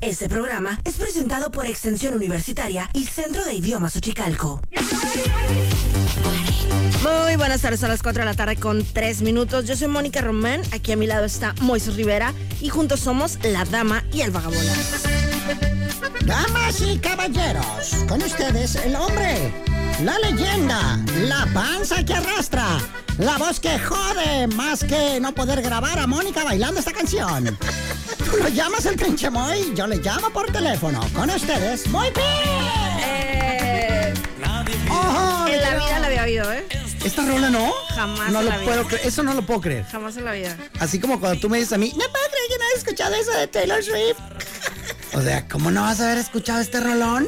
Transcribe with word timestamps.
Este 0.00 0.28
programa 0.28 0.78
es 0.84 0.94
presentado 0.94 1.50
por 1.50 1.66
Extensión 1.66 2.14
Universitaria 2.14 2.88
y 2.94 3.04
Centro 3.04 3.44
de 3.44 3.54
Idiomas 3.54 3.96
Uchicalco. 3.96 4.60
Muy 7.02 7.34
buenas 7.34 7.62
tardes 7.62 7.82
a 7.82 7.88
las 7.88 8.00
4 8.00 8.20
de 8.20 8.24
la 8.24 8.34
tarde 8.34 8.54
con 8.54 8.84
3 8.84 9.22
minutos. 9.22 9.64
Yo 9.66 9.76
soy 9.76 9.88
Mónica 9.88 10.20
Román, 10.20 10.62
aquí 10.70 10.92
a 10.92 10.96
mi 10.96 11.08
lado 11.08 11.24
está 11.24 11.52
Moisés 11.62 11.96
Rivera 11.96 12.32
y 12.60 12.68
juntos 12.68 13.00
somos 13.00 13.40
la 13.42 13.64
dama 13.64 14.04
y 14.12 14.20
el 14.20 14.30
vagabondo. 14.30 14.72
Damas 16.24 16.80
y 16.80 16.96
caballeros, 16.98 17.96
con 18.06 18.22
ustedes 18.22 18.76
el 18.76 18.94
hombre, 18.94 19.52
la 20.04 20.16
leyenda, 20.20 21.04
la 21.22 21.44
panza 21.52 22.04
que 22.04 22.14
arrastra, 22.14 22.78
la 23.18 23.36
voz 23.36 23.58
que 23.58 23.76
jode 23.80 24.46
más 24.46 24.84
que 24.84 25.18
no 25.18 25.34
poder 25.34 25.60
grabar 25.60 25.98
a 25.98 26.06
Mónica 26.06 26.44
bailando 26.44 26.78
esta 26.78 26.92
canción. 26.92 27.58
Tú 28.30 28.36
lo 28.36 28.48
llamas 28.48 28.84
el 28.86 28.96
trinche 28.96 29.30
Moy, 29.30 29.72
yo 29.74 29.86
le 29.86 29.96
llamo 29.96 30.30
por 30.30 30.50
teléfono. 30.52 31.00
Con 31.14 31.30
ustedes, 31.30 31.86
muy 31.88 32.10
bien. 32.10 32.26
Eh, 33.00 34.14
Ojo, 34.90 35.46
en 35.48 35.60
la 35.60 35.74
vida 35.74 35.98
la 36.00 36.06
había 36.06 36.22
oído, 36.24 36.52
¿eh? 36.52 36.66
¿Esta 37.04 37.24
rola 37.24 37.48
no? 37.48 37.72
Jamás 37.94 38.30
No 38.32 38.40
en 38.40 38.44
lo 38.46 38.50
la 38.50 38.58
vida. 38.58 38.64
puedo 38.70 38.86
creer. 38.86 39.06
Eso 39.06 39.22
no 39.22 39.34
lo 39.34 39.42
puedo 39.42 39.60
creer. 39.60 39.84
Jamás 39.86 40.16
en 40.16 40.24
la 40.24 40.32
vida. 40.32 40.56
Así 40.78 40.98
como 41.00 41.18
cuando 41.20 41.40
tú 41.40 41.48
me 41.48 41.58
dices 41.58 41.72
a 41.72 41.78
mí, 41.78 41.88
no 41.92 41.98
puedo 41.98 42.10
creer 42.30 42.48
que 42.50 42.58
no 42.58 42.64
hayas 42.66 42.78
escuchado 42.78 43.14
eso 43.14 43.30
de 43.32 43.46
Taylor 43.46 43.82
Swift. 43.82 44.18
O 45.14 45.22
sea, 45.22 45.48
¿cómo 45.48 45.70
no 45.70 45.80
vas 45.82 46.00
a 46.00 46.04
haber 46.04 46.18
escuchado 46.18 46.60
este 46.60 46.80
rolón? 46.80 47.26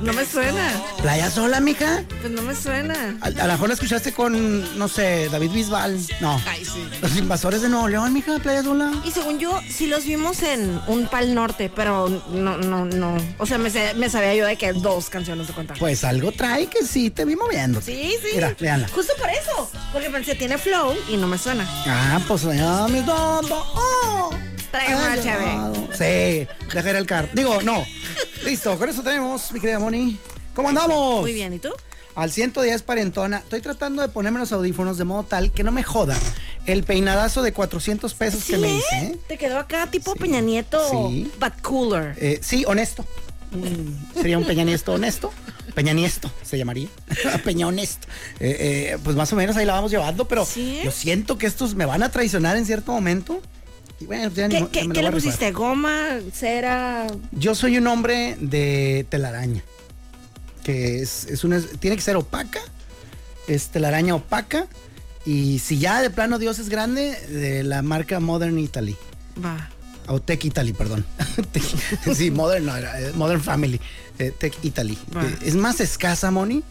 No 0.00 0.12
me 0.12 0.24
suena. 0.24 0.70
¿Playa 1.00 1.30
sola, 1.30 1.60
mija? 1.60 2.02
Pues 2.20 2.32
no 2.32 2.42
me 2.42 2.54
suena. 2.54 3.16
A, 3.20 3.26
a 3.26 3.46
lo 3.46 3.52
mejor 3.52 3.68
la 3.68 3.74
escuchaste 3.74 4.12
con, 4.12 4.78
no 4.78 4.88
sé, 4.88 5.28
David 5.30 5.50
Bisbal. 5.50 5.98
No. 6.20 6.40
Ay, 6.46 6.64
sí. 6.64 6.86
Los 7.00 7.16
invasores 7.16 7.62
de 7.62 7.68
Nuevo 7.68 7.88
León, 7.88 8.12
mija, 8.12 8.38
Playa 8.38 8.62
sola. 8.62 8.92
Y 9.04 9.10
según 9.10 9.38
yo, 9.38 9.60
sí 9.70 9.86
los 9.86 10.04
vimos 10.04 10.42
en 10.42 10.80
un 10.86 11.06
pal 11.06 11.34
norte, 11.34 11.70
pero 11.74 12.08
no, 12.30 12.58
no, 12.58 12.84
no. 12.84 13.16
O 13.38 13.46
sea, 13.46 13.58
me, 13.58 13.70
me 13.94 14.10
sabía 14.10 14.34
yo 14.34 14.46
de 14.46 14.56
que 14.56 14.72
dos 14.72 15.08
canciones 15.08 15.46
de 15.46 15.54
contar. 15.54 15.78
Pues 15.78 16.04
algo 16.04 16.32
trae 16.32 16.66
que 16.66 16.84
sí 16.84 17.10
te 17.10 17.24
vi 17.24 17.36
moviendo. 17.36 17.80
Sí, 17.80 18.14
sí. 18.22 18.28
Mira, 18.34 18.54
véanla. 18.58 18.88
Justo 18.88 19.12
por 19.18 19.30
eso. 19.30 19.70
Porque 19.92 20.10
pensé, 20.10 20.34
tiene 20.34 20.58
flow 20.58 20.94
y 21.08 21.16
no 21.16 21.26
me 21.26 21.38
suena. 21.38 21.66
Ah, 21.86 22.20
pues 22.28 22.44
allá 22.44 22.86
dos, 23.06 23.46
oh. 23.50 24.30
Una 24.88 25.14
cheve. 25.22 25.44
llamado. 25.44 25.74
Sí, 25.92 26.46
dejar 26.74 26.96
el 26.96 27.06
carro. 27.06 27.28
Digo, 27.32 27.62
no. 27.62 27.84
Listo, 28.44 28.78
con 28.78 28.88
eso 28.88 29.02
tenemos, 29.02 29.50
mi 29.52 29.60
querida 29.60 29.78
Moni. 29.78 30.18
¿Cómo 30.54 30.68
andamos? 30.68 31.20
Muy 31.20 31.32
bien, 31.32 31.52
¿y 31.52 31.58
tú? 31.58 31.70
Al 32.14 32.32
110 32.32 32.82
parentona. 32.82 33.38
Estoy 33.38 33.60
tratando 33.60 34.00
de 34.02 34.08
ponerme 34.08 34.38
los 34.38 34.50
audífonos 34.52 34.96
de 34.96 35.04
modo 35.04 35.24
tal 35.24 35.52
que 35.52 35.62
no 35.62 35.70
me 35.72 35.82
joda 35.82 36.16
el 36.64 36.82
peinadazo 36.82 37.42
de 37.42 37.52
400 37.52 38.14
pesos 38.14 38.44
que 38.44 38.56
me 38.56 38.72
hice. 38.74 38.96
¿eh? 38.96 39.16
Te 39.28 39.36
quedó 39.36 39.58
acá 39.58 39.88
tipo 39.90 40.14
Peña 40.16 40.40
Nieto, 40.40 40.80
Sí. 40.90 41.30
but 41.38 41.60
cooler. 41.62 42.14
Eh, 42.18 42.40
sí, 42.42 42.64
honesto. 42.66 43.04
Mm, 43.52 44.14
sería 44.20 44.38
un 44.38 44.44
Peña 44.46 44.64
Nieto 44.64 44.94
honesto. 44.94 45.30
Peña 45.74 45.92
Nieto 45.92 46.30
se 46.42 46.56
llamaría. 46.56 46.88
Peña 47.44 47.66
honesto. 47.66 48.08
Eh, 48.40 48.96
pues 49.04 49.14
más 49.14 49.30
o 49.32 49.36
menos 49.36 49.56
ahí 49.58 49.66
la 49.66 49.74
vamos 49.74 49.90
llevando, 49.90 50.26
pero 50.26 50.46
Sí. 50.46 50.80
yo 50.82 50.90
siento 50.90 51.36
que 51.36 51.46
estos 51.46 51.74
me 51.74 51.84
van 51.84 52.02
a 52.02 52.08
traicionar 52.10 52.56
en 52.56 52.64
cierto 52.64 52.92
momento. 52.92 53.42
Y 54.00 54.06
bueno, 54.06 54.30
ya 54.34 54.46
ni 54.48 54.66
¿Qué, 54.68 54.86
ya 54.92 55.02
le 55.02 55.10
pusiste? 55.10 55.52
¿Goma? 55.52 56.18
¿Cera? 56.32 57.06
Yo 57.32 57.54
soy 57.54 57.78
un 57.78 57.86
hombre 57.86 58.36
de 58.40 59.06
telaraña. 59.08 59.62
Que 60.62 61.00
es, 61.00 61.24
es 61.26 61.44
una, 61.44 61.60
tiene 61.60 61.96
que 61.96 62.02
ser 62.02 62.16
opaca. 62.16 62.60
Es 63.48 63.68
telaraña 63.68 64.14
opaca. 64.14 64.66
Y 65.24 65.58
si 65.60 65.78
ya 65.78 66.02
de 66.02 66.10
plano 66.10 66.38
Dios 66.38 66.58
es 66.58 66.68
grande, 66.68 67.12
de 67.28 67.62
la 67.64 67.82
marca 67.82 68.20
Modern 68.20 68.58
Italy. 68.58 68.96
Va. 69.44 69.70
O 70.08 70.20
Tech 70.20 70.44
Italy, 70.44 70.72
perdón. 70.72 71.04
Sí, 72.14 72.30
Modern, 72.30 72.66
no, 72.66 72.76
eh, 72.76 73.12
Modern 73.14 73.40
Family. 73.40 73.80
eh, 74.18 74.32
Tech 74.38 74.54
Italy. 74.62 74.96
Va. 75.16 75.24
Es 75.42 75.54
más 75.56 75.80
escasa, 75.80 76.30
Moni, 76.30 76.62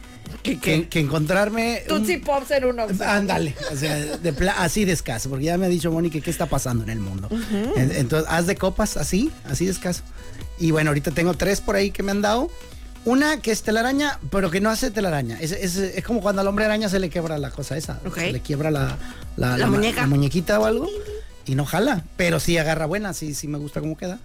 ¿Qué, 0.43 0.59
que, 0.59 0.87
que 0.87 0.99
encontrarme. 0.99 1.81
un- 1.83 1.87
Tootsie 1.87 2.19
Pops 2.19 2.51
en 2.51 2.65
uno. 2.65 2.85
Ándale, 3.05 3.55
o 3.71 3.75
sea, 3.75 3.95
de 3.95 4.33
pla- 4.33 4.55
así 4.59 4.85
de 4.85 4.91
escaso, 4.93 5.29
porque 5.29 5.45
ya 5.45 5.57
me 5.57 5.65
ha 5.65 5.69
dicho 5.69 5.95
que 6.11 6.21
qué 6.21 6.29
está 6.29 6.45
pasando 6.45 6.83
en 6.83 6.89
el 6.89 6.99
mundo. 6.99 7.27
En- 7.75 7.91
Entonces, 7.91 8.29
haz 8.31 8.45
de 8.47 8.55
copas 8.55 8.97
así, 8.97 9.31
así 9.45 9.65
de 9.65 9.71
escaso. 9.71 10.03
Y 10.59 10.71
bueno, 10.71 10.91
ahorita 10.91 11.11
tengo 11.11 11.33
tres 11.33 11.61
por 11.61 11.75
ahí 11.75 11.91
que 11.91 12.03
me 12.03 12.11
han 12.11 12.21
dado. 12.21 12.49
Una 13.05 13.39
que 13.39 13.51
es 13.51 13.61
telaraña, 13.61 14.19
pero 14.31 14.49
que 14.49 14.61
no 14.61 14.69
hace 14.71 14.89
telaraña. 14.89 15.37
Es, 15.39 15.51
es- 15.51 15.77
es 15.77 16.03
como 16.03 16.21
cuando 16.21 16.41
al 16.41 16.47
hombre 16.47 16.65
araña 16.65 16.89
se 16.89 16.99
le 16.99 17.09
quebra 17.09 17.37
la 17.37 17.51
cosa 17.51 17.77
esa. 17.77 17.99
Ok. 18.05 18.15
Se 18.19 18.31
le 18.31 18.39
quiebra 18.41 18.71
la, 18.71 18.97
La 19.37 19.67
muñeca. 19.67 20.01
la 20.01 20.07
muñequita 20.07 20.59
o 20.59 20.65
algo. 20.65 20.87
Y 21.47 21.53
no 21.53 21.65
jala. 21.65 22.03
Pero 22.17 22.39
sí 22.39 22.57
agarra 22.57 22.87
buena, 22.87 23.13
sí, 23.13 23.35
sí 23.35 23.47
me 23.47 23.59
gusta 23.59 23.79
cómo 23.79 23.95
queda. 23.95 24.17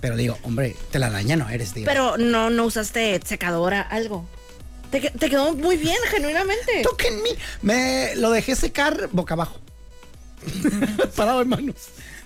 Pero 0.00 0.16
digo, 0.16 0.36
hombre, 0.42 0.76
telaraña 0.90 1.36
no 1.36 1.48
eres, 1.48 1.72
tío. 1.72 1.86
Pero 1.86 2.18
no, 2.18 2.50
no 2.50 2.66
usaste 2.66 3.18
secadora, 3.24 3.80
algo. 3.80 4.28
Te, 4.90 5.00
te 5.10 5.28
quedó 5.30 5.54
muy 5.54 5.76
bien, 5.76 5.96
genuinamente. 6.10 6.82
Tóquenme. 6.82 7.30
Me 7.62 8.14
lo 8.16 8.30
dejé 8.30 8.56
secar 8.56 9.08
boca 9.12 9.34
abajo. 9.34 9.58
Parado 11.16 11.42
en 11.42 11.48
manos. 11.48 11.74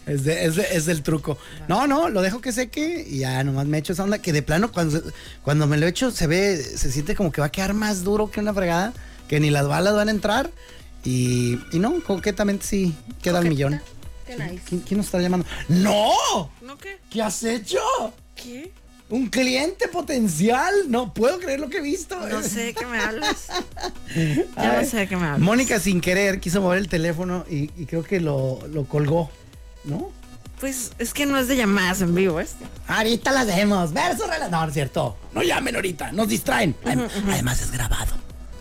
Es, 0.06 0.24
de- 0.24 0.44
es, 0.44 0.56
de- 0.56 0.66
es 0.76 0.86
del 0.86 1.02
truco. 1.02 1.38
No, 1.68 1.86
no, 1.86 2.08
lo 2.08 2.22
dejo 2.22 2.40
que 2.40 2.52
seque 2.52 3.04
y 3.08 3.18
ya 3.20 3.42
nomás 3.44 3.66
me 3.66 3.78
echo 3.78 3.92
esa 3.92 4.02
onda 4.04 4.18
que 4.20 4.32
de 4.32 4.42
plano 4.42 4.70
cuando, 4.72 5.00
cuando 5.42 5.66
me 5.66 5.76
lo 5.76 5.86
echo 5.86 6.10
se 6.10 6.26
ve, 6.26 6.56
se 6.56 6.90
siente 6.90 7.14
como 7.14 7.30
que 7.32 7.40
va 7.40 7.48
a 7.48 7.52
quedar 7.52 7.72
más 7.74 8.02
duro 8.04 8.30
que 8.30 8.40
una 8.40 8.52
fregada, 8.52 8.92
que 9.28 9.38
ni 9.40 9.50
las 9.50 9.66
balas 9.68 9.94
van 9.94 10.08
a 10.08 10.12
entrar. 10.12 10.50
Y, 11.04 11.58
y 11.72 11.78
no, 11.78 12.00
coquetamente 12.04 12.64
sí, 12.66 12.94
queda 13.22 13.40
el 13.40 13.48
millón. 13.48 13.80
Qué 14.26 14.36
nice. 14.36 14.62
¿Quién, 14.68 14.80
quién 14.82 14.98
nos 14.98 15.06
está 15.06 15.18
llamando? 15.20 15.46
¡No! 15.68 16.50
¿No 16.62 16.78
qué? 16.78 16.98
¿Qué 17.10 17.22
has 17.22 17.42
hecho? 17.42 17.80
¿Qué? 18.36 18.72
Un 19.12 19.26
cliente 19.28 19.88
potencial. 19.88 20.72
No 20.88 21.12
puedo 21.12 21.38
creer 21.38 21.60
lo 21.60 21.68
que 21.68 21.78
he 21.78 21.82
visto. 21.82 22.18
No 22.28 22.42
sé 22.42 22.64
de 22.64 22.74
qué 22.74 22.86
me 22.86 22.98
hablas. 22.98 23.46
Ya 24.56 24.80
no 24.80 24.88
sé 24.88 24.96
de 24.98 25.08
qué 25.08 25.16
me 25.16 25.24
hablas. 25.26 25.40
Mónica 25.40 25.78
sin 25.80 26.00
querer 26.00 26.40
quiso 26.40 26.60
mover 26.60 26.78
el 26.78 26.88
teléfono 26.88 27.44
y, 27.48 27.70
y 27.80 27.86
creo 27.86 28.02
que 28.04 28.20
lo, 28.20 28.60
lo 28.72 28.84
colgó, 28.84 29.30
¿no? 29.84 30.10
Pues 30.60 30.92
es 30.98 31.12
que 31.12 31.26
no 31.26 31.38
es 31.38 31.48
de 31.48 31.56
llamadas 31.56 32.00
en 32.02 32.14
vivo 32.14 32.38
esto. 32.40 32.64
Ahorita 32.86 33.32
las 33.32 33.46
vemos. 33.46 33.92
Verso 33.92 34.24
No, 34.50 34.64
es 34.66 34.72
cierto. 34.74 35.16
No 35.34 35.42
llamen 35.42 35.74
ahorita, 35.76 36.12
nos 36.12 36.28
distraen. 36.28 36.74
Adem- 36.84 37.08
Además 37.30 37.60
es 37.60 37.70
grabado. 37.72 38.12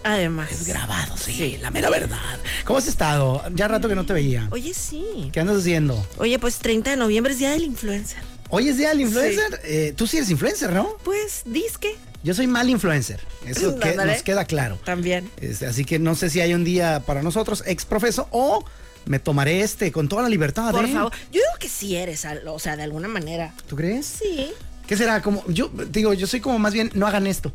Además. 0.03 0.51
Es 0.51 0.67
grabado, 0.67 1.15
sí, 1.15 1.57
la 1.61 1.69
mera 1.69 1.89
verdad. 1.91 2.17
¿Cómo 2.65 2.79
has 2.79 2.87
estado? 2.87 3.43
Ya 3.53 3.67
rato 3.67 3.87
que 3.87 3.93
no 3.95 4.05
te 4.05 4.13
veía. 4.13 4.47
Oye, 4.51 4.73
sí. 4.73 5.29
¿Qué 5.31 5.39
andas 5.39 5.57
haciendo? 5.57 6.05
Oye, 6.17 6.39
pues 6.39 6.57
30 6.57 6.89
de 6.89 6.97
noviembre 6.97 7.33
es 7.33 7.39
Día 7.39 7.51
del 7.51 7.63
Influencer. 7.63 8.30
Hoy 8.53 8.67
es 8.67 8.77
día 8.77 8.89
del 8.89 9.01
influencer. 9.01 9.61
Eh, 9.63 9.93
Tú 9.95 10.05
sí 10.07 10.17
eres 10.17 10.29
influencer, 10.29 10.71
¿no? 10.73 10.97
Pues, 11.03 11.43
disque. 11.45 11.95
Yo 12.21 12.33
soy 12.33 12.47
mal 12.47 12.69
influencer. 12.69 13.21
Eso 13.45 13.79
que 13.79 13.95
nos 13.95 14.23
queda 14.23 14.43
claro. 14.43 14.77
También. 14.83 15.29
Este, 15.39 15.65
así 15.65 15.85
que 15.85 15.99
no 15.99 16.15
sé 16.15 16.29
si 16.29 16.41
hay 16.41 16.53
un 16.53 16.65
día 16.65 17.01
para 17.05 17.23
nosotros, 17.23 17.63
ex 17.65 17.85
profeso, 17.85 18.27
o 18.31 18.63
me 19.05 19.19
tomaré 19.19 19.61
este 19.61 19.91
con 19.93 20.09
toda 20.09 20.23
la 20.23 20.29
libertad. 20.29 20.71
Por 20.71 20.83
¿eh? 20.83 20.91
favor. 20.91 21.13
Yo 21.31 21.39
digo 21.39 21.59
que 21.59 21.69
sí 21.69 21.95
eres, 21.95 22.25
o 22.45 22.59
sea, 22.59 22.75
de 22.75 22.83
alguna 22.83 23.07
manera. 23.07 23.53
¿Tú 23.67 23.77
crees? 23.77 24.05
Sí. 24.05 24.51
¿Qué 24.85 24.97
será? 24.97 25.21
Como, 25.21 25.45
yo 25.47 25.71
digo, 25.89 26.13
yo 26.13 26.27
soy 26.27 26.41
como 26.41 26.59
más 26.59 26.73
bien, 26.73 26.91
no 26.93 27.07
hagan 27.07 27.27
esto. 27.27 27.53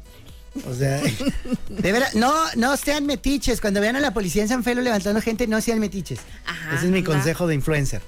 O 0.67 0.75
sea, 0.75 1.03
de 1.69 1.93
verdad, 1.93 2.09
no, 2.15 2.33
no 2.57 2.75
sean 2.79 3.05
metiches. 3.05 3.61
Cuando 3.61 3.83
vean 3.83 3.97
a 3.97 4.01
la 4.01 4.15
policía 4.15 4.41
en 4.43 4.49
San 4.49 4.65
Felo 4.65 4.81
levantando 4.81 5.21
gente, 5.21 5.47
no 5.47 5.61
sean 5.61 5.79
metiches. 5.79 6.21
Ajá, 6.47 6.75
Ese 6.77 6.87
es 6.87 6.91
mi 6.91 7.01
anda. 7.01 7.11
consejo 7.11 7.47
de 7.47 7.55
influencer. 7.55 8.01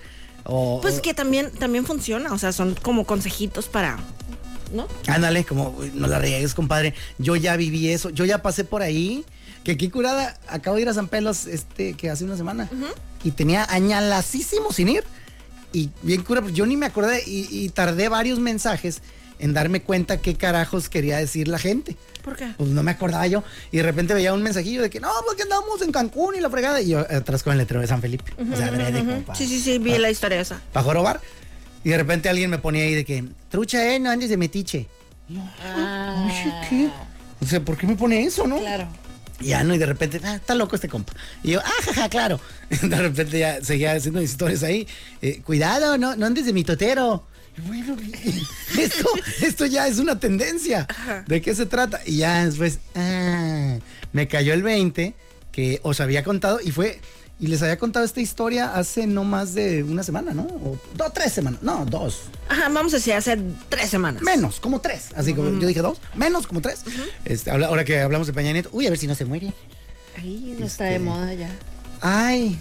O, 0.49 0.81
Pues 0.81 1.01
que 1.01 1.15
también, 1.15 1.51
también 1.53 1.85
funciona. 1.87 2.33
O 2.33 2.39
sea, 2.39 2.53
son 2.53 2.75
como 2.75 3.05
consejitos 3.07 3.67
para. 3.69 3.99
¿No? 4.73 4.87
ándale, 5.07 5.45
como, 5.45 5.71
"Uy, 5.71 5.93
no 5.95 6.07
la 6.09 6.19
riegues, 6.19 6.53
compadre. 6.53 6.93
Yo 7.17 7.37
ya 7.37 7.57
viví 7.57 7.89
eso, 7.89 8.11
yo 8.11 8.27
ya 8.27 8.43
pasé 8.43 8.65
por 8.65 8.83
ahí. 8.83 9.25
Que 9.65 9.77
qué 9.77 9.91
curada, 9.91 10.39
acabo 10.49 10.77
de 10.77 10.83
ir 10.83 10.89
a 10.89 10.95
San 10.95 11.09
Pelos 11.09 11.47
este, 11.47 11.95
que 11.95 12.11
hace 12.11 12.25
una 12.25 12.37
semana. 12.37 12.69
Y 13.25 13.31
tenía 13.33 13.65
añalacísimo 13.71 14.73
sin 14.73 14.89
ir. 14.89 15.05
Y 15.73 15.91
bien 16.03 16.23
cura, 16.23 16.41
pues 16.43 16.55
yo 16.55 16.65
ni 16.67 16.77
me 16.77 16.87
acordé 16.87 17.23
y, 17.27 17.47
y 17.51 17.69
tardé 17.71 18.09
varios 18.09 18.39
mensajes 18.41 19.01
en 19.39 19.53
darme 19.55 19.83
cuenta 19.83 20.19
qué 20.21 20.35
carajos 20.35 20.89
quería 20.89 21.19
decir 21.19 21.49
la 21.49 21.59
gente. 21.59 21.97
¿Por 22.29 22.37
qué? 22.37 22.53
Pues 22.59 22.69
no 22.71 22.83
me 22.83 22.91
acordaba 22.91 23.27
yo. 23.27 23.43
Y 23.73 23.79
de 23.79 23.83
repente 23.85 24.13
veía 24.13 24.35
un 24.35 24.43
mensajillo 24.43 24.83
de 24.83 24.91
que 24.91 25.01
no, 25.01 25.09
porque 25.27 25.45
andamos 25.45 25.81
en 25.83 25.91
Cancún 25.93 26.35
y 26.37 26.41
la 26.41 26.51
fregada. 26.51 26.81
Y 26.83 26.89
yo 26.91 26.99
atrás 27.01 27.43
con 27.43 27.53
el 27.53 27.59
letrero 27.59 27.81
de 27.81 27.87
San 27.87 28.01
Felipe. 28.03 28.33
o 28.39 28.57
sea, 28.57 28.71
como 28.71 29.23
pa- 29.23 29.35
Sí, 29.35 29.47
sí, 29.47 29.61
sí, 29.61 29.79
vi 29.79 29.97
la 29.97 30.11
historia 30.11 30.41
esa. 30.41 30.61
pa' 30.73 30.83
jorobar. 30.83 31.21
Y 31.85 31.89
de 31.91 31.97
repente 31.97 32.29
alguien 32.29 32.51
me 32.51 32.59
ponía 32.59 32.83
ahí 32.85 32.95
de 32.95 33.05
que, 33.05 33.25
trucha, 33.51 33.95
eh, 33.95 33.99
no 33.99 34.11
andes 34.11 34.29
de 34.29 34.37
metiche. 34.37 34.87
Yo, 35.29 35.41
"Ay, 35.65 36.53
¿qué? 36.69 36.91
O 37.41 37.47
sea, 37.47 37.61
¿por 37.61 37.77
qué 37.79 37.87
me 37.87 37.97
pone 37.97 38.25
eso, 38.25 38.47
no? 38.47 38.59
Claro. 38.59 38.89
Y 39.41 39.47
ya, 39.49 39.63
¿no? 39.63 39.73
Y 39.75 39.79
de 39.79 39.87
repente, 39.87 40.21
ah, 40.25 40.35
está 40.35 40.55
loco 40.55 40.75
este 40.75 40.89
compa. 40.89 41.13
Y 41.45 41.53
yo, 41.53 41.61
ah, 41.65 41.71
jaja, 41.85 42.09
claro. 42.09 42.41
De 42.83 42.97
repente 42.97 43.39
ya 43.39 43.63
seguía 43.65 43.93
haciendo 43.93 44.21
historias 44.21 44.63
ahí. 44.65 44.87
eh, 45.23 45.41
cuidado, 45.43 45.97
no, 45.97 46.17
no 46.17 46.27
andes 46.27 46.45
de 46.45 46.53
mi 46.53 46.65
totero. 46.65 47.25
Bueno, 47.67 47.97
esto, 48.79 49.09
esto 49.41 49.67
ya 49.67 49.87
es 49.87 49.99
una 49.99 50.19
tendencia. 50.19 50.87
¿De 51.27 51.41
qué 51.41 51.55
se 51.55 51.67
trata? 51.67 52.01
Y 52.07 52.19
ya 52.19 52.45
después, 52.47 52.79
ah, 52.95 53.79
me 54.13 54.29
cayó 54.29 54.55
el 54.55 54.63
20 54.63 55.15
que 55.53 55.81
os 55.83 56.01
había 56.01 56.23
contado 56.23 56.61
y 56.63 56.71
fue, 56.71 57.01
y 57.41 57.49
les 57.49 57.63
había 57.63 57.79
contado 57.79 58.05
esta 58.05 58.21
historia 58.21 58.75
hace 58.75 59.07
no 59.07 59.25
más 59.25 59.55
de 59.55 59.83
una 59.83 60.03
semana, 60.03 60.33
¿no? 60.35 60.43
O 60.43 60.79
dos, 60.95 61.13
tres 61.13 61.33
semanas. 61.33 61.63
No, 61.63 61.85
dos. 61.85 62.23
Ajá, 62.49 62.69
vamos 62.69 62.93
a 62.95 62.97
decir, 62.97 63.15
hace 63.15 63.39
tres 63.69 63.91
semanas. 63.91 64.23
Menos, 64.23 64.61
como 64.61 64.81
tres. 64.81 65.09
Así 65.17 65.35
como 65.35 65.51
yo 65.59 65.67
dije 65.67 65.81
dos, 65.81 66.01
menos 66.15 66.47
como 66.47 66.61
tres. 66.61 66.83
Este, 67.25 67.51
ahora 67.51 67.85
que 67.85 68.01
hablamos 68.01 68.27
de 68.27 68.33
Peña 68.33 68.53
Nieto, 68.53 68.71
uy, 68.73 68.87
a 68.87 68.91
ver 68.91 68.99
si 68.99 69.07
no 69.07 69.15
se 69.15 69.25
muere. 69.25 69.53
Ay, 70.17 70.57
no 70.59 70.67
está 70.67 70.85
de 70.85 70.99
moda 70.99 71.33
ya. 71.35 71.51
Ay, 72.01 72.59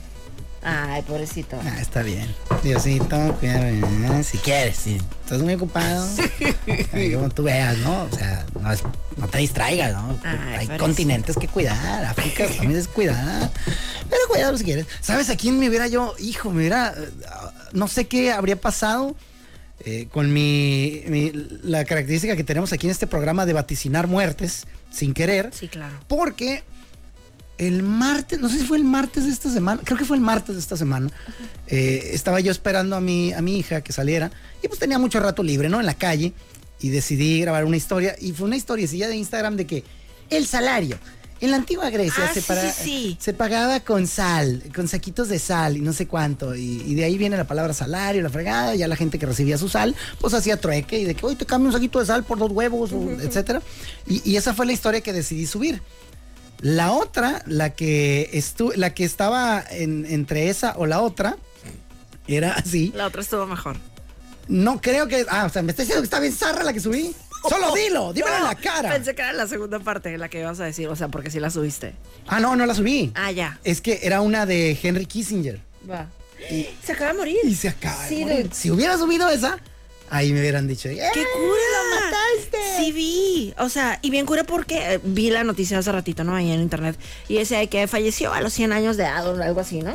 Ay, 0.64 1.02
pobrecito. 1.04 1.58
ah, 1.64 1.80
está 1.80 2.02
bien. 2.04 2.34
Diosito, 2.64 3.36
cuídame, 3.40 4.24
si 4.24 4.38
quieres, 4.40 4.76
si 4.78 4.96
estás 5.24 5.42
muy 5.42 5.54
ocupado. 5.54 6.06
Como 7.14 7.30
tú 7.30 7.44
veas, 7.44 7.78
¿no? 7.78 8.04
O 8.04 8.16
sea, 8.16 8.46
no, 8.60 8.72
es- 8.72 8.84
no 9.16 9.28
te 9.28 9.38
distraigas, 9.38 9.94
¿no? 9.94 10.20
Ay, 10.24 10.38
Hay 10.38 10.66
pobrecito. 10.66 10.78
continentes 10.78 11.38
que 11.38 11.48
cuidar, 11.48 12.04
África 12.06 12.48
también 12.48 12.80
es 12.80 12.88
cuidar. 12.88 13.50
Pero 14.10 14.22
cuidado 14.30 14.58
si 14.58 14.64
quieres. 14.66 14.88
¿Sabes 15.02 15.30
a 15.30 15.38
quién 15.38 15.60
me 15.60 15.70
hubiera 15.70 15.88
yo, 15.88 16.16
hijo, 16.20 16.50
me 16.52 16.58
hubiera, 16.60 16.94
no 17.74 17.88
sé 17.88 18.08
qué 18.08 18.32
habría 18.32 18.60
pasado 18.60 19.16
eh, 19.86 20.08
con 20.12 20.34
mi, 20.34 21.04
mi- 21.08 21.32
la 21.64 21.86
característica 21.86 22.36
que 22.36 22.44
tenemos 22.44 22.74
aquí 22.74 22.88
en 22.88 22.92
este 22.92 23.06
programa 23.08 23.46
de 23.46 23.54
vaticinar 23.54 24.08
muertes 24.08 24.66
sin 24.92 25.14
querer? 25.14 25.52
Sí, 25.54 25.68
claro. 25.68 25.96
Porque 26.08 26.64
el 27.58 27.82
martes, 27.84 28.40
no 28.40 28.50
sé 28.50 28.60
si 28.60 28.66
fue 28.66 28.78
el 28.78 28.84
martes 28.84 29.26
de 29.26 29.32
esta 29.32 29.50
semana, 29.52 29.82
creo 29.84 29.98
que 29.98 30.06
fue 30.06 30.18
el 30.18 30.22
martes 30.24 30.56
de 30.56 30.62
esta 30.62 30.78
semana, 30.78 31.10
eh, 31.68 32.12
estaba 32.14 32.40
yo 32.40 32.52
esperando 32.52 32.96
a 32.96 33.02
mi, 33.02 33.34
a 33.34 33.42
mi 33.42 33.58
hija 33.58 33.82
que 33.82 33.92
saliera 33.94 34.32
y 34.62 34.68
pues 34.68 34.80
tenía 34.80 35.00
mucho 35.00 35.20
rato 35.20 35.44
libre, 35.44 35.70
¿no? 35.70 35.80
En 35.80 35.86
la 35.86 35.96
calle 35.96 36.34
y 36.80 36.90
decidí 36.90 37.42
grabar 37.42 37.66
una 37.66 37.78
historia 37.78 38.16
y 38.22 38.34
fue 38.34 38.46
una 38.48 38.56
historiecilla 38.58 39.08
de 39.08 39.16
Instagram 39.18 39.56
de 39.56 39.66
que 39.66 39.84
el 40.30 40.46
salario. 40.46 40.98
En 41.40 41.52
la 41.52 41.58
antigua 41.58 41.92
Grecia 41.92 42.24
Ah, 42.30 42.34
se, 42.34 42.42
sí, 42.42 42.48
para- 42.48 42.72
sí, 42.72 42.84
sí. 42.84 43.18
se 43.20 43.32
pagaba 43.32 43.80
con 43.82 44.08
sal, 44.08 44.64
con 44.74 44.88
saquitos 44.88 45.30
de 45.30 45.38
sal 45.38 45.78
y 45.78 45.82
no 45.82 45.94
sé 45.94 46.08
cuánto. 46.08 46.56
Y, 46.56 46.82
y 46.84 46.96
de 46.96 47.04
ahí 47.04 47.16
viene 47.16 47.38
la 47.38 47.46
palabra 47.46 47.76
salario, 47.76 48.24
la 48.24 48.30
fregada. 48.32 48.74
Ya 48.74 48.88
la 48.88 48.96
gente 48.96 49.20
que 49.20 49.28
recibía 49.28 49.56
su 49.60 49.70
sal, 49.70 49.96
pues 50.20 50.34
hacía 50.34 50.60
trueque 50.60 50.98
y 51.00 51.06
de 51.06 51.14
que 51.14 51.24
hoy 51.28 51.36
te 51.36 51.46
cambio 51.46 51.68
un 51.68 51.74
saquito 51.74 52.00
de 52.00 52.08
sal 52.08 52.24
por 52.24 52.40
dos 52.40 52.50
huevos, 52.52 52.90
etcétera. 53.22 53.62
Y, 54.08 54.28
y 54.28 54.36
esa 54.36 54.56
fue 54.56 54.66
la 54.66 54.74
historia 54.74 55.02
que 55.02 55.14
decidí 55.14 55.46
subir. 55.46 55.80
La 56.62 56.92
otra, 56.92 57.44
la 57.46 57.72
que, 57.72 58.30
estu 58.34 58.72
la 58.76 58.94
que 58.94 59.04
estaba 59.04 59.64
en- 59.70 60.06
entre 60.10 60.50
esa 60.50 60.74
o 60.78 60.86
la 60.86 61.02
otra, 61.02 61.38
era 62.28 62.54
así. 62.54 62.92
La 62.96 63.06
otra 63.08 63.22
estuvo 63.22 63.46
mejor. 63.46 63.78
No 64.48 64.82
creo 64.82 65.08
que. 65.08 65.26
Ah, 65.30 65.46
o 65.46 65.50
sea, 65.50 65.62
me 65.62 65.72
está 65.72 65.84
diciendo 65.84 66.02
que 66.02 66.06
está 66.06 66.20
bien 66.20 66.34
zarra 66.34 66.64
la 66.64 66.74
que 66.74 66.80
subí. 66.80 67.14
Solo 67.48 67.74
dilo, 67.74 68.12
dímelo 68.14 68.36
en 68.38 68.44
la 68.46 68.56
cara. 68.56 68.90
Pensé 68.90 69.14
que 69.14 69.22
era 69.22 69.32
la 69.34 69.48
segunda 69.48 69.80
parte 69.80 70.18
la 70.18 70.28
que 70.28 70.40
ibas 70.40 70.60
a 70.60 70.66
decir, 70.66 70.88
o 70.88 70.96
sea, 70.96 71.08
porque 71.10 71.30
sí 71.30 71.40
la 71.40 71.50
subiste. 71.50 71.94
Ah, 72.28 72.40
no, 72.40 72.56
no 72.56 72.66
la 72.66 72.74
subí. 72.74 73.12
Ah, 73.16 73.32
ya. 73.32 73.60
Es 73.64 73.80
que 73.80 74.00
era 74.04 74.22
una 74.22 74.46
de 74.46 74.78
Henry 74.82 75.06
Kissinger. 75.06 75.62
Va. 75.90 76.08
Se 76.84 76.92
acaba 76.94 77.12
de 77.12 77.18
morir. 77.18 77.38
Y 77.44 77.56
se 77.56 77.70
acaba 77.70 78.02
de 78.04 78.10
Sí, 78.10 78.26
morir. 78.26 78.50
Si 78.54 78.72
hubiera 78.72 78.98
subido 78.98 79.30
esa, 79.30 79.60
ahí 80.10 80.34
me 80.34 80.40
hubieran 80.40 80.68
dicho, 80.68 80.90
¡eh! 80.90 80.98
¡Qué 81.14 81.24
cura! 81.34 81.87
Sí 82.78 82.92
vi. 82.92 83.54
O 83.58 83.70
sea, 83.70 84.00
y 84.02 84.10
bien 84.10 84.26
cura 84.26 84.44
porque 84.44 84.94
eh, 84.94 85.00
vi 85.04 85.30
la 85.30 85.44
noticia 85.44 85.78
hace 85.78 85.92
ratito, 85.92 86.24
¿no? 86.24 86.36
Ahí 86.36 86.52
en 86.52 86.62
internet. 86.62 86.98
Y 87.28 87.36
decía 87.36 87.66
que 87.68 87.88
falleció 87.88 88.34
a 88.34 88.42
los 88.42 88.54
100 88.54 88.72
años 88.72 88.98
de 88.98 89.04
edad 89.04 89.28
o 89.28 89.42
algo 89.42 89.60
así, 89.60 89.82
¿no? 89.82 89.94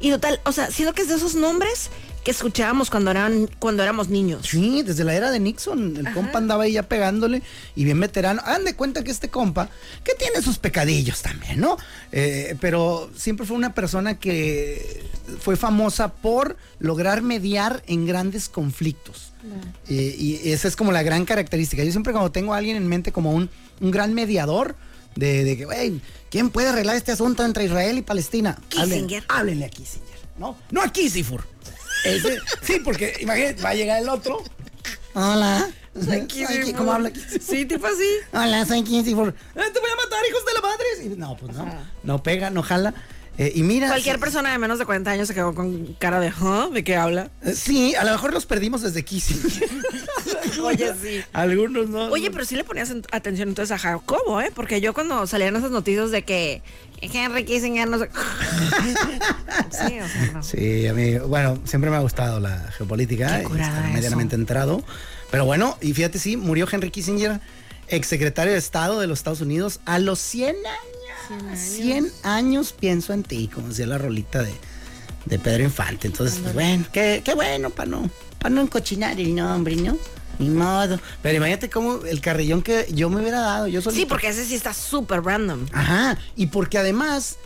Y 0.00 0.10
total, 0.10 0.40
o 0.44 0.52
sea, 0.52 0.70
siento 0.70 0.94
que 0.94 1.02
es 1.02 1.08
de 1.08 1.16
esos 1.16 1.34
nombres 1.34 1.90
que 2.24 2.30
escuchábamos 2.30 2.90
cuando 2.90 3.10
eran 3.10 3.48
cuando 3.58 3.82
éramos 3.82 4.08
niños. 4.08 4.46
Sí, 4.46 4.82
desde 4.82 5.04
la 5.04 5.14
era 5.14 5.30
de 5.30 5.40
Nixon, 5.40 5.96
el 5.96 6.12
compa 6.12 6.38
andaba 6.38 6.64
ahí 6.64 6.72
ya 6.72 6.82
pegándole 6.82 7.42
y 7.74 7.84
bien 7.84 7.98
veterano. 8.00 8.42
Hagan 8.44 8.64
de 8.64 8.74
cuenta 8.74 9.02
que 9.04 9.10
este 9.10 9.28
compa, 9.28 9.70
que 10.04 10.14
tiene 10.14 10.42
sus 10.42 10.58
pecadillos 10.58 11.22
también, 11.22 11.60
¿no? 11.60 11.76
Eh, 12.12 12.56
pero 12.60 13.10
siempre 13.16 13.46
fue 13.46 13.56
una 13.56 13.74
persona 13.74 14.18
que 14.18 15.04
fue 15.40 15.56
famosa 15.56 16.12
por 16.12 16.56
lograr 16.78 17.22
mediar 17.22 17.82
en 17.86 18.06
grandes 18.06 18.48
conflictos. 18.48 19.32
Eh, 19.88 20.14
y 20.18 20.50
esa 20.50 20.68
es 20.68 20.76
como 20.76 20.92
la 20.92 21.02
gran 21.02 21.24
característica. 21.24 21.84
Yo 21.84 21.90
siempre 21.90 22.12
cuando 22.12 22.32
tengo 22.32 22.54
a 22.54 22.58
alguien 22.58 22.76
en 22.76 22.86
mente 22.86 23.12
como 23.12 23.32
un, 23.32 23.48
un 23.80 23.90
gran 23.90 24.12
mediador, 24.14 24.74
de, 25.14 25.44
de 25.44 25.56
que, 25.56 25.64
güey, 25.64 26.00
¿quién 26.30 26.50
puede 26.50 26.68
arreglar 26.68 26.96
este 26.96 27.12
asunto 27.12 27.44
entre 27.44 27.64
Israel 27.64 27.98
y 27.98 28.02
Palestina? 28.02 28.56
Kissinger. 28.68 29.24
háblenle 29.28 29.64
a 29.64 29.68
Kissinger, 29.68 30.18
¿no? 30.38 30.56
No 30.70 30.82
a 30.82 30.92
Kissifur. 30.92 31.44
Ese- 32.04 32.38
sí, 32.62 32.80
porque 32.84 33.14
imagínate, 33.20 33.62
va 33.62 33.70
a 33.70 33.74
llegar 33.74 34.00
el 34.02 34.08
otro. 34.08 34.42
Hola. 35.14 35.68
Soy 36.04 36.26
Ki- 36.26 36.72
¿Cómo 36.76 36.92
habla? 36.92 37.10
Sí, 37.40 37.64
tipo 37.66 37.86
así. 37.86 38.08
Hola, 38.32 38.64
soy 38.64 38.84
Kissifur. 38.84 39.34
"Ah, 39.56 39.62
Te 39.72 39.80
voy 39.80 39.90
a 39.90 39.96
matar, 39.96 40.20
hijos 40.28 40.44
de 40.46 40.52
la 40.54 40.60
madre. 40.60 40.86
Y 41.04 41.08
no, 41.18 41.36
pues 41.36 41.56
no. 41.56 41.66
No 42.04 42.22
pega, 42.22 42.50
no 42.50 42.62
jala. 42.62 42.94
Eh, 43.36 43.52
y 43.54 43.62
mira. 43.62 43.88
Cualquier 43.88 44.16
sí- 44.16 44.20
persona 44.20 44.52
de 44.52 44.58
menos 44.58 44.78
de 44.78 44.84
40 44.84 45.10
años 45.10 45.26
se 45.28 45.34
quedó 45.34 45.54
con 45.54 45.94
cara 45.94 46.20
de, 46.20 46.30
¿huh? 46.30 46.70
¿De 46.72 46.84
qué 46.84 46.96
habla? 46.96 47.30
eh, 47.42 47.52
Sí, 47.54 47.94
a 47.96 48.04
lo 48.04 48.12
mejor 48.12 48.32
los 48.32 48.46
perdimos 48.46 48.82
desde 48.82 49.04
Kissinger. 49.04 49.68
Oye, 50.62 50.92
sí. 51.00 51.20
Algunos 51.32 51.88
no. 51.88 52.06
Oye, 52.06 52.30
pero 52.30 52.44
sí 52.44 52.56
le 52.56 52.64
ponías 52.64 52.90
en- 52.90 53.04
atención 53.12 53.48
entonces 53.48 53.72
a 53.72 53.78
Jacobo, 53.78 54.40
¿eh? 54.40 54.50
Porque 54.54 54.80
yo 54.80 54.94
cuando 54.94 55.26
salían 55.26 55.56
esas 55.56 55.70
noticias 55.70 56.10
de 56.10 56.22
que 56.22 56.62
Henry 57.00 57.44
Kissinger 57.44 57.88
no 57.88 57.98
sé... 57.98 58.08
sí, 59.70 60.00
o 60.00 60.08
sea, 60.08 60.30
no. 60.32 60.42
Sí, 60.42 60.86
a 60.86 60.94
mí, 60.94 61.16
bueno, 61.18 61.58
siempre 61.64 61.90
me 61.90 61.96
ha 61.96 62.00
gustado 62.00 62.40
la 62.40 62.70
geopolítica. 62.76 63.38
Qué 63.38 63.44
curada 63.44 63.76
estar 63.78 63.92
medianamente 63.92 64.34
entrado. 64.34 64.82
Pero 65.30 65.44
bueno, 65.44 65.76
y 65.80 65.92
fíjate, 65.92 66.18
sí, 66.18 66.36
murió 66.36 66.66
Henry 66.70 66.90
Kissinger, 66.90 67.40
exsecretario 67.88 68.52
de 68.52 68.58
Estado 68.58 69.00
de 69.00 69.06
los 69.06 69.18
Estados 69.18 69.40
Unidos, 69.40 69.80
a 69.84 69.98
los 69.98 70.18
100 70.18 70.56
años. 70.56 71.58
100 71.58 72.10
años 72.22 72.72
pienso 72.72 73.12
en 73.12 73.22
ti, 73.22 73.48
como 73.52 73.68
decía 73.68 73.86
la 73.86 73.98
rolita 73.98 74.42
de, 74.42 74.52
de 75.26 75.38
Pedro 75.38 75.62
Infante. 75.64 76.06
Entonces, 76.06 76.38
pues 76.42 76.54
bueno, 76.54 76.86
qué, 76.90 77.20
qué 77.22 77.34
bueno 77.34 77.68
para 77.68 77.90
no, 77.90 78.10
para 78.38 78.54
no 78.54 78.62
encochinar 78.62 79.20
el 79.20 79.34
nombre, 79.34 79.76
¿no? 79.76 79.98
Ni 80.38 80.48
modo. 80.50 81.00
Pero 81.22 81.36
imagínate 81.36 81.68
cómo 81.68 82.04
el 82.04 82.20
carrillón 82.20 82.62
que 82.62 82.86
yo 82.92 83.10
me 83.10 83.20
hubiera 83.20 83.40
dado, 83.40 83.66
yo 83.66 83.82
Sí, 83.82 84.06
porque 84.06 84.28
ese 84.28 84.44
sí 84.44 84.54
está 84.54 84.72
súper 84.72 85.22
random. 85.22 85.66
Ajá, 85.72 86.18
y 86.36 86.46
porque 86.46 86.78
además, 86.78 87.36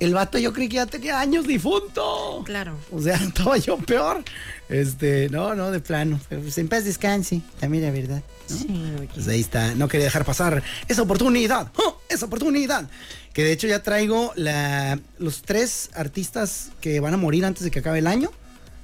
el 0.00 0.14
vato 0.14 0.38
yo 0.38 0.52
creí 0.52 0.68
que 0.68 0.76
ya 0.76 0.86
tenía 0.86 1.20
años 1.20 1.46
difunto. 1.46 2.42
Claro. 2.44 2.76
O 2.90 3.00
sea, 3.00 3.16
estaba 3.26 3.56
yo 3.56 3.78
peor. 3.78 4.22
Este, 4.68 5.28
no, 5.30 5.54
no, 5.54 5.70
de 5.70 5.80
plano. 5.80 6.20
Pero 6.28 6.42
pues 6.42 6.58
en 6.58 6.68
paz 6.68 6.84
descanse, 6.84 7.40
también 7.60 7.84
la 7.84 7.90
verdad. 7.90 8.22
¿no? 8.48 8.56
Sí, 8.56 8.66
oye. 8.98 9.08
Pues 9.14 9.28
ahí 9.28 9.40
está, 9.40 9.74
no 9.74 9.88
quería 9.88 10.06
dejar 10.06 10.24
pasar 10.24 10.62
esa 10.88 11.02
oportunidad, 11.02 11.70
¡Oh! 11.76 12.00
esa 12.08 12.26
oportunidad. 12.26 12.88
Que 13.32 13.44
de 13.44 13.52
hecho 13.52 13.66
ya 13.66 13.82
traigo 13.82 14.32
la, 14.36 14.98
los 15.18 15.42
tres 15.42 15.90
artistas 15.94 16.70
que 16.80 17.00
van 17.00 17.14
a 17.14 17.16
morir 17.16 17.44
antes 17.44 17.64
de 17.64 17.70
que 17.70 17.78
acabe 17.78 18.00
el 18.00 18.06
año, 18.06 18.30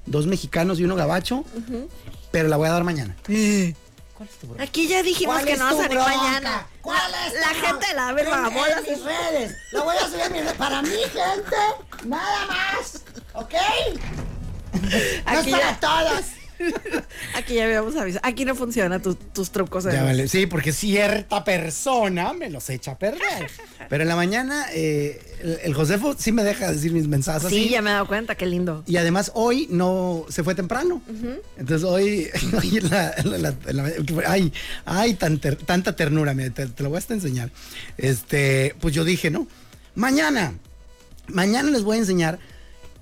dos 0.07 0.27
mexicanos 0.27 0.81
y 0.81 0.85
uno 0.85 0.95
gabacho, 0.97 1.45
pero 2.31 2.49
la 2.49 2.57
voy 2.57 2.69
a 2.69 2.73
dar 2.73 2.85
mañana. 2.85 3.17
Aquí 4.59 4.89
ya 4.89 5.03
dijimos 5.03 5.37
¿Cuál 5.37 5.47
que 5.47 5.53
es 5.53 5.59
no 5.59 5.65
va 5.65 5.85
a 5.85 5.89
tu 5.89 5.95
mañana. 5.95 6.67
¿Cuál 6.83 7.13
es 7.27 7.41
La 7.41 7.49
tu 7.49 7.55
gente 7.67 7.95
la 7.95 8.13
vagabolas. 8.13 8.79
En, 8.79 8.93
mis 8.95 9.05
redes. 9.05 9.57
La 9.73 9.83
voy 9.83 9.97
a 9.97 10.07
subir 10.07 10.23
a 10.23 10.29
mis 10.31 10.41
redes. 10.43 10.55
Para 10.57 10.83
mi 10.83 10.89
gente, 10.91 11.57
nada 12.05 12.47
más. 12.47 13.03
¿Ok? 13.35 13.55
No 14.73 14.89
es 14.91 15.47
para 15.47 15.71
ya- 15.71 15.81
todas. 15.81 16.25
Aquí 17.35 17.55
ya 17.55 17.65
habíamos 17.65 17.97
avisado. 17.97 18.21
Aquí 18.27 18.45
no 18.45 18.55
funciona 18.55 19.01
tu- 19.01 19.15
tus 19.15 19.51
trucos. 19.51 19.85
Ya 19.85 20.03
vale, 20.03 20.29
sí, 20.29 20.47
porque 20.47 20.73
cierta 20.73 21.45
persona 21.45 22.33
me 22.33 22.51
los 22.51 22.69
echa 22.71 22.93
a 22.93 22.99
perder. 22.99 23.51
Pero 23.89 24.03
en 24.03 24.09
la 24.09 24.17
mañana, 24.17 24.67
eh, 24.73 25.21
el, 25.43 25.59
el 25.65 25.75
Josefo 25.75 26.15
sí 26.19 26.33
me 26.33 26.43
deja 26.45 26.71
decir 26.73 26.93
mis 26.93 27.07
mensajes 27.09 27.49
Sí, 27.49 27.61
así. 27.65 27.69
ya 27.71 27.83
me 27.83 27.91
he 27.91 27.93
dado 27.95 28.07
cuenta, 28.07 28.35
qué 28.35 28.47
lindo. 28.47 28.83
Y 28.87 28.97
además 28.97 29.31
hoy 29.35 29.67
no 29.71 30.27
se 30.29 30.43
fue 30.45 30.55
temprano. 30.55 31.01
Entonces 31.57 31.85
hoy, 31.85 32.29
hoy 32.57 32.81
la- 32.81 33.15
la- 33.25 33.39
la- 33.39 33.55
la- 33.73 33.93
ay, 34.27 34.53
ay, 34.85 35.15
tan 35.15 35.39
ter- 35.39 35.57
tanta 35.57 35.95
ternura, 35.97 36.35
mira, 36.35 36.51
te, 36.51 36.67
te 36.67 36.83
lo 36.83 36.89
voy 36.91 36.97
a 36.97 36.99
hasta 36.99 37.15
enseñar. 37.15 37.51
Este, 37.97 38.75
pues 38.81 38.95
yo 38.95 39.05
dije, 39.05 39.31
¿no? 39.31 39.47
Mañana, 39.95 40.55
mañana 41.29 41.71
les 41.71 41.83
voy 41.83 41.97
a 41.97 42.01
enseñar 42.01 42.39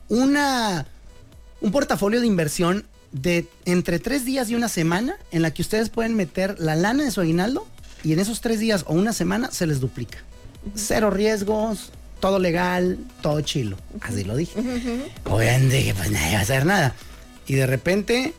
una, 0.09 0.87
un 1.61 1.73
portafolio 1.73 2.21
de 2.21 2.27
inversión 2.27 2.85
de 3.23 3.47
entre 3.65 3.99
tres 3.99 4.25
días 4.25 4.51
y 4.51 4.55
una 4.55 4.69
semana 4.69 5.17
en 5.31 5.43
la 5.43 5.53
que 5.53 5.63
ustedes 5.63 5.89
pueden 5.91 6.15
meter 6.15 6.57
la 6.59 6.75
lana 6.77 7.05
de 7.05 7.11
su 7.11 7.21
aguinaldo 7.21 7.67
y 8.05 8.13
en 8.13 8.21
esos 8.21 8.41
tres 8.41 8.61
días 8.61 8.85
o 8.87 8.95
una 8.95 9.13
semana 9.13 9.51
se 9.51 9.67
les 9.67 9.81
duplica. 9.81 10.19
Cero 10.75 11.11
riesgos, 11.11 11.91
todo 12.21 12.39
legal, 12.39 12.99
todo 13.23 13.41
chilo. 13.41 13.77
Así 14.01 14.25
lo 14.25 14.37
dije. 14.37 14.59
Obviamente 15.25 15.85
que 15.85 15.95
pues 15.95 16.11
nadie 16.11 16.33
va 16.35 16.39
a 16.41 16.43
hacer 16.43 16.67
nada. 16.67 16.95
Y 17.47 17.55
de 17.55 17.67
repente, 17.67 18.35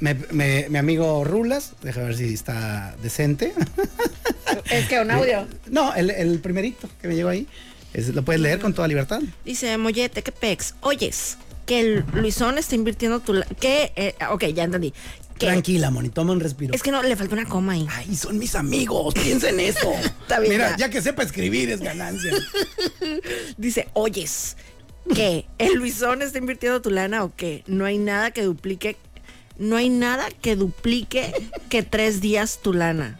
me- 0.00 0.14
me- 0.32 0.66
mi 0.68 0.78
amigo 0.78 1.24
Rulas, 1.24 1.72
déjame 1.82 2.06
ver 2.08 2.16
si 2.16 2.34
está 2.34 2.96
decente. 3.02 3.54
Es 4.70 4.88
que 4.88 4.98
un 5.00 5.10
audio. 5.10 5.46
No, 5.70 5.94
el, 5.94 6.10
el 6.10 6.38
primerito 6.40 6.88
que 7.00 7.08
me 7.08 7.14
llegó 7.14 7.28
ahí. 7.28 7.46
Es- 7.94 8.08
lo 8.14 8.24
puedes 8.24 8.40
leer 8.42 8.58
con 8.60 8.74
toda 8.74 8.88
libertad. 8.88 9.20
Dice 9.44 9.76
Mollete, 9.78 10.22
¿qué 10.22 10.32
pex? 10.32 10.74
Oyes, 10.80 11.36
que 11.68 11.78
el 11.80 12.04
Luisón 12.14 12.58
está 12.58 12.74
invirtiendo 12.74 13.20
tu... 13.20 13.34
la- 13.34 13.44
Que, 13.46 13.92
eh, 13.94 14.14
ok, 14.30 14.46
ya 14.46 14.64
entendí. 14.64 14.92
Tranquila, 15.36 15.90
Moni, 15.92 16.08
toma 16.08 16.32
un 16.32 16.40
respiro. 16.40 16.74
Es 16.74 16.82
que 16.82 16.90
no, 16.90 17.00
le 17.02 17.14
falta 17.14 17.34
una 17.34 17.44
coma 17.46 17.74
ahí. 17.74 17.86
Ay, 17.90 18.16
son 18.16 18.38
mis 18.38 18.56
amigos, 18.56 19.14
piensa 19.14 19.50
en 19.50 19.60
eso. 19.60 19.92
Bien, 20.28 20.48
Mira, 20.48 20.70
ya. 20.70 20.76
ya 20.86 20.90
que 20.90 21.00
sepa 21.00 21.22
escribir 21.22 21.70
es 21.70 21.80
ganancia. 21.80 22.32
Dice, 23.56 23.88
oyes, 23.92 24.56
que 25.14 25.46
el 25.58 25.74
Luisón 25.74 26.22
está 26.22 26.38
invirtiendo 26.38 26.82
tu 26.82 26.90
lana 26.90 27.22
o 27.22 27.34
que 27.36 27.62
no 27.66 27.84
hay 27.84 27.98
nada 27.98 28.30
que 28.32 28.42
duplique, 28.42 28.96
no 29.58 29.76
hay 29.76 29.90
nada 29.90 30.28
que 30.40 30.56
duplique 30.56 31.32
que 31.68 31.82
tres 31.84 32.20
días 32.20 32.58
tu 32.62 32.72
lana. 32.72 33.16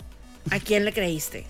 ¿A 0.51 0.59
quién 0.59 0.85
le 0.87 0.93
creíste? 0.93 1.45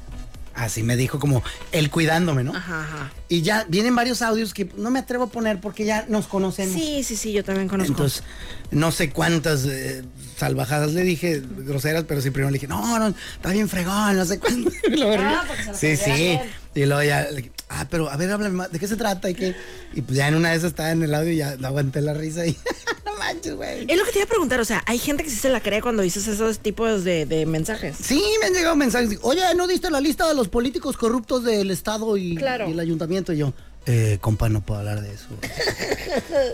Así 0.58 0.82
me 0.82 0.96
dijo 0.96 1.20
como 1.20 1.42
él 1.70 1.88
cuidándome, 1.88 2.42
¿no? 2.42 2.54
Ajá, 2.54 2.82
ajá. 2.82 3.12
Y 3.28 3.42
ya 3.42 3.64
vienen 3.68 3.94
varios 3.94 4.22
audios 4.22 4.52
que 4.52 4.68
no 4.76 4.90
me 4.90 4.98
atrevo 4.98 5.24
a 5.24 5.26
poner 5.28 5.60
porque 5.60 5.84
ya 5.84 6.04
nos 6.08 6.26
conocemos. 6.26 6.74
Sí, 6.74 7.04
sí, 7.04 7.16
sí, 7.16 7.32
yo 7.32 7.44
también 7.44 7.68
conozco. 7.68 7.92
Entonces, 7.92 8.24
no 8.72 8.90
sé 8.90 9.10
cuántas 9.10 9.64
eh, 9.66 10.02
salvajadas 10.36 10.92
le 10.94 11.02
dije, 11.02 11.40
groseras, 11.58 12.04
pero 12.08 12.20
sí 12.20 12.30
primero 12.30 12.50
le 12.50 12.54
dije, 12.54 12.66
no, 12.66 12.98
no, 12.98 13.08
está 13.08 13.50
bien 13.50 13.68
fregón, 13.68 14.16
no 14.16 14.24
sé 14.24 14.40
luego, 14.90 15.22
Ah, 15.22 15.44
sí, 15.74 15.96
sí. 15.96 16.40
Y 16.74 16.86
luego 16.86 17.02
ya, 17.04 17.28
ah, 17.68 17.86
pero 17.88 18.10
a 18.10 18.16
ver, 18.16 18.30
háblame 18.32 18.56
más, 18.56 18.72
¿de 18.72 18.78
qué 18.80 18.88
se 18.88 18.96
trata? 18.96 19.30
Y, 19.30 19.34
qué? 19.34 19.54
y 19.94 20.02
pues 20.02 20.16
ya 20.16 20.26
en 20.26 20.34
una 20.34 20.50
de 20.50 20.56
esas 20.56 20.70
estaba 20.70 20.90
en 20.90 21.02
el 21.04 21.14
audio 21.14 21.32
y 21.32 21.36
ya 21.36 21.56
aguanté 21.62 22.00
la 22.00 22.14
risa 22.14 22.46
y 22.46 22.56
manches, 23.32 23.54
güey. 23.56 23.84
es 23.88 23.96
lo 23.98 24.04
que 24.04 24.12
te 24.12 24.18
iba 24.18 24.24
a 24.24 24.28
preguntar, 24.28 24.60
o 24.60 24.64
sea, 24.64 24.82
hay 24.86 24.98
gente 24.98 25.22
que 25.24 25.30
sí 25.30 25.36
se 25.36 25.48
la 25.48 25.60
cree 25.60 25.80
cuando 25.82 26.02
dices 26.02 26.26
esos 26.26 26.58
tipos 26.60 27.04
de, 27.04 27.26
de 27.26 27.46
mensajes. 27.46 27.96
Sí, 28.02 28.22
me 28.40 28.46
han 28.46 28.52
llegado 28.54 28.76
mensajes. 28.76 29.18
Oye, 29.22 29.42
¿no 29.56 29.66
diste 29.66 29.90
la 29.90 30.00
lista 30.00 30.26
de 30.28 30.34
los 30.34 30.48
políticos 30.48 30.96
corruptos 30.96 31.44
del 31.44 31.70
Estado 31.70 32.16
y, 32.16 32.36
Claro. 32.36 32.68
y 32.68 32.72
el 32.72 32.80
ayuntamiento? 32.80 33.32
Y 33.32 33.38
yo, 33.38 33.52
eh, 33.86 34.18
compa, 34.20 34.48
no 34.48 34.60
puedo 34.62 34.80
hablar 34.80 35.00
de 35.02 35.12
eso. 35.12 35.28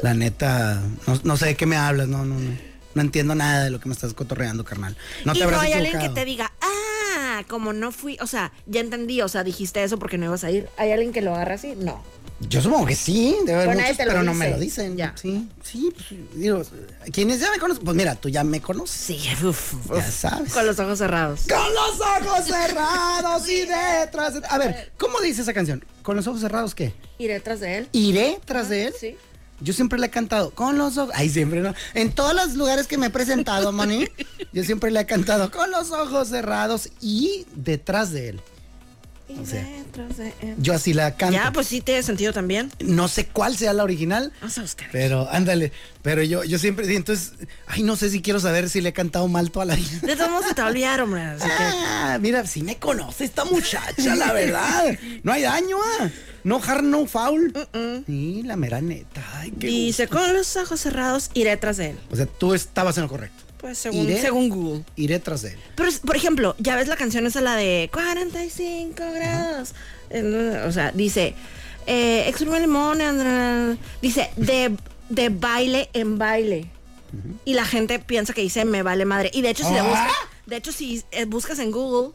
la 0.03 0.15
neta, 0.15 0.83
no, 1.07 1.21
no 1.25 1.37
sé 1.37 1.47
de 1.47 1.57
qué 1.57 1.67
me 1.67 1.77
hablas, 1.77 2.09
no, 2.09 2.25
no, 2.25 2.39
no. 2.39 2.75
No 2.95 3.03
entiendo 3.03 3.35
nada 3.35 3.65
de 3.65 3.71
lo 3.71 3.81
que 3.81 3.89
me 3.89 3.93
estás 3.95 4.15
cotorreando, 4.15 4.65
carnal. 4.65 4.97
No 5.25 5.35
y 5.35 5.41
no 5.41 5.59
hay 5.61 5.73
alguien 5.73 5.99
que 5.99 6.11
te 6.11 6.25
diga, 6.25 6.53
ah, 6.61 7.43
como 7.49 7.73
no 7.73 7.91
fui, 7.91 8.17
o 8.21 8.29
sea, 8.29 8.53
ya 8.67 8.81
entendí, 8.81 9.21
o 9.21 9.27
sea, 9.29 9.43
dijiste 9.43 9.83
eso 9.83 9.99
porque 9.99 10.17
no 10.17 10.27
ibas 10.27 10.45
a 10.45 10.53
ir. 10.53 10.69
¿Hay 10.77 10.93
alguien 10.93 11.13
que 11.13 11.21
lo 11.21 11.35
agarra 11.35 11.55
así? 11.57 11.75
No. 11.77 12.01
Yo 12.41 12.61
supongo 12.61 12.85
que 12.87 12.97
sí, 12.97 13.37
debe 13.47 13.63
haber 13.63 13.69
Pero 13.77 13.81
muchos, 13.81 13.97
pero 13.97 14.23
no 14.23 14.35
me 14.35 14.51
lo 14.51 14.59
dicen. 14.59 14.97
Ya. 14.97 15.15
Sí, 15.17 15.49
sí, 15.63 15.91
pues, 15.95 16.21
digo, 16.35 16.63
quienes 17.13 17.41
ya 17.41 17.51
me 17.51 17.59
conocen, 17.59 17.85
pues 17.85 17.97
mira, 17.97 18.17
tú 18.17 18.29
ya 18.29 18.45
me 18.45 18.61
conoces. 18.61 18.97
Sí, 19.01 19.21
uf, 19.43 19.75
uf. 19.75 19.97
Ya 19.97 20.11
sabes. 20.11 20.53
Con 20.53 20.67
los 20.67 20.79
ojos 20.79 20.99
cerrados. 20.99 21.41
Con 21.49 21.75
los 21.75 22.01
ojos 22.01 22.45
cerrados 22.47 23.49
y 23.49 23.61
detrás. 23.61 24.35
de- 24.35 24.47
A 24.49 24.59
ver, 24.59 24.93
¿cómo 24.99 25.21
dice 25.21 25.43
esa 25.43 25.55
canción? 25.55 25.85
¿Con 26.03 26.17
los 26.17 26.27
ojos 26.27 26.41
cerrados 26.41 26.75
qué? 26.75 26.93
Iré 27.19 27.41
tras 27.41 27.61
de 27.61 27.79
él. 27.79 27.89
¿Iré 27.93 28.39
tras 28.45 28.69
de 28.69 28.87
él? 28.87 28.95
Sí. 28.99 29.17
Yo 29.61 29.73
siempre 29.73 29.99
le 30.01 30.07
he 30.07 30.11
cantado 30.11 30.51
con 30.51 30.77
los 30.77 30.99
ojos. 30.99 31.15
Ay, 31.17 31.31
siempre 31.31 31.61
no. 31.61 31.73
En 31.95 32.13
todos 32.13 32.35
los 32.35 32.55
lugares 32.55 32.87
que 32.89 32.99
me 32.99 33.07
he 33.07 33.11
presentado, 33.11 33.73
Moni, 33.73 34.07
yo 34.53 34.65
siempre 34.65 34.91
le 34.91 35.01
he 35.01 35.07
cantado 35.07 35.51
con 35.51 35.71
los 35.71 35.93
ojos 35.93 36.29
cerrados 36.29 36.91
y 37.01 37.47
detrás 37.55 38.11
de 38.11 38.31
él. 38.31 38.41
Iré 39.29 39.47
sea. 39.47 39.67
Yo 40.59 40.75
así 40.75 40.93
la 40.93 41.17
canto. 41.17 41.35
Ya, 41.35 41.51
pues 41.53 41.69
sí 41.69 41.81
tiene 41.81 42.03
sentido 42.03 42.33
también. 42.33 42.71
No 42.81 43.09
sé 43.09 43.27
cuál 43.27 43.57
sea 43.57 43.73
la 43.73 43.83
original, 43.83 44.33
Vamos 44.41 44.59
a 44.59 44.63
buscar. 44.63 44.89
pero 44.93 45.29
ándale. 45.31 45.73
Pero 46.03 46.23
yo, 46.23 46.45
yo 46.45 46.59
siempre, 46.59 46.95
entonces, 46.95 47.33
ay, 47.67 47.83
no 47.83 47.97
sé 47.97 48.11
si 48.11 48.21
quiero 48.21 48.39
saber 48.39 48.69
si 48.69 48.83
le 48.83 48.91
he 48.91 48.93
cantado 48.93 49.27
mal 49.29 49.51
toda 49.51 49.65
la 49.65 49.77
vida. 49.77 49.99
De 50.03 50.17
todos 50.17 50.31
modos 50.31 50.47
se 50.49 50.55
te 50.55 50.61
va 50.61 50.69
a 50.69 50.71
olvidar, 50.71 51.01
hombre. 51.01 51.23
Así 51.23 51.47
que. 51.47 51.55
Ah, 51.59 52.19
mira, 52.21 52.47
sí 52.47 52.63
me 52.63 52.77
conoce 52.77 53.25
esta 53.25 53.45
muchacha, 53.47 54.15
la 54.15 54.33
verdad. 54.33 54.99
No 55.23 55.33
hay 55.33 55.43
daño, 55.43 55.79
ah. 56.01 56.11
No 56.45 56.61
hard, 56.63 56.83
no 56.83 57.07
foul. 57.07 57.55
Sí, 58.07 58.43
la 58.45 58.57
mera 58.57 58.83
neta. 58.83 59.25
Ay, 59.37 59.51
qué 59.53 59.67
Dice, 59.67 60.09
con 60.09 60.35
los 60.35 60.55
ojos 60.59 60.79
cerrados, 60.81 61.31
iré 61.33 61.57
tras 61.57 61.79
de 61.79 61.91
él. 61.91 61.99
O 62.11 62.17
sea, 62.17 62.27
tú 62.27 62.53
estabas 62.53 62.99
en 62.99 63.05
lo 63.05 63.09
correcto. 63.09 63.44
Pues 63.65 63.79
según, 63.79 64.07
Iré- 64.07 64.21
según 64.21 64.51
Google. 64.51 64.85
Iré 64.95 65.19
tras 65.21 65.41
de 65.41 65.53
él. 65.53 65.59
Pero, 65.75 65.89
por 66.05 66.17
ejemplo, 66.17 66.55
ya 66.59 66.77
ves 66.77 66.87
la 66.87 66.97
canción 66.97 67.27
esa, 67.27 67.41
la 67.41 67.57
de 67.57 67.89
45 67.95 68.95
grados. 69.15 69.73
Eh, 70.11 70.63
O 70.67 70.71
sea, 70.71 70.93
dice, 70.93 71.35
eh, 71.87 72.25
exprime 72.29 72.61
limón, 72.61 73.01
Andra- 73.01 73.79
dice, 74.03 74.29
de, 74.37 74.77
de 75.09 75.29
baile 75.31 75.89
en 75.95 76.19
baile. 76.19 76.67
Y 77.47 77.55
la 77.55 77.65
gente 77.65 77.99
piensa 78.01 78.35
que 78.35 78.43
dice, 78.43 78.67
me 78.67 78.83
vale 78.83 79.07
madre. 79.07 79.31
Y 79.33 79.41
de 79.41 79.49
hecho, 79.49 79.65
si 79.67 79.73
le 79.73 79.79
Ah. 79.79 79.85
buscas, 79.85 80.13
de 80.45 80.57
hecho, 80.57 80.71
si 80.71 81.03
eh, 81.11 81.25
buscas 81.25 81.59
en 81.59 81.71
Google, 81.71 82.13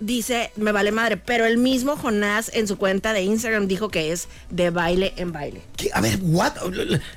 dice, 0.00 0.50
me 0.56 0.72
vale 0.72 0.92
madre. 0.92 1.16
Pero 1.16 1.44
el 1.46 1.58
mismo 1.58 1.96
Jonás 1.96 2.50
en 2.54 2.68
su 2.68 2.76
cuenta 2.78 3.12
de 3.12 3.22
Instagram 3.22 3.66
dijo 3.66 3.88
que 3.88 4.12
es 4.12 4.28
de 4.50 4.70
baile 4.70 5.12
en 5.16 5.32
baile. 5.32 5.62
¿Qué? 5.76 5.90
A 5.92 6.00
ver, 6.00 6.18
what? 6.22 6.52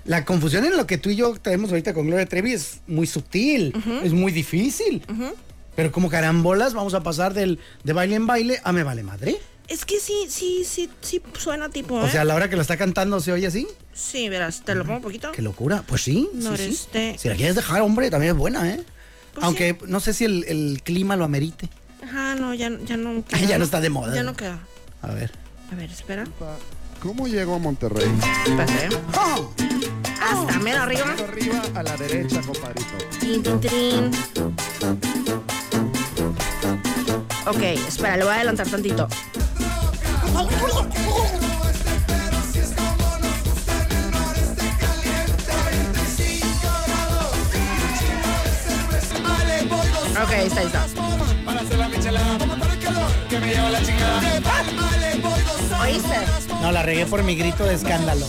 La 0.06 0.26
confusión 0.26 0.66
en 0.66 0.78
lo 0.78 0.88
que 0.88 0.98
tú 0.98 1.10
y 1.10 1.16
yo 1.16 1.36
tenemos 1.38 1.70
ahorita 1.70 1.94
con 1.94 2.08
Gloria 2.08 2.26
Trevi 2.26 2.54
es 2.54 2.80
muy 2.88 3.08
sutil, 3.08 3.74
es 4.04 4.14
muy 4.14 4.32
difícil. 4.32 5.04
Pero 5.76 5.92
como 5.92 6.10
carambolas 6.10 6.74
vamos 6.74 6.94
a 6.94 7.04
pasar 7.04 7.34
del 7.34 7.60
de 7.84 7.94
baile 7.94 8.16
en 8.16 8.28
baile 8.28 8.60
a 8.64 8.72
me 8.74 8.84
vale 8.84 9.04
madre. 9.04 9.38
Es 9.70 9.86
que 9.86 10.00
sí, 10.00 10.26
sí, 10.30 10.64
sí, 10.66 10.90
sí 11.00 11.22
suena 11.38 11.70
tipo, 11.70 11.94
O 11.96 12.08
¿eh? 12.08 12.10
sea, 12.10 12.22
a 12.22 12.26
la 12.26 12.34
hora 12.34 12.50
que 12.50 12.56
lo 12.56 12.62
está 12.64 12.76
cantando 12.76 13.20
se 13.20 13.32
oye 13.32 13.46
así. 13.46 13.68
sí, 13.94 14.28
verás, 14.28 14.64
te 14.66 14.74
lo 14.74 14.84
pongo 14.84 14.98
un 14.98 15.04
poquito. 15.04 15.32
Qué 15.32 15.44
locura. 15.44 15.84
Pues 15.86 16.02
sí. 16.02 16.28
sí, 16.34 16.40
sí. 16.40 16.44
Noreste. 16.44 17.16
Si 17.20 17.30
la 17.30 17.36
quieres 17.36 17.56
dejar, 17.56 17.82
hombre, 17.84 18.10
también 18.10 18.32
es 18.34 18.38
buena, 18.38 18.68
¿eh? 18.68 18.82
Pues 19.36 19.46
Aunque 19.46 19.78
no 19.86 20.00
sé 20.00 20.14
si 20.16 20.26
el, 20.26 20.44
el 20.48 20.82
clima 20.84 21.16
lo 21.16 21.24
amerite. 21.24 21.70
Ajá, 22.03 22.36
no, 22.36 22.53
ya, 22.53 22.70
ya 22.86 22.98
no 22.98 23.24
Ay, 23.32 23.48
ya 23.48 23.58
no 23.58 23.63
está 23.63 23.79
de 23.82 23.89
moda. 23.89 24.13
Ya 24.15 24.24
no 24.24 24.36
queda. 24.36 24.60
A 25.01 25.08
ver. 25.13 25.32
A 25.72 25.75
ver, 25.75 25.89
espera. 25.89 26.25
¿Cómo 27.01 27.27
llego 27.27 27.56
a 27.56 27.60
Monterrey? 27.60 28.10
Espérate. 28.46 28.86
¿eh? 28.86 28.89
¡Oh! 29.18 29.53
Hasta 30.22 30.60
mero 30.60 30.82
arriba. 30.82 31.15
Arriba 31.27 31.62
a 31.75 31.84
la 31.84 31.96
derecha, 31.96 32.41
compadrito. 32.41 32.98
Tin, 33.20 33.41
tin, 33.41 33.60
tin. 33.60 34.12
Ok, 37.48 37.62
espera, 37.88 38.18
le 38.18 38.24
voy 38.24 38.34
a 38.34 38.36
adelantar 38.36 38.68
tantito. 38.68 39.08
Ok, 50.22 50.32
está, 50.32 50.63
está. 50.63 50.86
¿Oíste? 55.82 56.16
No, 56.62 56.72
la 56.72 56.82
regué 56.84 57.06
por 57.06 57.24
mi 57.24 57.36
grito 57.36 57.64
de 57.64 57.76
escándalo. 57.76 58.26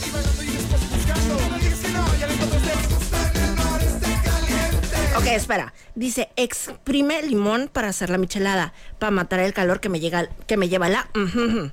Ok, 5.16 5.26
espera. 5.26 5.73
Dice, 5.95 6.28
exprime 6.37 7.23
limón 7.23 7.71
para 7.73 7.88
hacer 7.88 8.11
la 8.11 8.19
michelada, 8.19 8.73
para 8.99 9.11
matar 9.11 9.40
el 9.40 9.52
calor 9.54 9.80
que 9.80 9.88
me, 9.88 10.00
llega, 10.00 10.28
que 10.47 10.57
me 10.57 10.69
lleva 10.69 10.88
la... 10.88 11.09
ujú, 11.14 11.45
ujú". 11.45 11.73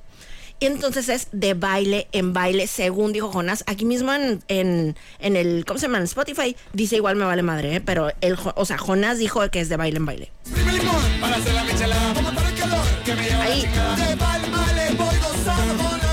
Y 0.60 0.66
entonces 0.66 1.08
es 1.08 1.28
de 1.30 1.54
baile 1.54 2.08
en 2.10 2.32
baile, 2.32 2.66
según 2.66 3.12
dijo 3.12 3.30
Jonas. 3.30 3.62
Aquí 3.68 3.84
mismo 3.84 4.12
en, 4.12 4.42
en, 4.48 4.96
en 5.20 5.36
el, 5.36 5.64
¿cómo 5.64 5.78
se 5.78 5.86
llama? 5.86 5.98
En 5.98 6.04
Spotify 6.04 6.56
dice 6.72 6.96
igual 6.96 7.14
me 7.14 7.24
vale 7.24 7.42
madre, 7.44 7.76
¿eh? 7.76 7.80
pero 7.80 8.10
el, 8.20 8.36
o 8.56 8.64
sea, 8.64 8.76
Jonas 8.76 9.18
dijo 9.18 9.48
que 9.50 9.60
es 9.60 9.68
de 9.68 9.76
baile 9.76 9.98
en 9.98 10.06
baile. 10.06 10.32
Ahí, 13.40 13.64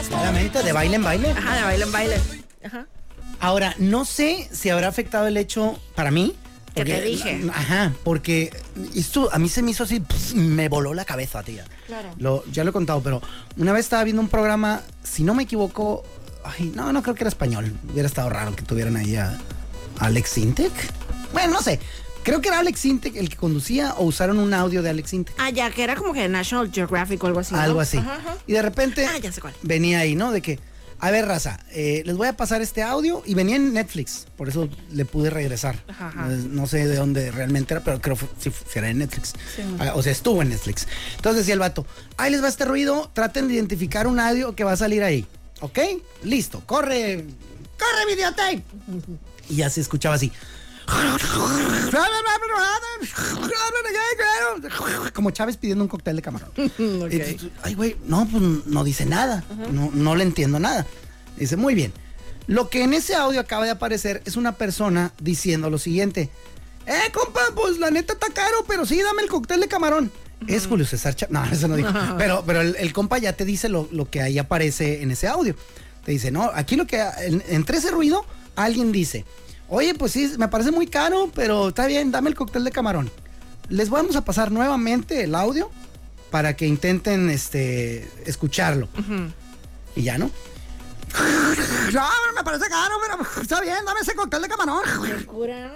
Claramente, 0.07 0.63
de 0.63 0.71
baile 0.71 0.95
en 0.95 1.03
baile. 1.03 1.31
ajá, 1.31 1.55
de 1.55 1.63
baile 1.63 1.83
en 1.83 1.91
baile. 1.91 2.21
Ajá. 2.63 2.85
Ahora, 3.39 3.75
no 3.77 4.05
sé 4.05 4.49
si 4.51 4.69
habrá 4.69 4.87
afectado 4.87 5.27
el 5.27 5.37
hecho 5.37 5.79
para 5.95 6.11
mí. 6.11 6.35
Que 6.73 6.83
te 6.83 7.01
dije. 7.01 7.41
Ajá, 7.53 7.93
porque 8.03 8.51
esto 8.93 9.29
a 9.31 9.39
mí 9.39 9.47
se 9.47 9.61
me 9.61 9.71
hizo 9.71 9.83
así, 9.83 10.03
me 10.35 10.67
voló 10.67 10.93
la 10.93 11.05
cabeza, 11.05 11.41
tía. 11.41 11.63
Claro. 11.87 12.09
Lo, 12.17 12.43
ya 12.51 12.63
lo 12.65 12.71
he 12.71 12.73
contado, 12.73 13.01
pero 13.01 13.21
una 13.57 13.71
vez 13.71 13.85
estaba 13.85 14.03
viendo 14.03 14.21
un 14.21 14.27
programa, 14.27 14.81
si 15.03 15.23
no 15.23 15.33
me 15.33 15.43
equivoco, 15.43 16.03
ay, 16.43 16.73
no, 16.75 16.91
no 16.91 17.01
creo 17.01 17.15
que 17.15 17.23
era 17.23 17.29
español. 17.29 17.73
Hubiera 17.91 18.07
estado 18.07 18.29
raro 18.29 18.53
que 18.55 18.63
tuvieran 18.63 18.97
ahí 18.97 19.15
a 19.15 19.37
Alex 19.99 20.37
Intec. 20.37 20.73
Bueno, 21.31 21.53
no 21.53 21.61
sé. 21.61 21.79
Creo 22.25 22.41
que 22.41 22.49
era 22.49 22.57
Alex 22.59 22.83
Intec 22.85 23.15
el 23.17 23.29
que 23.29 23.35
conducía 23.37 23.93
o 23.93 24.03
usaron 24.05 24.39
un 24.39 24.53
audio 24.53 24.81
de 24.81 24.89
Alex 24.89 25.13
Intec. 25.13 25.35
Ah, 25.37 25.51
ya, 25.51 25.69
que 25.69 25.83
era 25.83 25.95
como 25.95 26.11
que 26.11 26.27
National 26.27 26.71
Geographic 26.73 27.23
o 27.23 27.27
algo 27.27 27.39
así. 27.39 27.53
¿no? 27.53 27.61
Algo 27.61 27.79
así. 27.79 27.97
Ajá, 27.97 28.15
ajá. 28.15 28.37
Y 28.47 28.53
de 28.53 28.61
repente 28.63 29.05
Ah, 29.05 29.17
ya 29.19 29.31
sé 29.31 29.39
cuál. 29.41 29.53
venía 29.61 29.99
ahí, 29.99 30.15
¿no? 30.15 30.31
De 30.31 30.41
que, 30.41 30.59
a 30.99 31.11
ver, 31.11 31.27
raza, 31.27 31.59
eh, 31.71 32.01
les 32.03 32.17
voy 32.17 32.27
a 32.27 32.35
pasar 32.35 32.63
este 32.63 32.81
audio 32.81 33.21
y 33.27 33.35
venía 33.35 33.57
en 33.57 33.73
Netflix, 33.73 34.25
por 34.37 34.49
eso 34.49 34.67
le 34.91 35.05
pude 35.05 35.29
regresar. 35.29 35.83
Ajá, 35.87 36.11
No 36.49 36.65
sé 36.65 36.87
de 36.87 36.95
dónde 36.95 37.29
realmente 37.29 37.75
era, 37.75 37.83
pero 37.83 38.01
creo 38.01 38.17
que 38.17 38.25
si 38.41 38.51
era 38.79 38.89
en 38.89 38.97
Netflix. 38.97 39.33
Ah, 39.79 39.91
o 39.93 40.01
sea, 40.01 40.11
estuvo 40.11 40.41
en 40.41 40.49
Netflix. 40.49 40.87
Entonces 41.17 41.41
decía 41.43 41.53
el 41.53 41.59
vato, 41.59 41.85
ahí 42.17 42.31
les 42.31 42.41
va 42.43 42.47
este 42.47 42.65
ruido, 42.65 43.11
traten 43.13 43.47
de 43.47 43.53
identificar 43.53 44.07
un 44.07 44.19
audio 44.19 44.55
que 44.55 44.63
va 44.63 44.71
a 44.71 44.77
salir 44.77 45.03
ahí. 45.03 45.27
¿Ok? 45.61 45.77
Listo, 46.23 46.63
corre, 46.65 47.23
corre 47.77 48.15
videotape. 48.15 48.63
Y 49.47 49.57
ya 49.57 49.69
se 49.69 49.79
escuchaba 49.81 50.15
así. 50.15 50.31
Como 55.13 55.31
Chávez 55.31 55.57
pidiendo 55.57 55.83
un 55.83 55.87
cóctel 55.87 56.15
de 56.15 56.21
camarón. 56.21 56.49
Ay, 57.63 57.73
güey, 57.73 57.95
no, 58.05 58.27
pues 58.29 58.43
no 58.65 58.83
dice 58.83 59.05
nada. 59.05 59.43
no, 59.71 59.89
no 59.93 60.15
le 60.15 60.23
entiendo 60.23 60.59
nada. 60.59 60.85
Dice, 61.37 61.55
muy 61.57 61.75
bien. 61.75 61.93
Lo 62.47 62.69
que 62.69 62.83
en 62.83 62.93
ese 62.93 63.15
audio 63.15 63.39
acaba 63.39 63.65
de 63.65 63.71
aparecer 63.71 64.21
es 64.25 64.35
una 64.35 64.51
persona 64.53 65.13
diciendo 65.19 65.69
lo 65.69 65.77
siguiente. 65.79 66.29
Eh, 66.85 67.11
compa, 67.11 67.41
pues 67.55 67.79
la 67.79 67.89
neta 67.89 68.13
está 68.13 68.27
caro, 68.31 68.63
pero 68.67 68.85
sí, 68.85 69.01
dame 69.01 69.23
el 69.23 69.29
cóctel 69.29 69.59
de 69.61 69.67
camarón. 69.67 70.11
Es 70.47 70.67
Julio 70.67 70.85
César 70.85 71.15
Chávez. 71.15 71.33
No, 71.33 71.43
eso 71.45 71.67
no 71.67 71.75
dijo. 71.75 71.89
Pero, 72.17 72.43
pero 72.45 72.61
el, 72.61 72.75
el 72.75 72.93
compa 72.93 73.17
ya 73.17 73.33
te 73.33 73.45
dice 73.45 73.67
lo, 73.69 73.87
lo 73.91 74.09
que 74.09 74.21
ahí 74.21 74.37
aparece 74.37 75.01
en 75.01 75.09
ese 75.09 75.27
audio. 75.27 75.55
Te 76.05 76.11
dice, 76.11 76.29
no, 76.29 76.51
aquí 76.53 76.75
lo 76.75 76.85
que, 76.85 77.01
en- 77.21 77.43
entre 77.47 77.77
ese 77.79 77.89
ruido, 77.89 78.23
alguien 78.55 78.91
dice, 78.91 79.25
oye, 79.69 79.93
pues 79.95 80.11
sí, 80.11 80.33
me 80.37 80.47
parece 80.47 80.71
muy 80.71 80.87
caro, 80.87 81.29
pero 81.33 81.69
está 81.69 81.85
bien, 81.87 82.11
dame 82.11 82.29
el 82.29 82.35
cóctel 82.35 82.63
de 82.63 82.71
camarón. 82.71 83.09
Les 83.69 83.89
vamos 83.89 84.15
a 84.15 84.23
pasar 84.23 84.51
nuevamente 84.51 85.23
el 85.23 85.33
audio 85.35 85.71
para 86.31 86.55
que 86.55 86.67
intenten 86.67 87.29
este, 87.29 88.07
escucharlo. 88.25 88.87
Y 89.95 90.03
ya, 90.03 90.17
¿no? 90.17 90.29
No, 91.93 92.01
me 92.35 92.43
parece 92.43 92.65
caro, 92.67 92.95
pero 93.01 93.41
está 93.41 93.61
bien, 93.61 93.77
dame 93.85 94.01
ese 94.01 94.15
cóctel 94.15 94.41
de 94.41 94.49
camarón. 94.49 94.81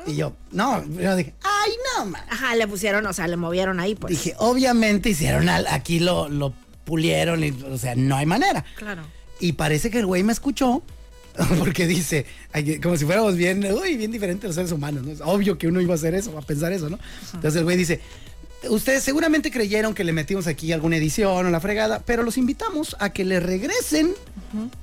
Y 0.06 0.16
yo, 0.16 0.34
no, 0.52 0.84
yo 0.86 1.16
dije, 1.16 1.34
ay, 1.44 1.72
no, 1.98 2.06
man. 2.08 2.22
Ajá, 2.30 2.56
le 2.56 2.68
pusieron, 2.68 3.06
o 3.06 3.14
sea, 3.14 3.28
le 3.28 3.38
movieron 3.38 3.80
ahí, 3.80 3.96
pues. 3.96 4.12
Dije, 4.12 4.36
obviamente 4.38 5.10
hicieron 5.10 5.48
al- 5.48 5.68
aquí 5.68 6.00
lo, 6.00 6.28
lo 6.28 6.54
pulieron, 6.84 7.44
y, 7.44 7.52
o 7.52 7.78
sea, 7.78 7.96
no 7.96 8.18
hay 8.18 8.26
manera. 8.26 8.66
Claro. 8.76 9.04
Y 9.40 9.54
parece 9.54 9.90
que 9.90 10.00
el 10.00 10.06
güey 10.08 10.24
me 10.24 10.34
escuchó 10.34 10.84
porque 11.60 11.88
dice, 11.88 12.26
como 12.82 12.98
si 12.98 13.06
fuéramos 13.06 13.36
bien, 13.36 13.66
uy, 13.72 13.98
bien 13.98 14.12
diferentes 14.12 14.48
los 14.48 14.56
seres 14.56 14.72
humanos, 14.72 15.04
¿no? 15.04 15.12
Es 15.12 15.22
obvio 15.22 15.58
que 15.58 15.68
uno 15.68 15.82
iba 15.82 15.94
a 15.94 15.96
hacer 15.96 16.14
eso, 16.16 16.38
a 16.38 16.42
pensar 16.42 16.72
eso, 16.74 16.90
¿no? 16.90 17.00
Entonces 17.34 17.58
el 17.58 17.64
güey 17.64 17.78
dice, 17.78 18.02
ustedes 18.70 19.04
seguramente 19.04 19.52
creyeron 19.52 19.94
que 19.94 20.04
le 20.04 20.12
metimos 20.12 20.48
aquí 20.48 20.72
alguna 20.72 20.98
edición 20.98 21.46
o 21.46 21.50
la 21.50 21.60
fregada, 21.60 22.00
pero 22.06 22.24
los 22.24 22.38
invitamos 22.38 22.96
a 23.00 23.12
que 23.12 23.26
le 23.26 23.40
regresen 23.40 24.14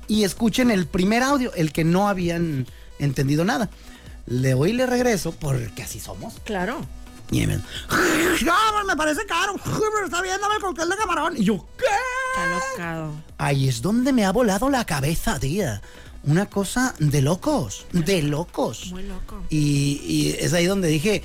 y 0.07 0.23
escuchen 0.23 0.71
el 0.71 0.87
primer 0.87 1.23
audio, 1.23 1.53
el 1.53 1.71
que 1.71 1.83
no 1.83 2.07
habían 2.07 2.65
entendido 2.99 3.45
nada. 3.45 3.69
Le 4.25 4.53
voy 4.53 4.71
y 4.71 4.73
le 4.73 4.85
regreso 4.85 5.31
porque 5.31 5.83
así 5.83 5.99
somos. 5.99 6.35
Claro. 6.43 6.85
Y 7.29 7.45
me, 7.45 7.57
no, 7.57 8.85
me 8.87 8.95
parece 8.95 9.25
caro, 9.25 9.55
pero 9.63 10.05
está 10.05 10.21
bien, 10.21 10.37
dame 10.39 10.55
el 10.55 10.61
cóctel 10.61 10.89
de 10.89 10.95
camarón. 10.95 11.33
Y 11.37 11.43
yo, 11.43 11.67
¿qué? 11.77 11.85
Está 12.33 12.71
locado. 12.71 13.13
Ahí 13.37 13.67
es 13.67 13.81
donde 13.81 14.13
me 14.13 14.23
ha 14.25 14.31
volado 14.31 14.69
la 14.69 14.85
cabeza, 14.85 15.37
tía. 15.39 15.81
Una 16.27 16.45
cosa 16.45 16.93
de 16.99 17.21
locos, 17.21 17.85
de 17.91 18.21
locos. 18.21 18.91
Muy 18.91 19.03
loco. 19.03 19.43
Y, 19.49 20.01
y 20.05 20.35
es 20.39 20.53
ahí 20.53 20.65
donde 20.65 20.89
dije, 20.89 21.23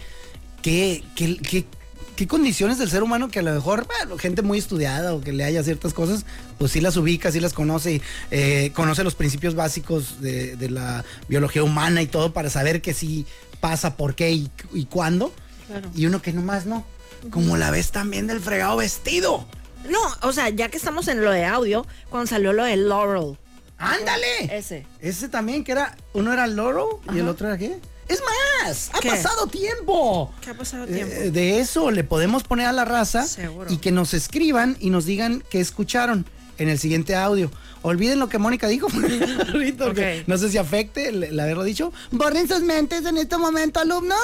¿qué, 0.63 1.03
qué, 1.17 1.37
qué, 1.39 1.67
qué 2.15 2.27
condiciones 2.29 2.79
del 2.79 2.89
ser 2.89 3.03
humano 3.03 3.29
que 3.29 3.41
a 3.41 3.43
lo 3.43 3.53
mejor, 3.53 3.87
bueno, 3.87 4.17
gente 4.17 4.43
muy 4.43 4.59
estudiada 4.59 5.13
o 5.13 5.21
que 5.21 5.33
le 5.33 5.43
haya 5.43 5.63
ciertas 5.65 5.93
cosas, 5.93 6.25
pues 6.57 6.73
sí 6.73 6.81
las 6.81 6.97
ubica, 6.97 7.33
sí 7.33 7.41
las 7.41 7.53
conoce, 7.53 7.95
y, 7.95 8.03
eh, 8.31 8.71
conoce 8.75 9.03
los 9.03 9.17
principios 9.17 9.57
básicos 9.57 10.21
de, 10.21 10.57
de 10.57 10.71
la 10.71 11.05
biología 11.29 11.65
humana 11.65 12.01
y 12.01 12.07
todo 12.07 12.33
para 12.33 12.49
saber 12.49 12.81
que 12.81 12.95
sí 12.95 13.27
pasa, 13.61 13.97
por 13.97 14.15
qué 14.15 14.31
y, 14.31 14.51
y 14.73 14.85
cuándo. 14.87 15.33
Claro. 15.67 15.91
Y 15.95 16.07
uno 16.07 16.23
que 16.23 16.33
nomás 16.33 16.65
no. 16.65 16.85
Como 17.31 17.57
la 17.57 17.71
ves 17.71 17.93
también 17.93 18.27
del 18.27 18.41
fregado 18.41 18.77
vestido. 18.77 19.47
No, 19.89 19.99
o 20.23 20.33
sea, 20.33 20.49
ya 20.49 20.69
que 20.69 20.77
estamos 20.77 21.09
en 21.09 21.23
lo 21.25 21.31
de 21.31 21.45
audio, 21.45 21.87
cuando 22.09 22.29
salió 22.29 22.53
lo 22.53 22.65
de 22.65 22.77
Laurel. 22.77 23.37
¡Ándale! 23.83 24.57
Ese. 24.57 24.87
Ese 25.01 25.29
también, 25.29 25.65
que 25.65 25.73
era, 25.73 25.97
uno 26.13 26.33
era 26.33 26.47
Loro 26.47 27.01
y 27.13 27.19
el 27.19 27.29
otro 27.29 27.49
era 27.49 27.59
qué? 27.59 27.79
Es 28.09 28.21
más, 28.65 28.91
ha 28.93 29.01
¿Qué? 29.01 29.09
pasado 29.11 29.47
tiempo. 29.47 30.33
¿Qué 30.41 30.51
ha 30.51 30.55
pasado 30.55 30.85
Eh, 30.85 30.89
tiempo? 30.93 31.15
de 31.33 31.61
eso 31.61 31.91
le 31.91 32.05
podemos 32.05 32.43
poner 32.43 32.67
a 32.67 32.73
la 32.73 32.85
raza 32.85 33.25
Seguro. 33.27 33.73
y 33.73 33.79
que 33.79 33.91
nos 33.93 34.13
escriban 34.13 34.77
y 34.81 34.91
nos 34.91 35.05
digan 35.07 35.43
qué 35.51 35.61
escucharon 35.61 36.27
en 36.59 36.69
el 36.69 36.79
siguiente 36.79 37.15
audio. 37.17 37.51
Olviden 37.83 38.19
lo 38.19 38.29
que 38.29 38.39
Mónica 38.39 38.69
dijo 38.69 38.87
ahorita, 39.53 39.93
no 40.27 40.39
sé 40.39 40.51
si 40.51 40.59
afecte 40.59 41.09
el, 41.09 41.25
el 41.25 41.41
haberlo 41.41 41.65
dicho. 41.65 41.93
Borren 42.11 42.47
sus 42.49 42.61
mentes 42.61 43.05
en 43.07 43.17
este 43.17 43.37
momento, 43.39 43.81
alumnos. 43.81 44.19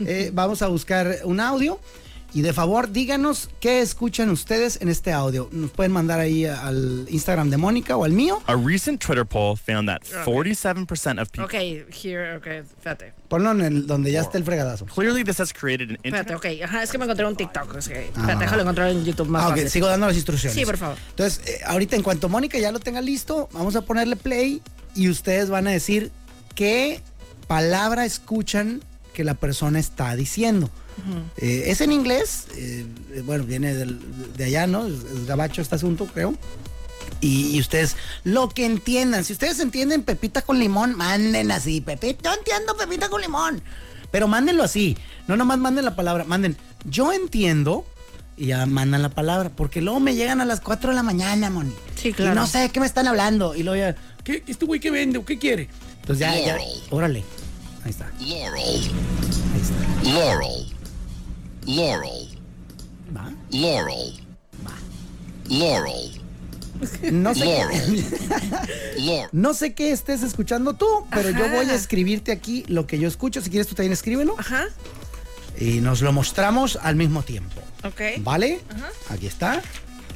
Eh, 0.00 0.30
vamos 0.34 0.62
a 0.62 0.68
buscar 0.68 1.18
un 1.24 1.40
audio. 1.40 1.78
Y 2.34 2.40
de 2.40 2.54
favor, 2.54 2.90
díganos 2.90 3.50
qué 3.60 3.82
escuchan 3.82 4.30
ustedes 4.30 4.78
en 4.80 4.88
este 4.88 5.12
audio. 5.12 5.50
Nos 5.52 5.70
pueden 5.70 5.92
mandar 5.92 6.18
ahí 6.18 6.46
al 6.46 7.06
Instagram 7.10 7.50
de 7.50 7.58
Mónica 7.58 7.94
o 7.96 8.04
al 8.04 8.12
mío. 8.12 8.42
A 8.46 8.54
recent 8.56 9.04
Twitter 9.04 9.26
poll 9.26 9.54
found 9.58 9.86
that 9.86 10.00
47% 10.24 11.20
of 11.20 11.28
people. 11.30 11.44
Ok, 11.44 11.52
here, 12.02 12.36
ok, 12.38 12.46
espérate. 12.46 13.12
Ponlo 13.28 13.50
en 13.50 13.60
el 13.60 13.86
donde 13.86 14.10
ya 14.12 14.22
está 14.22 14.38
el 14.38 14.44
fregadazo. 14.44 14.86
Clearly, 14.86 15.24
this 15.24 15.40
has 15.40 15.52
created 15.52 15.90
an 15.90 15.96
Espérate, 16.02 16.32
internet. 16.32 16.58
ok. 16.62 16.64
Ajá, 16.64 16.82
es 16.82 16.90
que 16.90 16.96
me 16.96 17.04
encontré 17.04 17.26
un 17.26 17.36
TikTok. 17.36 17.76
Es 17.76 17.88
que, 17.88 17.98
Ah. 17.98 18.20
espérate, 18.20 18.44
déjalo 18.44 18.62
encontrar 18.62 18.88
en 18.90 19.04
YouTube 19.04 19.28
más 19.28 19.42
Ah, 19.42 19.48
ok, 19.48 19.54
fácil. 19.56 19.70
sigo 19.70 19.86
dando 19.88 20.06
las 20.06 20.16
instrucciones. 20.16 20.58
Sí, 20.58 20.64
por 20.64 20.78
favor. 20.78 20.96
Entonces, 21.10 21.46
eh, 21.46 21.60
ahorita 21.66 21.96
en 21.96 22.02
cuanto 22.02 22.30
Mónica 22.30 22.58
ya 22.58 22.72
lo 22.72 22.80
tenga 22.80 23.02
listo, 23.02 23.50
vamos 23.52 23.76
a 23.76 23.82
ponerle 23.82 24.16
play 24.16 24.62
y 24.94 25.10
ustedes 25.10 25.50
van 25.50 25.66
a 25.66 25.70
decir 25.70 26.10
qué 26.54 27.02
palabra 27.46 28.06
escuchan 28.06 28.80
que 29.12 29.22
la 29.22 29.34
persona 29.34 29.78
está 29.78 30.16
diciendo. 30.16 30.70
Eh, 31.36 31.64
es 31.66 31.80
en 31.80 31.92
inglés, 31.92 32.46
eh, 32.56 32.86
eh, 33.14 33.22
bueno, 33.24 33.44
viene 33.44 33.74
del- 33.74 33.98
de 34.36 34.44
allá, 34.44 34.66
¿no? 34.66 34.86
Es, 34.86 34.94
es 34.94 35.26
gabacho 35.26 35.60
este 35.62 35.74
asunto, 35.74 36.06
creo. 36.06 36.34
Y, 37.20 37.56
y 37.56 37.60
ustedes, 37.60 37.96
lo 38.24 38.48
que 38.48 38.64
entiendan, 38.66 39.24
si 39.24 39.32
ustedes 39.32 39.60
entienden 39.60 40.02
pepita 40.02 40.42
con 40.42 40.58
limón, 40.58 40.96
manden 40.96 41.50
así, 41.52 41.80
Pepita, 41.80 42.30
yo 42.30 42.38
entiendo 42.38 42.76
pepita 42.76 43.08
con 43.08 43.20
limón. 43.20 43.62
Pero 44.10 44.28
mándenlo 44.28 44.62
así, 44.64 44.96
no 45.28 45.36
nomás 45.36 45.58
manden 45.58 45.84
la 45.84 45.96
palabra, 45.96 46.24
manden, 46.24 46.56
yo 46.84 47.12
entiendo, 47.12 47.86
y 48.36 48.46
ya 48.46 48.66
mandan 48.66 49.02
la 49.02 49.08
palabra, 49.08 49.50
porque 49.50 49.80
luego 49.80 50.00
me 50.00 50.14
llegan 50.14 50.40
a 50.40 50.44
las 50.44 50.60
4 50.60 50.90
de 50.90 50.96
la 50.96 51.02
mañana, 51.02 51.48
Moni. 51.50 51.72
Sí, 51.96 52.12
claro. 52.12 52.32
Y 52.32 52.34
no 52.34 52.46
sé 52.46 52.58
de 52.58 52.68
qué 52.70 52.80
me 52.80 52.86
están 52.86 53.06
hablando, 53.08 53.54
y 53.54 53.62
luego 53.62 53.76
ya, 53.78 53.96
¿qué, 54.24 54.42
este 54.46 54.64
güey 54.66 54.80
qué 54.80 54.90
vende 54.90 55.18
o 55.18 55.24
qué 55.24 55.38
quiere? 55.38 55.68
Entonces 56.00 56.18
ya, 56.26 56.38
ya, 56.38 56.58
órale, 56.90 57.24
ahí 57.84 57.90
está, 57.90 58.10
Laurel, 58.20 58.90
ahí 59.54 59.60
está, 59.62 60.10
Laurel, 60.10 60.71
Laurel, 61.66 62.28
va. 63.16 63.32
Laurel, 63.50 64.14
Laurel, 65.48 66.20
No 67.12 67.34
sé, 67.34 67.44
Laurel, 67.44 68.04
Laurel. 68.98 69.28
no 69.32 69.54
sé 69.54 69.74
qué 69.74 69.92
estés 69.92 70.22
escuchando 70.22 70.74
tú, 70.74 70.86
pero 71.10 71.30
yo 71.30 71.48
voy 71.50 71.66
a 71.70 71.74
escribirte 71.74 72.32
aquí 72.32 72.64
lo 72.68 72.86
que 72.86 72.98
yo 72.98 73.06
escucho, 73.08 73.40
si 73.40 73.50
quieres 73.50 73.68
tú 73.68 73.74
también 73.74 73.92
escríbelo. 73.92 74.34
Ajá, 74.38 74.66
y 75.58 75.80
nos 75.80 76.00
lo 76.02 76.12
mostramos 76.12 76.76
al 76.82 76.96
mismo 76.96 77.22
tiempo. 77.22 77.60
ok. 77.84 78.00
¿Vale? 78.22 78.60
Aquí 79.10 79.26
está. 79.26 79.62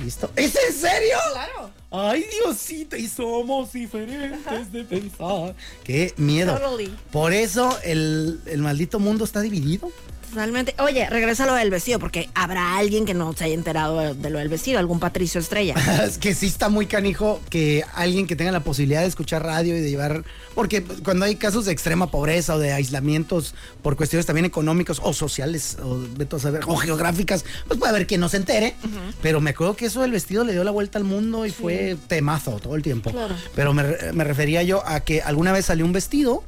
Listo. 0.05 0.31
¿Es 0.37 0.55
en 0.57 0.75
serio? 0.75 1.17
Claro. 1.33 1.71
Ay, 1.91 2.27
Diosito, 2.43 2.97
y 2.97 3.09
somos 3.09 3.73
diferentes 3.73 4.71
de 4.73 4.85
pensar. 4.85 5.55
Qué 5.85 6.13
miedo. 6.19 6.55
Totally. 6.59 6.95
Por 7.11 7.33
eso 7.33 7.79
el, 7.83 8.41
el 8.47 8.61
maldito 8.61 8.99
mundo 8.99 9.25
está 9.25 9.41
dividido. 9.41 9.91
Totalmente. 10.31 10.75
Oye, 10.79 11.09
regresa 11.09 11.45
a 11.45 11.47
lo 11.47 11.55
del 11.55 11.71
vestido, 11.71 11.99
porque 11.99 12.29
habrá 12.35 12.77
alguien 12.77 13.05
que 13.05 13.15
no 13.15 13.33
se 13.33 13.45
haya 13.45 13.55
enterado 13.55 14.01
de, 14.01 14.15
de 14.15 14.31
lo 14.31 14.39
del 14.39 14.49
vestido, 14.49 14.79
algún 14.79 15.01
Patricio 15.01 15.41
Estrella. 15.41 15.75
Es 16.07 16.19
que 16.19 16.35
sí 16.35 16.47
está 16.47 16.69
muy 16.69 16.87
canijo 16.87 17.41
que 17.51 17.85
alguien 17.95 18.27
que 18.27 18.37
tenga 18.37 18.53
la 18.53 18.61
posibilidad 18.61 19.01
de 19.01 19.07
escuchar 19.09 19.43
radio 19.43 19.77
y 19.77 19.81
de 19.81 19.91
llevar. 19.91 20.25
Porque 20.55 20.83
cuando 20.83 21.25
hay 21.25 21.37
casos 21.37 21.65
de 21.65 21.73
extrema 21.73 22.11
pobreza 22.11 22.55
o 22.55 22.59
de 22.59 22.73
aislamientos 22.73 23.55
por 23.83 23.97
cuestiones 23.97 24.27
también 24.27 24.45
económicos 24.45 25.01
o 25.03 25.13
sociales 25.13 25.77
o, 25.83 25.99
vete 26.17 26.37
a 26.37 26.39
saber, 26.39 26.63
o 26.67 26.77
geográficas, 26.77 27.45
pues 27.67 27.79
puede 27.79 27.91
haber 27.91 28.07
quien 28.07 28.21
no 28.21 28.29
se 28.29 28.39
entere. 28.39 28.75
Pero 29.23 29.41
me 29.41 29.51
acuerdo 29.51 29.77
que 29.77 29.87
eso 29.87 30.03
del 30.03 30.13
vestido 30.13 30.45
le 30.45 30.53
dio 30.53 30.65
la 30.65 30.71
vuelta 30.71 30.99
al 30.99 31.05
mundo 31.05 31.47
y 31.47 31.51
fue 31.51 31.97
temazo 32.09 32.59
todo 32.63 32.77
el 32.77 32.83
tiempo. 32.83 33.11
Claro. 33.11 33.35
Pero 33.55 33.73
me, 33.75 33.85
me 34.13 34.25
refería 34.25 34.63
yo 34.63 34.87
a 34.87 35.01
que 35.01 35.23
alguna 35.23 35.53
vez 35.53 35.67
salió 35.67 35.85
un 35.85 35.93
vestido 35.93 36.43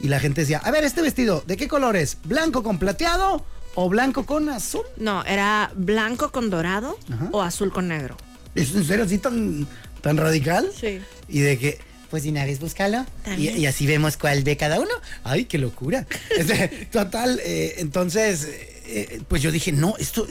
y 0.00 0.08
la 0.08 0.20
gente 0.20 0.42
decía: 0.42 0.58
A 0.58 0.70
ver, 0.70 0.84
este 0.84 1.02
vestido, 1.02 1.42
¿de 1.46 1.56
qué 1.56 1.68
color 1.68 1.96
es? 1.96 2.18
¿Blanco 2.24 2.62
con 2.62 2.78
plateado 2.78 3.44
o 3.74 3.88
blanco 3.88 4.26
con 4.26 4.48
azul? 4.48 4.82
No, 4.96 5.24
era 5.24 5.70
blanco 5.74 6.30
con 6.32 6.50
dorado 6.50 6.98
Ajá. 7.12 7.28
o 7.32 7.42
azul 7.42 7.72
con 7.72 7.88
negro. 7.88 8.16
¿Es 8.54 8.74
en 8.74 8.84
serio 8.84 9.04
así 9.04 9.18
tan, 9.18 9.66
tan 10.00 10.16
radical? 10.16 10.70
Sí. 10.78 11.00
Y 11.28 11.40
de 11.40 11.58
que, 11.58 11.78
pues 12.10 12.24
una 12.26 12.44
vez 12.44 12.58
búscalo. 12.58 13.04
Y 13.36 13.66
así 13.66 13.86
vemos 13.86 14.16
cuál 14.16 14.42
de 14.42 14.56
cada 14.56 14.80
uno. 14.80 14.90
Ay, 15.24 15.44
qué 15.44 15.58
locura. 15.58 16.06
Este, 16.36 16.68
Total, 16.90 17.40
eh, 17.44 17.74
entonces, 17.78 18.48
eh, 18.86 19.20
pues 19.28 19.42
yo 19.42 19.50
dije, 19.52 19.70
no, 19.72 19.94
esto, 19.98 20.26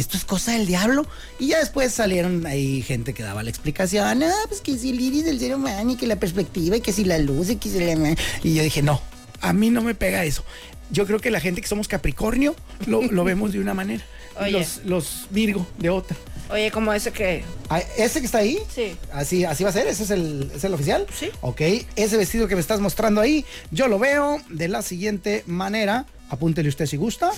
esto 0.00 0.16
es 0.16 0.24
cosa 0.24 0.52
del 0.52 0.66
diablo. 0.66 1.06
Y 1.38 1.48
ya 1.48 1.58
después 1.58 1.92
salieron 1.92 2.46
ahí 2.46 2.82
gente 2.82 3.14
que 3.14 3.22
daba 3.22 3.42
la 3.42 3.50
explicación. 3.50 4.22
Ah, 4.22 4.32
pues 4.48 4.60
que 4.60 4.76
si 4.78 4.90
el 4.90 5.00
iris 5.00 5.24
del 5.24 5.38
ser 5.38 5.54
humano 5.54 5.92
y 5.92 5.96
que 5.96 6.06
la 6.06 6.16
perspectiva 6.16 6.76
y 6.76 6.80
que 6.80 6.92
si 6.92 7.04
la 7.04 7.18
luz 7.18 7.50
y 7.50 7.56
que 7.56 7.68
si 7.68 7.78
la... 7.78 8.16
Y 8.42 8.54
yo 8.54 8.62
dije, 8.62 8.82
no, 8.82 9.00
a 9.40 9.52
mí 9.52 9.70
no 9.70 9.82
me 9.82 9.94
pega 9.94 10.24
eso. 10.24 10.44
Yo 10.90 11.06
creo 11.06 11.20
que 11.20 11.30
la 11.30 11.40
gente 11.40 11.60
que 11.60 11.68
somos 11.68 11.88
Capricornio 11.88 12.54
lo, 12.86 13.02
lo 13.02 13.24
vemos 13.24 13.52
de 13.52 13.60
una 13.60 13.74
manera. 13.74 14.04
Oye. 14.40 14.52
Los, 14.52 14.80
los 14.84 15.26
Virgo 15.30 15.66
de 15.78 15.90
otra. 15.90 16.16
Oye, 16.50 16.70
como 16.70 16.92
ese 16.92 17.12
que. 17.12 17.44
Ah, 17.68 17.80
¿Ese 17.96 18.20
que 18.20 18.26
está 18.26 18.38
ahí? 18.38 18.58
Sí. 18.74 18.96
Así, 19.12 19.44
así 19.44 19.64
va 19.64 19.70
a 19.70 19.72
ser, 19.72 19.86
ese 19.86 20.04
es 20.04 20.10
el, 20.10 20.50
es 20.54 20.64
el 20.64 20.72
oficial. 20.72 21.06
Sí. 21.12 21.28
Ok, 21.42 21.60
ese 21.96 22.16
vestido 22.16 22.48
que 22.48 22.54
me 22.54 22.60
estás 22.60 22.80
mostrando 22.80 23.20
ahí, 23.20 23.44
yo 23.70 23.86
lo 23.88 23.98
veo 23.98 24.40
de 24.48 24.68
la 24.68 24.80
siguiente 24.80 25.44
manera. 25.46 26.06
Apúntele 26.30 26.68
usted 26.68 26.86
si 26.86 26.96
gusta. 26.96 27.32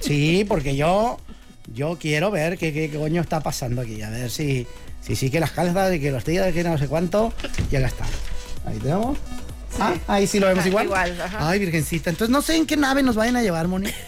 Sí, 0.00 0.44
porque 0.48 0.76
yo, 0.76 1.18
yo 1.74 1.98
quiero 2.00 2.30
ver 2.30 2.58
qué, 2.58 2.72
qué 2.72 2.90
coño 2.90 3.20
está 3.22 3.40
pasando 3.40 3.82
aquí. 3.82 4.02
A 4.02 4.10
ver 4.10 4.30
si, 4.30 4.66
si 5.00 5.16
sí 5.16 5.30
que 5.30 5.40
las 5.40 5.50
calzas 5.52 5.94
y 5.94 6.00
que 6.00 6.10
los 6.10 6.24
tíos, 6.24 6.52
que 6.52 6.64
no 6.64 6.76
sé 6.78 6.88
cuánto. 6.88 7.32
Y 7.70 7.76
acá 7.76 7.86
está. 7.88 8.04
Ahí 8.66 8.78
tenemos. 8.78 9.18
Ah, 9.80 9.94
ahí 10.08 10.26
sí 10.26 10.40
lo 10.40 10.46
vemos 10.46 10.64
Ah, 10.64 10.68
igual. 10.68 10.86
igual, 10.86 11.20
ajá. 11.20 11.48
Ay, 11.50 11.58
virgencita. 11.58 12.10
Entonces 12.10 12.30
no 12.32 12.42
sé 12.42 12.56
en 12.56 12.66
qué 12.66 12.76
nave 12.76 13.02
nos 13.02 13.16
vayan 13.16 13.36
a 13.36 13.42
llevar, 13.42 13.68
Moni. 13.68 13.90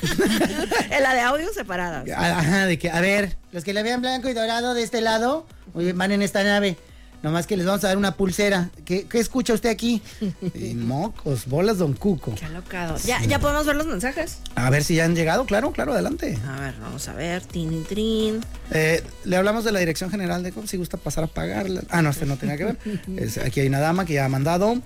En 0.90 1.02
la 1.02 1.14
de 1.14 1.20
audio 1.20 1.52
separada. 1.52 2.04
Ajá, 2.16 2.66
de 2.66 2.78
que, 2.78 2.90
a 2.90 3.00
ver, 3.00 3.36
los 3.52 3.64
que 3.64 3.72
le 3.72 3.82
vean 3.82 4.00
blanco 4.00 4.28
y 4.28 4.32
dorado 4.34 4.74
de 4.74 4.82
este 4.82 5.00
lado, 5.00 5.46
oye, 5.74 5.92
van 5.92 6.12
en 6.12 6.22
esta 6.22 6.42
nave. 6.44 6.76
Nomás 7.22 7.48
que 7.48 7.56
les 7.56 7.66
vamos 7.66 7.82
a 7.82 7.88
dar 7.88 7.96
una 7.96 8.12
pulsera. 8.14 8.70
¿Qué, 8.84 9.06
qué 9.08 9.18
escucha 9.18 9.52
usted 9.52 9.70
aquí? 9.70 10.00
Eh, 10.54 10.74
mocos, 10.74 11.46
bolas, 11.46 11.78
don 11.78 11.92
Cuco. 11.94 12.34
Qué 12.34 12.44
alocado. 12.44 12.96
Ya, 13.04 13.22
ya 13.24 13.38
podemos 13.40 13.66
ver 13.66 13.76
los 13.76 13.86
mensajes. 13.86 14.38
A 14.54 14.70
ver 14.70 14.84
si 14.84 14.94
ya 14.94 15.04
han 15.04 15.14
llegado, 15.16 15.44
claro, 15.44 15.72
claro, 15.72 15.92
adelante. 15.92 16.38
A 16.46 16.60
ver, 16.60 16.74
vamos 16.80 17.06
a 17.08 17.12
ver. 17.14 17.44
Tin, 17.44 17.84
trin. 17.84 18.40
Eh, 18.70 19.02
le 19.24 19.36
hablamos 19.36 19.64
de 19.64 19.72
la 19.72 19.80
dirección 19.80 20.10
general 20.10 20.42
de 20.42 20.52
cómo 20.52 20.66
si 20.68 20.76
gusta 20.76 20.96
pasar 20.96 21.24
a 21.24 21.26
pagarla. 21.26 21.82
Ah, 21.90 22.02
no, 22.02 22.10
este 22.10 22.24
no 22.26 22.36
tenía 22.36 22.56
que 22.56 22.64
ver. 22.64 22.76
Es- 23.16 23.38
aquí 23.38 23.60
hay 23.60 23.66
una 23.68 23.80
dama 23.80 24.04
que 24.04 24.14
ya 24.14 24.24
ha 24.24 24.28
mandado. 24.28 24.80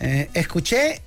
Eh, 0.00 0.30
escuché 0.34 1.00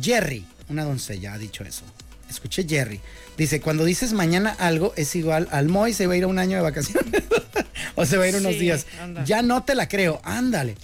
Jerry, 0.00 0.46
una 0.68 0.84
doncella 0.84 1.34
ha 1.34 1.38
dicho 1.38 1.62
eso. 1.64 1.82
Escuché 2.28 2.66
Jerry. 2.68 3.00
Dice, 3.36 3.60
cuando 3.60 3.84
dices 3.84 4.12
mañana 4.12 4.54
algo 4.58 4.92
es 4.96 5.14
igual 5.16 5.48
al 5.50 5.68
Moy 5.68 5.92
se 5.92 6.06
va 6.06 6.14
a 6.14 6.16
ir 6.16 6.24
a 6.24 6.26
un 6.26 6.38
año 6.38 6.56
de 6.56 6.62
vacaciones. 6.62 7.22
o 7.94 8.04
se 8.04 8.16
va 8.16 8.24
a 8.24 8.28
ir 8.28 8.36
unos 8.36 8.52
Sí, 8.54 8.58
días. 8.60 8.86
anda. 9.00 9.24
Ya 9.24 9.42
no 9.42 9.62
te 9.64 9.74
la 9.74 9.88
creo, 9.88 10.20
ándale. 10.24 10.76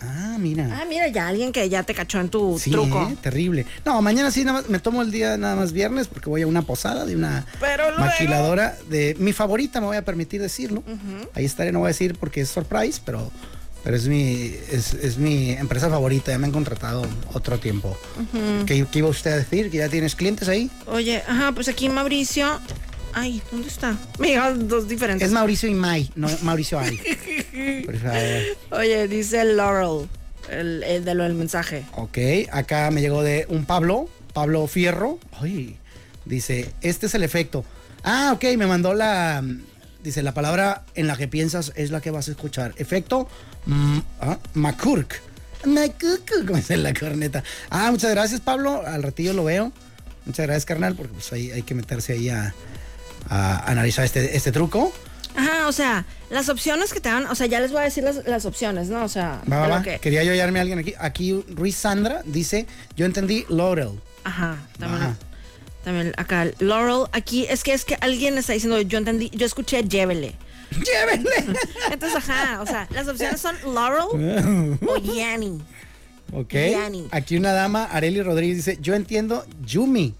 Ah, 0.00 0.36
mira. 0.38 0.68
Ah, 0.80 0.84
mira, 0.88 1.08
ya 1.08 1.26
alguien 1.26 1.50
que 1.50 1.68
ya 1.68 1.82
te 1.82 1.92
cachó 1.92 2.20
en 2.20 2.28
tu 2.28 2.56
Sí, 2.58 2.70
truco. 2.70 3.08
¿eh? 3.10 3.16
terrible. 3.20 3.66
No, 3.84 4.00
mañana 4.00 4.30
sí, 4.30 4.44
nada 4.44 4.60
más, 4.60 4.68
me 4.70 4.78
tomo 4.78 5.02
el 5.02 5.10
día 5.10 5.36
nada 5.36 5.56
más 5.56 5.72
viernes 5.72 6.06
porque 6.06 6.30
voy 6.30 6.42
a 6.42 6.46
una 6.46 6.62
posada 6.62 7.04
de 7.04 7.16
una 7.16 7.44
Pero 7.58 7.88
luego- 7.90 7.98
maquiladora 8.04 8.76
de 8.88 9.16
mi 9.18 9.32
favorita, 9.32 9.80
me 9.80 9.86
voy 9.88 9.96
a 9.96 10.04
permitir 10.04 10.40
decirlo. 10.40 10.84
Ahí 11.34 11.44
estaré, 11.44 11.72
no 11.72 11.80
voy 11.80 11.86
a 11.86 11.88
decir 11.88 12.16
porque 12.18 12.42
es 12.42 12.48
surprise, 12.48 13.00
pero, 13.04 13.32
pero 13.84 13.96
es 13.96 14.06
mi 14.08 14.54
es, 14.70 14.94
es 14.94 15.18
mi 15.18 15.50
empresa 15.52 15.88
favorita, 15.88 16.32
ya 16.32 16.38
me 16.38 16.46
han 16.46 16.52
contratado 16.52 17.06
otro 17.32 17.58
tiempo. 17.58 17.96
¿Qué, 18.66 18.86
qué 18.90 18.98
iba 18.98 19.08
usted 19.08 19.32
a 19.32 19.36
decir? 19.36 19.70
¿Que 19.70 19.78
ya 19.78 19.88
tienes 19.88 20.14
clientes 20.14 20.48
ahí? 20.48 20.70
Oye, 20.86 21.22
ajá, 21.26 21.52
pues 21.52 21.68
aquí 21.68 21.88
Mauricio. 21.88 22.60
Ay, 23.14 23.42
¿dónde 23.50 23.68
está? 23.68 23.96
Me 24.18 24.36
dos 24.56 24.86
diferentes. 24.86 25.26
Es 25.26 25.32
Mauricio 25.32 25.68
y 25.68 25.74
May, 25.74 26.10
no 26.14 26.28
Mauricio 26.42 26.78
Ay. 26.78 26.98
Por 27.86 27.96
favor. 27.96 28.80
Oye, 28.80 29.08
dice 29.08 29.44
Laurel, 29.44 30.08
el, 30.50 30.82
el 30.82 31.04
de 31.04 31.14
lo 31.14 31.24
del 31.24 31.34
mensaje. 31.34 31.84
Ok, 31.96 32.18
acá 32.52 32.90
me 32.90 33.00
llegó 33.00 33.22
de 33.22 33.46
un 33.48 33.64
Pablo, 33.64 34.08
Pablo 34.34 34.66
Fierro. 34.66 35.18
Ay, 35.40 35.76
dice, 36.26 36.70
este 36.82 37.06
es 37.06 37.14
el 37.14 37.22
efecto. 37.22 37.64
Ah, 38.04 38.32
ok, 38.34 38.44
me 38.56 38.66
mandó 38.66 38.94
la. 38.94 39.42
Dice, 40.02 40.22
la 40.22 40.32
palabra 40.32 40.84
en 40.94 41.06
la 41.08 41.16
que 41.16 41.26
piensas 41.26 41.72
es 41.74 41.90
la 41.90 42.00
que 42.00 42.10
vas 42.10 42.28
a 42.28 42.30
escuchar. 42.30 42.72
Efecto 42.76 43.28
ah, 44.20 44.38
Macurk. 44.54 45.20
Macurk, 45.64 46.44
como 46.46 46.56
dice 46.56 46.76
la 46.76 46.94
corneta. 46.94 47.42
Ah, 47.70 47.90
muchas 47.90 48.10
gracias, 48.10 48.40
Pablo. 48.40 48.82
Al 48.86 49.02
ratillo 49.02 49.32
lo 49.32 49.44
veo. 49.44 49.72
Muchas 50.24 50.46
gracias, 50.46 50.64
carnal, 50.66 50.94
porque 50.94 51.12
pues 51.14 51.32
ahí 51.32 51.50
hay 51.50 51.62
que 51.62 51.74
meterse 51.74 52.12
ahí 52.12 52.28
a, 52.28 52.54
a 53.28 53.70
analizar 53.70 54.04
este, 54.04 54.36
este 54.36 54.52
truco. 54.52 54.92
Ajá, 55.36 55.68
o 55.68 55.72
sea, 55.72 56.04
las 56.30 56.48
opciones 56.48 56.92
que 56.92 57.00
te 57.00 57.08
dan, 57.08 57.26
o 57.26 57.34
sea, 57.34 57.46
ya 57.46 57.60
les 57.60 57.70
voy 57.70 57.80
a 57.80 57.84
decir 57.84 58.02
las, 58.04 58.26
las 58.26 58.44
opciones, 58.44 58.88
¿no? 58.88 59.04
O 59.04 59.08
sea, 59.08 59.40
Va, 59.50 59.68
va, 59.68 59.82
que- 59.82 59.98
Quería 60.00 60.24
yo 60.24 60.32
hallarme 60.32 60.58
a 60.58 60.62
alguien 60.62 60.78
aquí. 60.80 60.94
Aquí 60.98 61.44
Ruiz 61.50 61.76
Sandra 61.76 62.22
dice, 62.24 62.66
yo 62.96 63.06
entendí 63.06 63.44
Laurel. 63.48 64.00
Ajá, 64.24 64.58
también, 64.78 65.02
Ajá. 65.02 65.16
también 65.84 66.12
acá, 66.16 66.46
Laurel, 66.58 67.06
aquí, 67.12 67.46
es 67.48 67.62
que 67.62 67.72
es 67.72 67.84
que 67.84 67.96
alguien 68.00 68.36
está 68.36 68.52
diciendo, 68.52 68.80
yo 68.80 68.98
entendí, 68.98 69.30
yo 69.30 69.46
escuché 69.46 69.82
llévele. 69.84 70.34
Llévenle. 70.70 71.58
Entonces, 71.90 72.16
ajá, 72.18 72.60
o 72.62 72.66
sea, 72.66 72.86
las 72.90 73.08
opciones 73.08 73.40
son 73.40 73.56
Laurel 73.74 74.78
o 74.86 74.96
Yanni. 75.14 75.60
Ok. 76.32 76.54
Aquí 77.10 77.36
una 77.36 77.52
dama, 77.52 77.84
Areli 77.84 78.22
Rodríguez, 78.22 78.56
dice, 78.58 78.78
yo 78.80 78.94
entiendo 78.94 79.44
Yumi. 79.64 80.14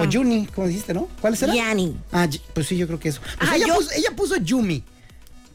O 0.00 0.04
Yuni, 0.04 0.46
como 0.46 0.66
dijiste, 0.66 0.94
¿no? 0.94 1.08
¿Cuál 1.20 1.36
será? 1.36 1.54
Yanni. 1.54 1.94
Ah, 2.10 2.26
pues 2.54 2.66
sí, 2.66 2.76
yo 2.76 2.86
creo 2.86 2.98
que 2.98 3.10
eso. 3.10 3.20
Pues 3.20 3.36
Ajá, 3.38 3.56
ella, 3.56 3.66
yo- 3.66 3.74
puso, 3.74 3.90
ella 3.94 4.10
puso 4.16 4.36
Yumi. 4.36 4.82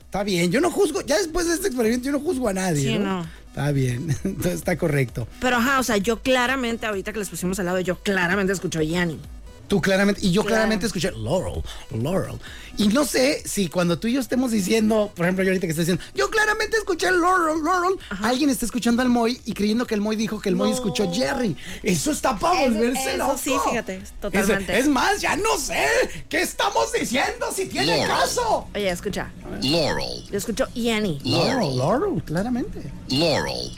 Está 0.06 0.24
bien, 0.24 0.52
yo 0.52 0.62
no 0.62 0.70
juzgo, 0.70 1.02
ya 1.02 1.18
después 1.18 1.48
de 1.48 1.56
este 1.56 1.68
experimento 1.68 2.06
yo 2.06 2.12
no 2.12 2.20
juzgo 2.20 2.48
a 2.48 2.54
nadie. 2.54 2.84
Sí, 2.94 3.00
¿no? 3.00 3.22
no. 3.24 3.28
Está 3.48 3.72
bien, 3.72 4.16
entonces 4.24 4.54
está 4.54 4.78
correcto. 4.78 5.28
Pero 5.40 5.56
ajá, 5.58 5.80
o 5.80 5.84
sea, 5.84 5.98
yo 5.98 6.22
claramente, 6.22 6.86
ahorita 6.86 7.12
que 7.14 7.20
les 7.20 7.30
pusimos 7.30 7.58
al 7.60 7.66
lado, 7.66 7.80
yo 7.80 7.98
claramente 7.98 8.54
escucho 8.54 8.80
Yanni. 8.84 9.20
Tú 9.68 9.82
claramente, 9.82 10.20
y 10.24 10.32
yo 10.32 10.42
Claro. 10.42 10.56
claramente 10.56 10.86
escuché 10.86 11.12
Laurel, 11.12 11.64
Laurel. 12.02 12.38
Y 12.78 12.90
no 12.90 13.06
sé 13.06 13.42
si 13.48 13.70
cuando 13.70 13.98
tú 13.98 14.08
y 14.08 14.14
yo 14.14 14.20
estemos 14.20 14.52
diciendo, 14.52 15.12
por 15.16 15.26
ejemplo, 15.26 15.44
yo 15.44 15.50
ahorita 15.52 15.66
que 15.68 15.72
estoy 15.72 15.86
diciendo, 15.86 16.04
yo 16.14 16.30
claramente 16.30 16.78
escuché 16.78 17.10
Laurel, 17.12 17.64
Laurel, 17.64 17.98
alguien 18.22 18.50
está 18.50 18.66
escuchando 18.66 19.02
al 19.02 19.10
Moy 19.10 19.40
y 19.46 19.54
creyendo 19.54 19.86
que 19.88 19.96
el 19.96 20.02
Moy 20.02 20.16
dijo 20.16 20.40
que 20.42 20.50
el 20.50 20.56
Moy 20.56 20.70
No. 20.70 20.76
escuchó 20.76 21.12
Jerry. 21.12 21.56
Eso 21.82 22.12
está 22.12 22.38
para 22.38 22.62
volverse 22.62 23.10
eso 23.16 23.18
loco. 23.18 23.38
sí, 23.42 23.54
fíjate, 23.70 24.02
totalmente. 24.22 24.74
Es, 24.74 24.80
es 24.80 24.88
más, 24.90 25.22
ya 25.22 25.36
no 25.38 25.58
sé 25.58 25.86
qué 26.30 26.42
estamos 26.42 26.92
diciendo, 26.92 27.48
si 27.56 27.66
tiene 27.66 27.98
Laurel. 27.98 28.08
caso. 28.08 28.68
Oye, 28.76 28.90
escucha, 28.90 29.32
Laurel, 29.62 30.24
yo 30.30 30.38
escucho 30.38 30.68
Yanni. 30.76 31.20
Laurel, 31.24 31.78
Laurel, 31.78 32.24
claramente. 32.24 32.92
Laurel, 33.10 33.72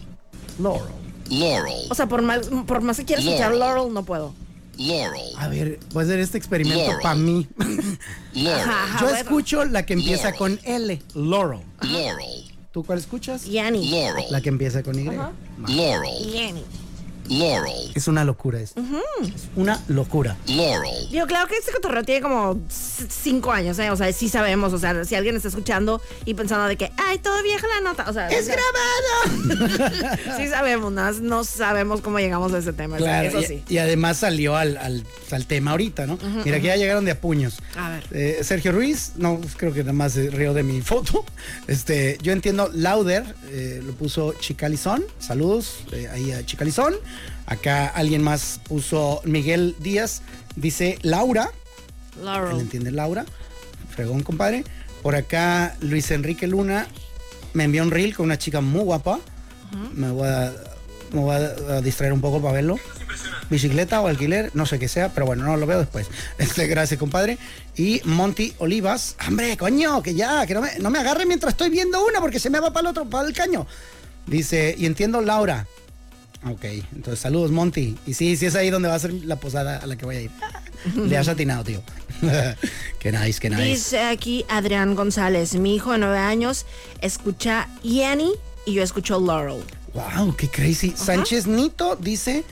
Laurel. 0.60 0.94
Laurel, 1.30 1.88
O 1.90 1.96
sea, 1.96 2.06
por 2.08 2.22
más, 2.22 2.48
por 2.68 2.82
más 2.82 2.98
que 2.98 3.06
quiera 3.06 3.22
escuchar. 3.22 3.54
Laurel, 3.56 3.94
no 3.94 4.04
puedo. 4.04 4.34
Laurel, 4.78 5.22
A 5.38 5.48
ver, 5.48 5.80
voy 5.94 6.04
a 6.04 6.06
hacer 6.06 6.20
este 6.20 6.38
experimento 6.38 6.92
para 7.02 7.16
mí. 7.16 7.48
Laurel, 8.34 8.66
Yo 9.00 9.10
escucho 9.10 9.66
la 9.66 9.86
que 9.86 9.94
empieza 9.94 10.32
Laurel. 10.32 10.38
con 10.38 10.60
L, 10.64 11.02
Laurel. 11.14 11.62
Laurel, 11.82 12.44
¿Tú 12.72 12.84
cuál 12.84 13.00
escuchas? 13.00 13.46
Yanni. 13.46 13.90
Laurel, 13.90 14.26
La 14.32 14.42
que 14.42 14.50
empieza 14.50 14.84
con 14.84 15.00
Y. 15.00 15.06
Laurel, 15.06 16.32
Yanni. 16.34 16.64
Laurel, 17.30 17.92
Es 17.96 18.08
una 18.08 18.24
locura 18.24 18.60
esto. 18.60 18.82
Es 19.24 19.48
una 19.56 19.82
locura. 19.88 20.38
Laurel, 20.48 21.10
Digo, 21.10 21.26
claro 21.28 21.48
que 21.48 21.56
este 21.58 21.72
cotorreo 21.72 22.04
tiene 22.04 22.22
como 22.22 22.60
cinco 22.70 23.52
años, 23.52 23.78
¿eh? 23.80 23.90
O 23.92 23.96
sea, 23.96 24.12
sí 24.14 24.30
sabemos, 24.30 24.74
o 24.74 24.78
sea, 24.78 25.04
si 25.06 25.16
alguien 25.16 25.36
está 25.36 25.48
escuchando 25.50 26.02
y 26.26 26.34
pensando 26.34 26.68
de 26.68 26.78
que, 26.78 26.92
ay, 26.98 27.20
todo 27.20 27.42
vieja 27.44 27.66
la 27.68 27.82
nota, 27.82 28.06
o 28.10 28.14
sea, 28.14 28.28
¡Es 28.30 28.44
o 28.44 28.46
sea, 28.46 28.56
grabado! 28.56 30.18
sí 30.38 30.48
sabemos, 30.48 30.92
nada 30.92 31.12
más 31.12 31.22
no 31.22 31.44
sabemos 31.44 32.02
cómo 32.02 32.20
llegamos 32.20 32.54
a 32.54 32.58
ese 32.60 32.74
tema, 32.74 32.98
Claro, 32.98 33.28
eso 33.28 33.42
y, 33.42 33.46
sí. 33.46 33.64
y 33.70 33.78
además 33.78 34.18
salió 34.18 34.56
al, 34.56 34.78
al, 34.78 35.04
al 35.32 35.46
tema 35.46 35.72
ahorita, 35.72 36.06
¿no? 36.08 36.18
Mira, 36.44 36.60
que 36.60 36.68
ya 36.68 36.76
llegaron 36.76 37.06
de 37.06 37.12
a 37.12 37.20
puños. 37.22 37.56
A 37.78 37.90
ver. 37.90 38.04
Eh, 38.12 38.40
Sergio 38.44 38.72
Ruiz, 38.72 39.14
no, 39.18 39.40
creo 39.58 39.74
que 39.74 39.82
nada 39.82 39.94
más 39.94 40.14
se 40.14 40.30
rió 40.30 40.54
de 40.54 40.64
mi 40.64 40.82
foto. 40.82 41.26
Este, 41.68 42.18
yo 42.22 42.32
entiendo 42.32 42.70
Lauder, 42.74 43.24
eh, 43.50 43.82
lo 43.86 43.94
puso 43.94 44.34
Chicalizón. 44.40 45.04
Saludos 45.20 45.80
eh, 45.92 46.08
ahí 46.12 46.32
a 46.32 46.46
Chicalizón. 46.46 46.96
Acá 47.46 47.88
alguien 47.88 48.24
más 48.24 48.60
puso 48.68 49.22
Miguel 49.26 49.76
Díaz, 49.80 50.22
dice 50.56 50.98
Laura. 51.04 51.52
Él 52.18 52.26
Laurel. 52.26 52.60
entiende 52.60 52.92
Laura. 52.92 53.26
Fregón, 53.94 54.24
compadre. 54.24 54.64
Por 55.04 55.16
acá, 55.16 55.76
Luis 55.82 56.10
Enrique 56.12 56.48
Luna 56.48 56.88
me 57.54 57.66
envió 57.66 57.84
un 57.84 57.92
reel 57.92 58.16
con 58.16 58.26
una 58.26 58.38
chica 58.38 58.62
muy 58.62 58.82
guapa. 58.82 59.20
Me 59.94 60.10
voy, 60.10 60.28
a, 60.28 60.54
me 61.12 61.20
voy 61.20 61.36
a- 61.36 61.76
a 61.78 61.82
distraer 61.82 62.14
un 62.14 62.22
poco 62.22 62.42
para 62.42 62.54
verlo. 62.54 62.78
Bicicleta 63.50 64.02
o 64.02 64.08
alquiler, 64.08 64.50
no 64.56 64.66
sé 64.66 64.80
qué 64.80 64.88
sea, 64.88 65.10
pero 65.14 65.26
bueno, 65.28 65.44
no 65.44 65.56
lo 65.58 65.66
veo 65.68 65.80
después. 65.80 66.08
Este, 66.40 66.66
gracias, 66.68 67.00
compadre. 67.00 67.38
Y 67.76 68.02
Monty 68.06 68.54
Olivas. 68.58 69.16
Hombre, 69.28 69.56
coño, 69.58 70.02
que 70.02 70.16
ya, 70.16 70.46
que 70.48 70.54
no 70.56 70.62
me, 70.62 70.80
no 70.80 70.90
me 70.90 71.00
agarre 71.00 71.26
mientras 71.26 71.54
estoy 71.54 71.70
viendo 71.70 72.04
una 72.06 72.20
porque 72.22 72.40
se 72.40 72.50
me 72.50 72.60
va 72.60 72.72
para 72.72 72.82
el 72.82 72.88
otro, 72.88 73.06
para 73.10 73.28
el 73.28 73.34
caño. 73.36 73.68
Dice, 74.26 74.74
y 74.78 74.86
entiendo 74.88 75.22
Laura. 75.22 75.68
Ok, 76.50 76.64
entonces 76.94 77.20
saludos, 77.20 77.52
Monty. 77.52 77.98
Y 78.06 78.14
sí, 78.14 78.36
sí 78.38 78.46
es 78.46 78.56
ahí 78.56 78.70
donde 78.70 78.88
va 78.90 78.96
a 78.96 79.00
ser 79.00 79.14
la 79.14 79.36
posada 79.38 79.78
a 79.78 79.88
la 79.88 79.96
que 79.96 80.06
voy 80.06 80.16
a 80.16 80.22
ir. 80.22 80.32
Le 80.96 81.18
has 81.18 81.28
atinado, 81.28 81.64
tío. 81.64 81.82
qué 83.00 83.12
nice, 83.12 83.40
qué 83.40 83.50
nice. 83.50 83.64
Dice 83.64 84.00
aquí 84.02 84.46
Adrián 84.50 84.96
González, 84.96 85.56
mi 85.56 85.76
hijo 85.76 85.92
de 85.94 85.98
nueve 85.98 86.20
años 86.20 86.66
escucha 87.02 87.68
Yanni 87.84 88.32
y 88.66 88.74
yo 88.74 88.84
escucho 88.84 89.20
Laurel. 89.20 89.64
Wow, 89.94 90.36
qué 90.36 90.48
crazy. 90.50 90.94
Sánchez 90.96 91.48
Nito 91.48 91.96
dice, 91.96 92.44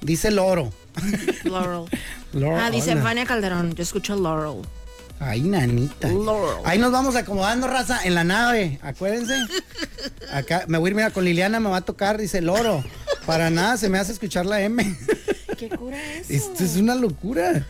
dice 0.00 0.30
Loro. 0.30 0.72
Laurel. 1.44 1.84
Loro, 2.32 2.56
Ah, 2.58 2.70
dice. 2.70 2.94
Vania 2.94 3.26
Calderón, 3.26 3.74
yo 3.74 3.82
escucho 3.82 4.16
Laurel. 4.16 4.62
Ay, 5.24 5.42
nanita. 5.42 6.08
Laurel. 6.08 6.56
Ahí 6.64 6.78
nos 6.78 6.90
vamos 6.90 7.14
acomodando, 7.14 7.68
raza, 7.68 8.00
en 8.04 8.14
la 8.14 8.24
nave. 8.24 8.80
Acuérdense. 8.82 9.34
Acá 10.32 10.64
me 10.66 10.78
voy 10.78 10.88
a 10.88 10.90
ir, 10.90 10.96
mira, 10.96 11.10
con 11.10 11.24
Liliana 11.24 11.60
me 11.60 11.68
va 11.70 11.76
a 11.78 11.82
tocar, 11.82 12.18
dice 12.18 12.40
Loro. 12.40 12.82
Para 13.24 13.48
nada 13.50 13.76
se 13.76 13.88
me 13.88 13.98
hace 13.98 14.12
escuchar 14.12 14.46
la 14.46 14.60
M. 14.62 14.96
¿Qué 15.56 15.68
cura 15.68 15.96
es? 16.14 16.28
Esto 16.28 16.64
es 16.64 16.76
una 16.76 16.96
locura. 16.96 17.64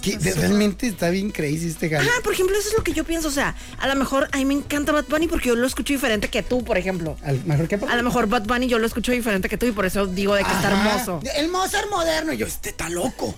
Que 0.00 0.16
realmente 0.18 0.86
está 0.86 1.10
bien 1.10 1.30
crazy 1.30 1.68
este 1.68 1.88
jale. 1.90 2.08
Ajá, 2.08 2.20
por 2.22 2.32
ejemplo, 2.32 2.56
eso 2.58 2.68
es 2.68 2.76
lo 2.76 2.84
que 2.84 2.92
yo 2.92 3.04
pienso. 3.04 3.28
O 3.28 3.32
sea, 3.32 3.54
a 3.78 3.88
lo 3.88 3.94
mejor 3.96 4.28
a 4.32 4.36
mí 4.36 4.44
me 4.44 4.54
encanta 4.54 4.92
Bad 4.92 5.06
Bunny 5.08 5.28
porque 5.28 5.48
yo 5.48 5.56
lo 5.56 5.66
escucho 5.66 5.92
diferente 5.92 6.28
que 6.28 6.42
tú, 6.42 6.64
por 6.64 6.78
ejemplo. 6.78 7.16
Al- 7.24 7.44
mejor 7.44 7.68
que 7.68 7.74
A 7.76 7.96
lo 7.96 8.02
mejor 8.02 8.26
Bad 8.28 8.44
Bunny 8.44 8.68
yo 8.68 8.78
lo 8.78 8.86
escucho 8.86 9.12
diferente 9.12 9.48
que 9.48 9.56
tú 9.58 9.66
y 9.66 9.72
por 9.72 9.86
eso 9.86 10.06
digo 10.06 10.34
de 10.34 10.44
que 10.44 10.52
está 10.52 10.70
hermoso. 10.70 11.20
El 11.36 11.48
Mozart 11.48 11.90
moderno. 11.90 12.32
Y 12.32 12.36
yo, 12.36 12.46
este 12.46 12.70
está 12.70 12.88
loco. 12.88 13.34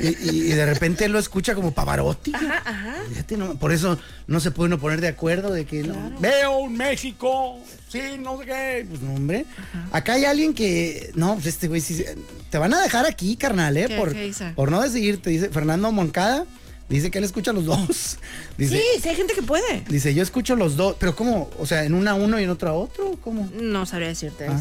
y, 0.00 0.08
y- 0.08 0.42
y 0.52 0.54
de 0.54 0.66
repente 0.66 1.04
él 1.06 1.12
lo 1.12 1.18
escucha 1.18 1.54
como 1.54 1.72
Pavarotti. 1.72 2.32
Ajá, 2.34 2.62
ajá. 2.64 2.94
Fíjate, 3.08 3.36
no, 3.36 3.54
por 3.58 3.72
eso 3.72 3.98
no 4.26 4.40
se 4.40 4.50
puede 4.50 4.66
uno 4.68 4.78
poner 4.78 5.00
de 5.00 5.08
acuerdo 5.08 5.52
de 5.52 5.64
que 5.64 5.82
no, 5.82 6.12
veo 6.20 6.58
un 6.58 6.76
México, 6.76 7.58
sí, 7.88 8.00
no 8.18 8.38
sé 8.38 8.46
qué. 8.46 8.86
Pues 8.88 9.00
no, 9.00 9.14
hombre. 9.14 9.46
Acá 9.92 10.14
hay 10.14 10.24
alguien 10.24 10.54
que. 10.54 11.10
No, 11.14 11.34
pues 11.34 11.46
este 11.46 11.68
güey 11.68 11.80
sí. 11.80 12.04
Te 12.52 12.58
van 12.58 12.74
a 12.74 12.82
dejar 12.82 13.06
aquí, 13.06 13.34
carnal, 13.36 13.74
¿eh? 13.78 13.86
¿Qué- 13.88 13.96
por, 13.96 14.12
qué 14.12 14.30
por 14.54 14.70
no 14.70 14.82
decidirte. 14.82 15.30
Dice 15.30 15.48
Fernando 15.48 15.90
Moncada. 15.90 16.44
Dice 16.90 17.10
que 17.10 17.16
él 17.16 17.24
escucha 17.24 17.54
los 17.54 17.64
dos. 17.64 18.18
Dice, 18.58 18.76
Sí, 18.76 19.00
sí 19.02 19.08
hay 19.08 19.16
gente 19.16 19.32
que 19.32 19.40
puede. 19.42 19.82
dice, 19.88 20.12
yo 20.12 20.22
escucho 20.22 20.54
los 20.54 20.76
dos. 20.76 20.96
Pero 20.98 21.16
¿cómo? 21.16 21.48
O 21.58 21.64
sea, 21.64 21.84
en 21.84 21.94
una 21.94 22.12
uno 22.12 22.38
y 22.38 22.44
en 22.44 22.50
otra 22.50 22.74
otro. 22.74 23.16
¿Cómo? 23.24 23.48
No 23.58 23.86
sabría 23.86 24.08
decirte. 24.08 24.46
Ah. 24.48 24.60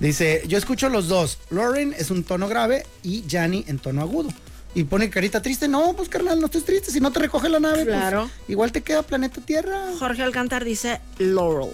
Dice, 0.00 0.42
yo 0.46 0.58
escucho 0.58 0.90
los 0.90 1.08
dos. 1.08 1.38
Lauren 1.48 1.94
es 1.98 2.10
un 2.10 2.22
tono 2.24 2.46
grave 2.48 2.84
y 3.02 3.22
Gianni 3.26 3.64
en 3.68 3.78
tono 3.78 4.02
agudo. 4.02 4.28
Y 4.74 4.84
pone 4.84 5.08
carita 5.08 5.40
triste. 5.40 5.66
No, 5.66 5.94
pues 5.96 6.10
carnal, 6.10 6.38
no 6.38 6.46
estés 6.46 6.66
triste. 6.66 6.90
Si 6.90 7.00
no 7.00 7.10
te 7.10 7.20
recoge 7.20 7.48
la 7.48 7.58
nave, 7.60 7.84
pues, 7.86 7.96
Claro. 7.96 8.28
igual 8.48 8.70
te 8.72 8.82
queda 8.82 9.02
planeta 9.02 9.40
Tierra. 9.40 9.80
Jorge 9.98 10.22
Alcantar 10.22 10.62
dice 10.66 11.00
Laurel. 11.18 11.70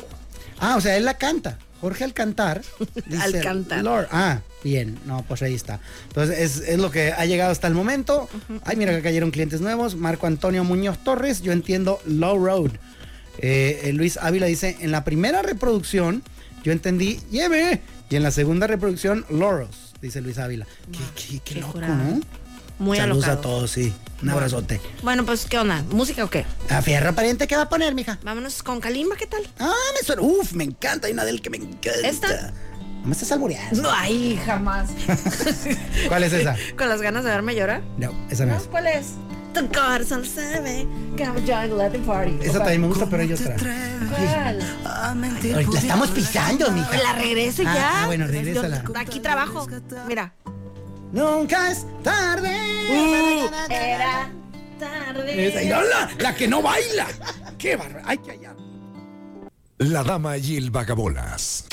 Ah, 0.60 0.76
o 0.76 0.80
sea, 0.80 0.96
él 0.96 1.04
la 1.04 1.14
canta. 1.18 1.58
Jorge 1.80 2.04
Alcantar. 2.04 2.62
dice 3.06 3.22
Alcantar. 3.24 4.08
Ah, 4.12 4.40
bien. 4.66 4.98
No, 5.06 5.24
pues 5.26 5.42
ahí 5.42 5.54
está. 5.54 5.80
Entonces, 6.08 6.38
es, 6.38 6.68
es 6.68 6.78
lo 6.78 6.90
que 6.90 7.12
ha 7.12 7.24
llegado 7.24 7.50
hasta 7.52 7.66
el 7.68 7.74
momento. 7.74 8.28
Ay, 8.64 8.76
mira 8.76 8.94
que 8.94 9.02
cayeron 9.02 9.30
clientes 9.30 9.60
nuevos. 9.60 9.94
Marco 9.96 10.26
Antonio 10.26 10.64
Muñoz 10.64 10.98
Torres. 11.04 11.40
Yo 11.42 11.52
entiendo 11.52 12.00
Low 12.06 12.44
Road. 12.44 12.72
Eh, 13.38 13.80
eh, 13.84 13.92
Luis 13.92 14.16
Ávila 14.16 14.46
dice, 14.46 14.76
en 14.80 14.90
la 14.90 15.04
primera 15.04 15.42
reproducción, 15.42 16.22
yo 16.64 16.72
entendí 16.72 17.20
Lleve. 17.30 17.80
Y 18.10 18.16
en 18.16 18.22
la 18.22 18.30
segunda 18.30 18.66
reproducción, 18.66 19.24
Loros. 19.30 19.94
Dice 20.00 20.20
Luis 20.20 20.38
Ávila. 20.38 20.66
Qué, 20.92 20.98
qué- 21.14 21.38
qué 21.44 21.54
Qué 21.54 21.60
loco, 21.60 21.72
curado. 21.74 21.94
¿no? 21.96 22.20
Muy 22.78 22.98
Saludos 22.98 23.24
alocado. 23.24 23.38
a 23.38 23.42
todos, 23.56 23.70
sí. 23.70 23.92
Un 24.22 24.30
abrazote. 24.30 24.80
Bueno, 25.02 25.24
pues, 25.24 25.46
¿qué 25.46 25.58
onda? 25.58 25.82
¿Música 25.90 26.24
o 26.24 26.30
qué? 26.30 26.44
A 26.68 26.82
fierro 26.82 27.14
pariente, 27.14 27.46
¿qué 27.46 27.56
va 27.56 27.62
a 27.62 27.68
poner, 27.68 27.94
mija? 27.94 28.18
Vámonos 28.22 28.62
con 28.62 28.80
Kalimba, 28.80 29.16
¿qué 29.16 29.26
tal? 29.26 29.42
Ah, 29.58 29.72
me 29.98 30.04
suena. 30.06 30.22
Uf, 30.22 30.52
me 30.52 30.64
encanta. 30.64 31.06
Hay 31.06 31.12
una 31.14 31.24
de 31.24 31.30
él 31.30 31.40
que 31.42 31.50
me 31.50 31.56
encanta. 31.56 31.90
¿Esta? 32.06 32.52
No 33.06 33.10
me 33.10 33.12
estás 33.12 33.30
alboreando. 33.30 33.82
No, 33.82 33.88
ay, 33.92 34.36
jamás. 34.44 34.90
¿Cuál 36.08 36.24
es 36.24 36.32
esa? 36.32 36.56
¿Con 36.76 36.88
las 36.88 37.00
ganas 37.00 37.22
de 37.22 37.30
verme 37.30 37.54
llorar? 37.54 37.80
No, 37.98 38.12
esa 38.28 38.46
no 38.46 38.54
¿No? 38.54 38.58
es. 38.58 38.64
¿Cuál 38.64 38.88
es? 38.88 39.12
Tu 39.54 39.64
corazón 39.68 40.24
sabe 40.24 40.88
que 41.16 41.22
I'm 41.22 41.36
join 41.46 41.78
Latin 41.78 42.02
Party. 42.02 42.36
Esa 42.42 42.58
también 42.58 42.80
me 42.80 42.88
gusta, 42.88 43.06
pero 43.06 43.22
hay 43.22 43.32
otra. 43.32 43.54
¿Cuál? 43.56 44.60
Ay, 44.84 45.52
La 45.52 45.60
estamos 45.60 46.10
pisando, 46.10 46.68
mija. 46.72 46.96
La 47.00 47.12
regrese 47.12 47.62
Ah, 47.64 47.74
ya. 47.76 48.02
ah, 48.02 48.06
bueno, 48.06 48.26
regrésala. 48.26 48.82
Yo 48.84 48.98
Aquí 48.98 49.20
trabajo. 49.20 49.68
Mira. 50.08 50.34
Nunca 51.12 51.70
es 51.70 51.86
tarde. 52.02 52.50
Era 53.70 54.28
tarde. 54.80 55.46
Esa, 55.46 55.62
y 55.62 55.68
la, 55.68 56.10
la 56.18 56.34
que 56.34 56.48
no 56.48 56.60
baila. 56.60 57.06
Qué 57.56 57.76
barra. 57.76 58.02
Ay, 58.04 58.18
que 58.18 58.32
hallar. 58.32 58.56
La 59.78 60.02
dama 60.02 60.36
y 60.38 60.56
el 60.56 60.72
vagabolas. 60.72 61.66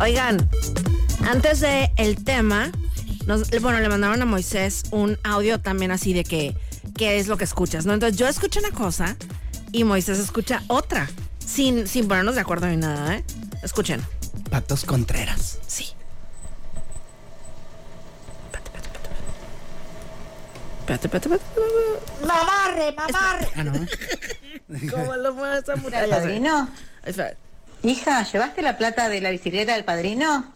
Oigan, 0.00 0.48
antes 1.28 1.60
de 1.60 1.90
el 1.96 2.22
tema, 2.24 2.70
nos- 3.26 3.50
bueno, 3.60 3.80
le 3.80 3.88
mandaron 3.88 4.20
a 4.22 4.24
Moisés 4.24 4.84
un 4.90 5.18
audio 5.24 5.60
también 5.60 5.90
así 5.90 6.12
de 6.14 6.24
que, 6.24 6.56
¿qué 6.96 7.18
es 7.18 7.28
lo 7.28 7.36
que 7.36 7.44
escuchas? 7.44 7.84
¿no? 7.86 7.92
Entonces 7.92 8.18
yo 8.18 8.26
escucho 8.26 8.60
una 8.60 8.70
cosa 8.70 9.16
y 9.72 9.84
Moisés 9.84 10.18
escucha 10.18 10.62
otra, 10.68 11.08
sin, 11.44 11.86
sin 11.86 12.08
ponernos 12.08 12.34
de 12.34 12.40
acuerdo 12.40 12.66
ni 12.66 12.76
nada, 12.76 13.16
¿eh? 13.16 13.24
Escuchen. 13.62 14.00
Patos 14.50 14.84
Contreras. 14.84 15.58
Sí. 15.66 15.86
Espérate, 20.90 21.06
espérate, 21.06 21.34
espérate, 21.34 21.60
espérate. 21.60 22.26
Mamarre, 22.26 22.92
mamarre. 22.92 23.48
Ah, 23.54 23.64
no. 23.64 23.72
¿Cómo 24.90 25.16
lo 25.16 25.34
mueve 25.34 25.58
esa 25.60 25.72
¿Al 25.72 25.80
muchacha? 25.80 26.08
padrino? 26.08 26.68
Espera. 27.04 27.34
Hija, 27.82 28.24
¿llevaste 28.24 28.62
la 28.62 28.76
plata 28.76 29.08
de 29.08 29.20
la 29.20 29.30
bicicleta 29.30 29.74
del 29.74 29.84
padrino? 29.84 30.52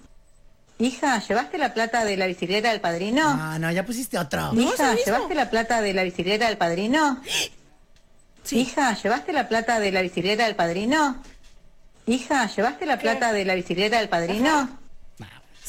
Hija, 0.79 1.20
¿llevaste 1.20 1.57
la 1.57 1.73
plata 1.73 2.05
de 2.05 2.16
la 2.16 2.27
bicicleta 2.27 2.70
del 2.70 2.81
padrino? 2.81 3.23
Ah, 3.27 3.59
no, 3.61 3.70
ya 3.70 3.87
pusiste 3.87 4.18
otro. 4.18 4.53
Hija. 4.55 4.94
¿llevaste 4.94 5.35
la 5.35 5.49
plata 5.49 5.81
de 5.81 5.94
la 5.94 6.03
bicicleta 6.03 6.49
del 6.49 6.57
padrino? 6.57 7.23
Sí. 8.44 8.59
Hija, 8.59 8.94
¿llevaste 9.03 9.33
la 9.33 9.49
plata 9.49 9.81
de 9.81 9.90
la 9.90 10.03
bicicleta 10.03 10.44
del 10.44 10.55
padrino? 10.55 11.16
Hija, 12.05 12.47
¿llevaste 12.55 12.85
la 12.85 12.99
plata 12.99 13.33
de 13.33 13.47
la 13.47 13.55
bicicleta 13.55 13.97
del 14.01 14.11
padrino? 14.11 14.84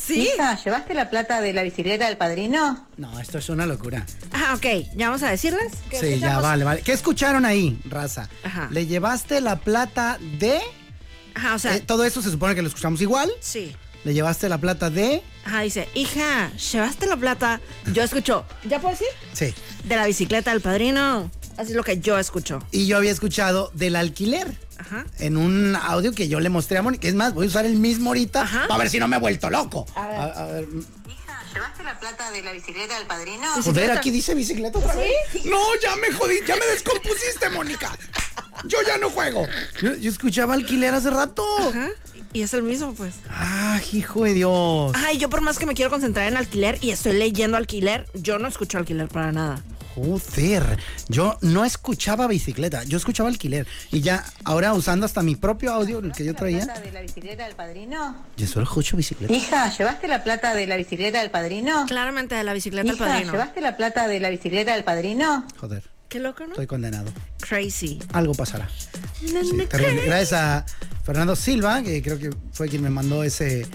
Sí. 0.05 0.29
Hija, 0.33 0.57
¿llevaste 0.63 0.93
la 0.93 1.09
plata 1.09 1.41
de 1.41 1.51
la 1.53 1.63
bicicleta 1.63 2.05
del 2.07 2.17
padrino? 2.17 2.87
No, 2.97 3.19
esto 3.19 3.37
es 3.39 3.49
una 3.49 3.65
locura. 3.65 4.05
Ah, 4.33 4.53
ok. 4.55 4.65
¿Ya 4.95 5.07
vamos 5.07 5.23
a 5.23 5.29
decirles? 5.31 5.73
¿Qué 5.89 5.99
Sí, 5.99 6.19
ya 6.19 6.39
vale, 6.39 6.63
vale. 6.63 6.81
¿Qué 6.81 6.91
escucharon 6.93 7.45
ahí, 7.45 7.79
raza? 7.85 8.29
Ajá. 8.43 8.67
Le 8.71 8.85
llevaste 8.85 9.41
la 9.41 9.55
plata 9.59 10.19
de. 10.39 10.59
Ajá, 11.33 11.55
o 11.55 11.59
sea, 11.59 11.75
Eh, 11.75 11.79
todo 11.81 12.05
eso 12.05 12.21
se 12.21 12.29
supone 12.31 12.53
que 12.55 12.61
lo 12.61 12.67
escuchamos 12.67 13.01
igual. 13.01 13.31
sí. 13.39 13.75
Le 14.03 14.13
llevaste 14.13 14.47
la 14.49 14.59
plata 14.59 14.91
de. 14.91 15.23
Ajá, 15.45 15.61
dice, 15.61 15.89
hija, 15.95 16.51
¿llevaste 16.71 17.07
la 17.07 17.17
plata? 17.17 17.59
Yo 17.91 18.03
escucho, 18.03 18.45
¿ya 18.69 18.79
puedo 18.79 18.91
decir? 18.93 19.07
Sí. 19.33 19.51
De 19.83 19.95
la 19.95 20.05
bicicleta 20.05 20.51
del 20.51 20.61
padrino. 20.61 21.31
Así 21.57 21.71
es 21.71 21.75
lo 21.75 21.83
que 21.83 21.99
yo 21.99 22.19
escucho. 22.19 22.61
Y 22.71 22.85
yo 22.85 22.97
había 22.97 23.09
escuchado 23.11 23.71
del 23.73 23.95
alquiler. 23.95 24.53
Ajá. 24.77 25.05
En 25.19 25.37
un 25.37 25.75
audio 25.75 26.13
que 26.13 26.27
yo 26.27 26.39
le 26.39 26.49
mostré 26.49 26.77
a 26.77 26.81
Mónica. 26.81 27.07
Es 27.07 27.15
más, 27.15 27.33
voy 27.33 27.45
a 27.45 27.49
usar 27.49 27.65
el 27.65 27.75
mismo 27.75 28.09
ahorita 28.09 28.41
Ajá. 28.43 28.67
para 28.67 28.79
ver 28.79 28.89
si 28.89 28.99
no 28.99 29.07
me 29.07 29.17
he 29.17 29.19
vuelto 29.19 29.49
loco. 29.49 29.85
A 29.95 30.07
ver. 30.07 30.19
a 30.19 30.45
ver, 30.45 30.67
Hija, 31.07 31.43
¿llevaste 31.53 31.83
la 31.83 31.99
plata 31.99 32.31
de 32.31 32.41
la 32.41 32.51
bicicleta 32.51 32.97
del 32.97 33.07
padrino? 33.07 33.43
Joder, 33.63 33.91
aquí 33.91 34.11
dice 34.11 34.35
bicicleta 34.35 34.79
otra 34.79 34.95
vez. 34.95 35.11
No, 35.45 35.59
ya 35.81 35.95
me 35.95 36.11
jodí, 36.11 36.35
ya 36.47 36.55
me 36.55 36.65
descompusiste, 36.65 37.49
Mónica. 37.49 37.97
Yo 38.65 38.77
ya 38.87 38.97
no 38.97 39.09
juego. 39.09 39.45
Yo, 39.81 39.95
yo 39.95 40.09
escuchaba 40.09 40.53
alquiler 40.53 40.93
hace 40.93 41.09
rato. 41.09 41.45
Ajá. 41.69 41.89
Y 42.33 42.41
es 42.41 42.53
el 42.53 42.63
mismo, 42.63 42.93
pues. 42.93 43.13
Ah, 43.29 43.79
hijo 43.93 44.25
de 44.25 44.33
Dios. 44.33 44.91
Ay, 44.93 45.17
yo 45.17 45.29
por 45.29 45.39
más 45.39 45.57
que 45.57 45.65
me 45.65 45.73
quiero 45.73 45.89
concentrar 45.89 46.27
en 46.27 46.35
alquiler 46.35 46.77
y 46.81 46.89
estoy 46.89 47.13
leyendo 47.13 47.55
alquiler, 47.55 48.07
yo 48.13 48.39
no 48.39 48.49
escucho 48.49 48.77
alquiler 48.77 49.07
para 49.07 49.31
nada. 49.31 49.63
Joder, 49.95 50.77
yo 51.07 51.37
no 51.41 51.63
escuchaba 51.65 52.27
bicicleta, 52.27 52.83
yo 52.83 52.97
escuchaba 52.97 53.29
alquiler. 53.29 53.65
Y 53.91 54.01
ya, 54.01 54.25
ahora 54.43 54.73
usando 54.73 55.05
hasta 55.05 55.23
mi 55.23 55.35
propio 55.35 55.71
audio, 55.73 55.99
el 55.99 56.11
que 56.11 56.25
yo 56.25 56.33
¿La 56.33 56.37
traía, 56.37 56.65
plata 56.65 56.81
de 56.81 56.91
la 56.91 57.01
bicicleta 57.01 57.45
del 57.45 57.55
padrino? 57.55 58.15
yo 58.35 58.45
solo 58.47 58.63
escucho 58.65 58.97
bicicleta. 58.97 59.33
Hija, 59.33 59.71
¿llevaste 59.77 60.07
la 60.07 60.23
plata 60.23 60.53
de 60.53 60.67
la 60.67 60.75
bicicleta 60.75 61.21
del 61.21 61.31
padrino? 61.31 61.85
Claramente 61.87 62.35
de 62.35 62.43
la 62.43 62.53
bicicleta 62.53 62.85
del 62.87 62.95
Hija, 62.95 63.05
padrino. 63.05 63.31
¿llevaste 63.31 63.61
la 63.61 63.77
plata 63.77 64.07
de 64.07 64.19
la 64.19 64.29
bicicleta 64.29 64.73
del 64.73 64.83
padrino? 64.83 65.45
Joder, 65.57 65.83
Qué 66.09 66.19
loco, 66.19 66.43
¿no? 66.43 66.49
estoy 66.51 66.67
condenado. 66.67 67.11
Crazy. 67.39 67.99
Algo 68.13 68.33
pasará. 68.35 68.69
Sí. 69.19 69.29
Gracias 70.05 70.33
a 70.33 70.65
Fernando 71.03 71.35
Silva, 71.35 71.81
que 71.81 72.01
creo 72.01 72.19
que 72.19 72.29
fue 72.51 72.67
quien 72.69 72.83
me 72.83 72.89
mandó 72.89 73.23
ese. 73.23 73.65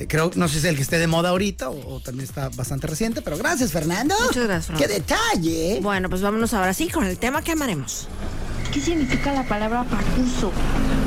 Eh, 0.00 0.06
Creo, 0.08 0.30
no 0.34 0.48
sé 0.48 0.54
si 0.54 0.58
es 0.60 0.64
el 0.64 0.76
que 0.76 0.82
esté 0.82 0.98
de 0.98 1.06
moda 1.06 1.28
ahorita 1.30 1.70
o, 1.70 1.96
o 1.96 2.00
también 2.00 2.28
está 2.28 2.48
bastante 2.50 2.86
reciente, 2.86 3.22
pero 3.22 3.36
gracias, 3.38 3.70
Fernando. 3.72 4.14
Muchas 4.26 4.44
gracias, 4.46 4.78
¡Qué 4.78 4.88
Fernando. 4.88 5.14
detalle! 5.14 5.78
Bueno, 5.82 6.08
pues 6.10 6.22
vámonos 6.22 6.52
ahora 6.54 6.74
sí 6.74 6.88
con 6.88 7.04
el 7.04 7.18
tema 7.18 7.42
que 7.42 7.52
amaremos. 7.52 8.08
¿Qué 8.72 8.80
significa 8.80 9.32
la 9.32 9.46
palabra 9.48 9.84
pacuso? 9.84 10.52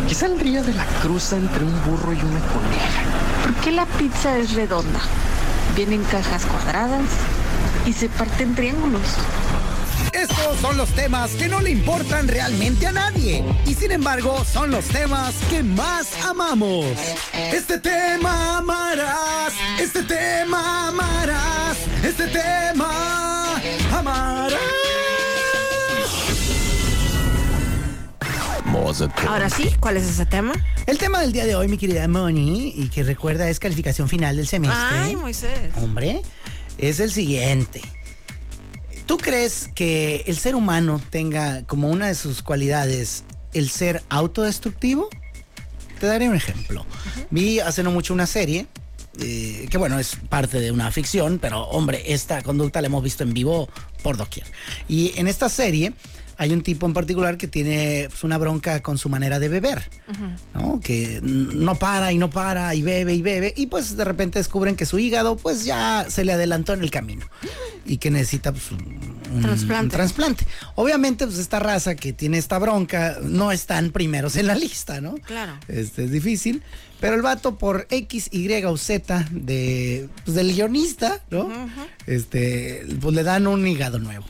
¿Qué 0.08 0.13
saldría 0.15 0.62
de 0.63 0.73
la 0.73 0.86
cruza 1.01 1.38
entre 1.38 1.63
un 1.63 1.73
burro 1.86 2.12
y 2.13 2.17
una 2.17 2.39
coneja? 2.39 3.03
¿Por 3.43 3.53
qué 3.63 3.71
la 3.71 3.86
pizza 3.86 4.38
es 4.38 4.53
redonda? 4.53 4.99
Viene 5.75 5.95
en 5.95 6.03
cajas 6.03 6.45
cuadradas 6.45 7.01
y 7.86 7.93
se 7.93 8.10
parte 8.10 8.43
en 8.43 8.53
triángulos. 8.56 9.01
Estos 10.12 10.60
son 10.60 10.78
los 10.78 10.89
temas 10.89 11.32
que 11.32 11.48
no 11.48 11.62
le 11.62 11.72
importan 11.72 12.28
realmente 12.28 12.88
a 12.88 12.92
nadie. 12.92 13.44
Y 13.66 13.74
sin 13.74 13.92
embargo, 13.92 14.44
son 14.46 14.72
los 14.72 14.86
temas 14.86 15.34
que 15.50 15.63
más 15.63 16.08
amamos. 16.24 16.86
Este 17.34 17.80
tema 17.80 18.58
amarás. 18.58 19.54
Este 19.80 20.04
tema 20.04 20.89
amarás. 20.89 21.78
Este 22.04 22.28
tema 22.28 23.62
amarás. 23.92 24.60
Ahora 29.28 29.50
sí, 29.50 29.72
¿cuál 29.80 29.98
es 29.98 30.04
ese 30.04 30.26
tema? 30.26 30.54
El 30.86 30.98
tema 30.98 31.22
del 31.22 31.32
día 31.32 31.46
de 31.46 31.56
hoy, 31.56 31.68
mi 31.68 31.78
querida 31.78 32.08
Moni, 32.08 32.74
y 32.76 32.89
que 32.89 33.04
recuerda 33.04 33.50
es 33.50 33.60
calificación 33.60 34.10
final 34.10 34.36
del 34.36 34.48
semestre. 34.48 34.98
Ay, 35.00 35.16
Moisés. 35.16 35.72
Hombre, 35.82 36.22
es 36.78 37.00
el 37.00 37.12
siguiente. 37.12 37.82
¿Tú 39.06 39.18
crees 39.18 39.70
que 39.76 40.24
el 40.28 40.38
ser 40.38 40.56
humano 40.56 41.02
tenga 41.10 41.63
como 41.63 41.89
una 41.89 42.08
de 42.08 42.16
sus 42.16 42.42
cualidades 42.42 43.24
el 43.54 43.70
ser 43.70 44.02
autodestructivo 44.10 45.10
Te 46.00 46.08
daré 46.08 46.28
un 46.28 46.36
ejemplo. 46.36 46.86
Vi 47.30 47.60
hace 47.60 47.84
no 47.84 47.92
mucho 47.92 48.13
una 48.13 48.28
serie, 48.28 48.68
eh, 49.20 49.68
que 49.70 49.78
bueno, 49.78 50.00
es 50.00 50.18
parte 50.30 50.60
de 50.60 50.72
una 50.72 50.92
ficción, 50.92 51.39
pero 51.39 51.63
hombre, 51.63 52.13
esta 52.13 52.42
conducta 52.42 52.82
la 52.82 52.88
hemos 52.88 53.04
visto 53.04 53.24
en 53.24 53.34
vivo 53.34 53.70
por 54.02 54.18
doquier. 54.18 54.46
Y 54.88 55.13
en 55.18 55.28
esta 55.28 55.50
serie 55.50 55.94
hay 56.38 56.52
un 56.52 56.62
tipo 56.63 56.86
en 56.86 56.93
particular 56.93 57.38
que 57.38 57.48
tiene 57.48 58.08
pues, 58.10 58.24
una 58.24 58.38
bronca 58.38 58.82
con 58.82 58.98
su 58.98 59.10
manera 59.10 59.39
de 59.39 59.50
beber, 59.50 59.89
¿no? 60.54 60.80
Que 60.80 61.19
no 61.24 61.76
para 61.76 62.12
y 62.12 62.17
no 62.17 62.30
para 62.30 62.74
y 62.76 62.82
bebe 62.82 63.13
y 63.13 63.22
bebe 63.22 63.54
y 63.56 63.67
pues 63.67 63.96
de 63.98 64.04
repente 64.04 64.39
descubren 64.39 64.76
que 64.76 64.86
su 64.86 65.00
hígado 65.00 65.36
pues 65.38 65.65
ya 65.65 66.06
se 66.10 66.26
le 66.26 66.34
adelantó 66.34 66.74
en 66.74 66.82
el 66.82 66.91
camino 66.91 67.26
y 67.86 67.98
que 67.98 68.10
necesita 68.12 68.52
pues, 68.52 68.72
un, 68.72 68.80
un- 69.34 69.41
Trasplante. 69.41 69.84
un 69.86 69.89
trasplante. 69.89 70.48
Obviamente 70.76 71.26
pues 71.26 71.38
esta 71.39 71.60
raza 71.60 71.96
que 71.96 72.13
tiene 72.13 72.38
esta 72.38 72.60
bronca 72.60 73.17
no 73.22 73.52
están 73.52 73.91
primeros 73.91 74.36
en 74.36 74.48
la 74.48 74.56
lista, 74.56 75.02
¿no? 75.02 75.15
Claro. 75.15 75.54
Este 75.67 76.06
es 76.06 76.12
difícil, 76.12 76.62
pero 77.04 77.18
el 77.18 77.22
vato 77.22 77.58
por 77.58 77.86
X, 77.89 78.30
Y 78.32 78.63
o 78.63 78.78
Z 78.78 79.28
de, 79.30 80.08
pues, 80.24 80.38
del 80.38 80.54
guionista, 80.54 81.22
¿no? 81.30 81.50
Este, 82.08 82.86
pues 83.02 83.13
le 83.13 83.24
dan 83.24 83.46
un 83.46 83.68
hígado 83.68 84.00
nuevo. 84.00 84.24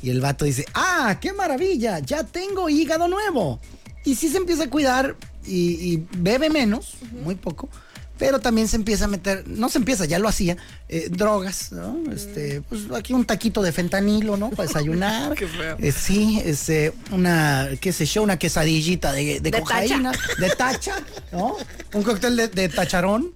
Y 0.00 0.10
el 0.10 0.20
vato 0.20 0.44
dice, 0.44 0.66
ah, 0.72 1.18
qué 1.20 1.32
maravilla, 1.32 1.98
ya 1.98 2.22
tengo 2.22 2.68
hígado 2.68 3.08
nuevo. 3.08 3.58
Y 4.04 4.14
sí 4.14 4.28
se 4.28 4.36
empieza 4.36 4.62
a 4.62 4.70
cuidar 4.70 5.16
y, 5.44 5.94
y 5.94 6.06
bebe 6.18 6.48
menos, 6.48 6.94
muy 7.24 7.34
poco, 7.34 7.68
pero 8.18 8.40
también 8.40 8.68
se 8.68 8.76
empieza 8.76 9.04
a 9.04 9.08
meter, 9.08 9.46
no 9.46 9.68
se 9.68 9.78
empieza, 9.78 10.04
ya 10.04 10.18
lo 10.18 10.28
hacía, 10.28 10.56
eh, 10.88 11.08
drogas, 11.10 11.72
¿no? 11.72 11.98
Este, 12.12 12.62
pues 12.62 12.82
aquí 12.94 13.12
un 13.12 13.24
taquito 13.24 13.62
de 13.62 13.72
fentanilo, 13.72 14.36
¿no? 14.36 14.50
Para 14.50 14.66
desayunar. 14.68 15.34
Qué 15.38 15.46
feo. 15.46 15.76
Eh, 15.78 15.92
sí, 15.92 16.40
este, 16.44 16.92
una, 17.10 17.68
qué 17.80 17.92
sé 17.92 18.06
yo, 18.06 18.22
una 18.22 18.38
quesadillita 18.38 19.12
de, 19.12 19.40
de, 19.40 19.50
De 19.50 19.60
cocaína, 19.60 20.12
tacha. 20.12 20.34
de 20.38 20.50
tacha, 20.50 20.94
¿no? 21.32 21.56
Un 21.92 22.02
cóctel 22.02 22.36
de, 22.36 22.48
de 22.48 22.68
tacharón. 22.68 23.34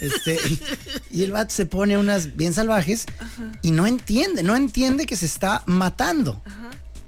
Este, 0.00 0.34
y, 0.48 0.60
y 1.10 1.22
el 1.22 1.32
vato 1.32 1.54
se 1.54 1.64
pone 1.64 1.96
unas 1.96 2.36
bien 2.36 2.52
salvajes 2.52 3.06
y 3.62 3.70
no 3.70 3.86
entiende, 3.86 4.42
no 4.42 4.54
entiende 4.54 5.06
que 5.06 5.16
se 5.16 5.26
está 5.26 5.62
matando. 5.66 6.42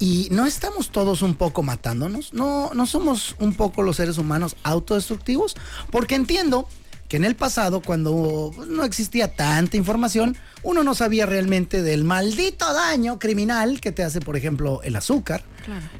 Y 0.00 0.28
no 0.30 0.46
estamos 0.46 0.90
todos 0.90 1.22
un 1.22 1.34
poco 1.34 1.64
matándonos, 1.64 2.32
no, 2.32 2.70
no 2.72 2.86
somos 2.86 3.34
un 3.40 3.54
poco 3.54 3.82
los 3.82 3.96
seres 3.96 4.16
humanos 4.16 4.54
autodestructivos, 4.62 5.56
porque 5.90 6.14
entiendo 6.14 6.68
que 7.08 7.16
en 7.16 7.24
el 7.24 7.36
pasado, 7.36 7.80
cuando 7.80 8.52
pues, 8.54 8.68
no 8.68 8.84
existía 8.84 9.34
tanta 9.34 9.76
información, 9.78 10.36
uno 10.62 10.84
no 10.84 10.94
sabía 10.94 11.24
realmente 11.26 11.82
del 11.82 12.04
maldito 12.04 12.70
daño 12.74 13.18
criminal 13.18 13.80
que 13.80 13.92
te 13.92 14.02
hace, 14.04 14.20
por 14.20 14.36
ejemplo, 14.36 14.82
el 14.82 14.94
azúcar, 14.96 15.42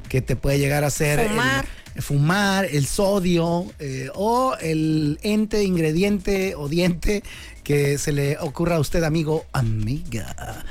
que 0.07 0.21
te 0.21 0.35
puede 0.35 0.59
llegar 0.59 0.83
a 0.83 0.87
hacer 0.87 1.19
el- 1.19 1.29
Fumar. 1.29 1.65
fumar, 1.99 2.65
el 2.65 2.85
sodio 2.85 3.65
eh, 3.79 4.09
o 4.13 4.55
el 4.61 5.19
ente, 5.23 5.63
ingrediente 5.63 6.53
o 6.55 6.69
diente 6.69 7.23
que 7.63 7.97
se 7.97 8.11
le 8.11 8.37
ocurra 8.37 8.75
a 8.75 8.79
usted, 8.79 9.03
amigo, 9.03 9.45
amiga. 9.51 10.63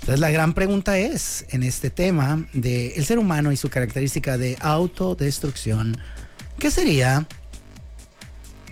Entonces 0.00 0.20
la 0.20 0.30
gran 0.30 0.54
pregunta 0.54 0.98
es, 0.98 1.44
en 1.50 1.62
este 1.62 1.90
tema 1.90 2.46
de 2.54 2.88
el 2.96 3.04
ser 3.04 3.18
humano 3.18 3.52
y 3.52 3.56
su 3.56 3.68
característica 3.68 4.36
de 4.38 4.56
autodestrucción, 4.60 5.96
¿qué 6.58 6.70
sería? 6.70 7.26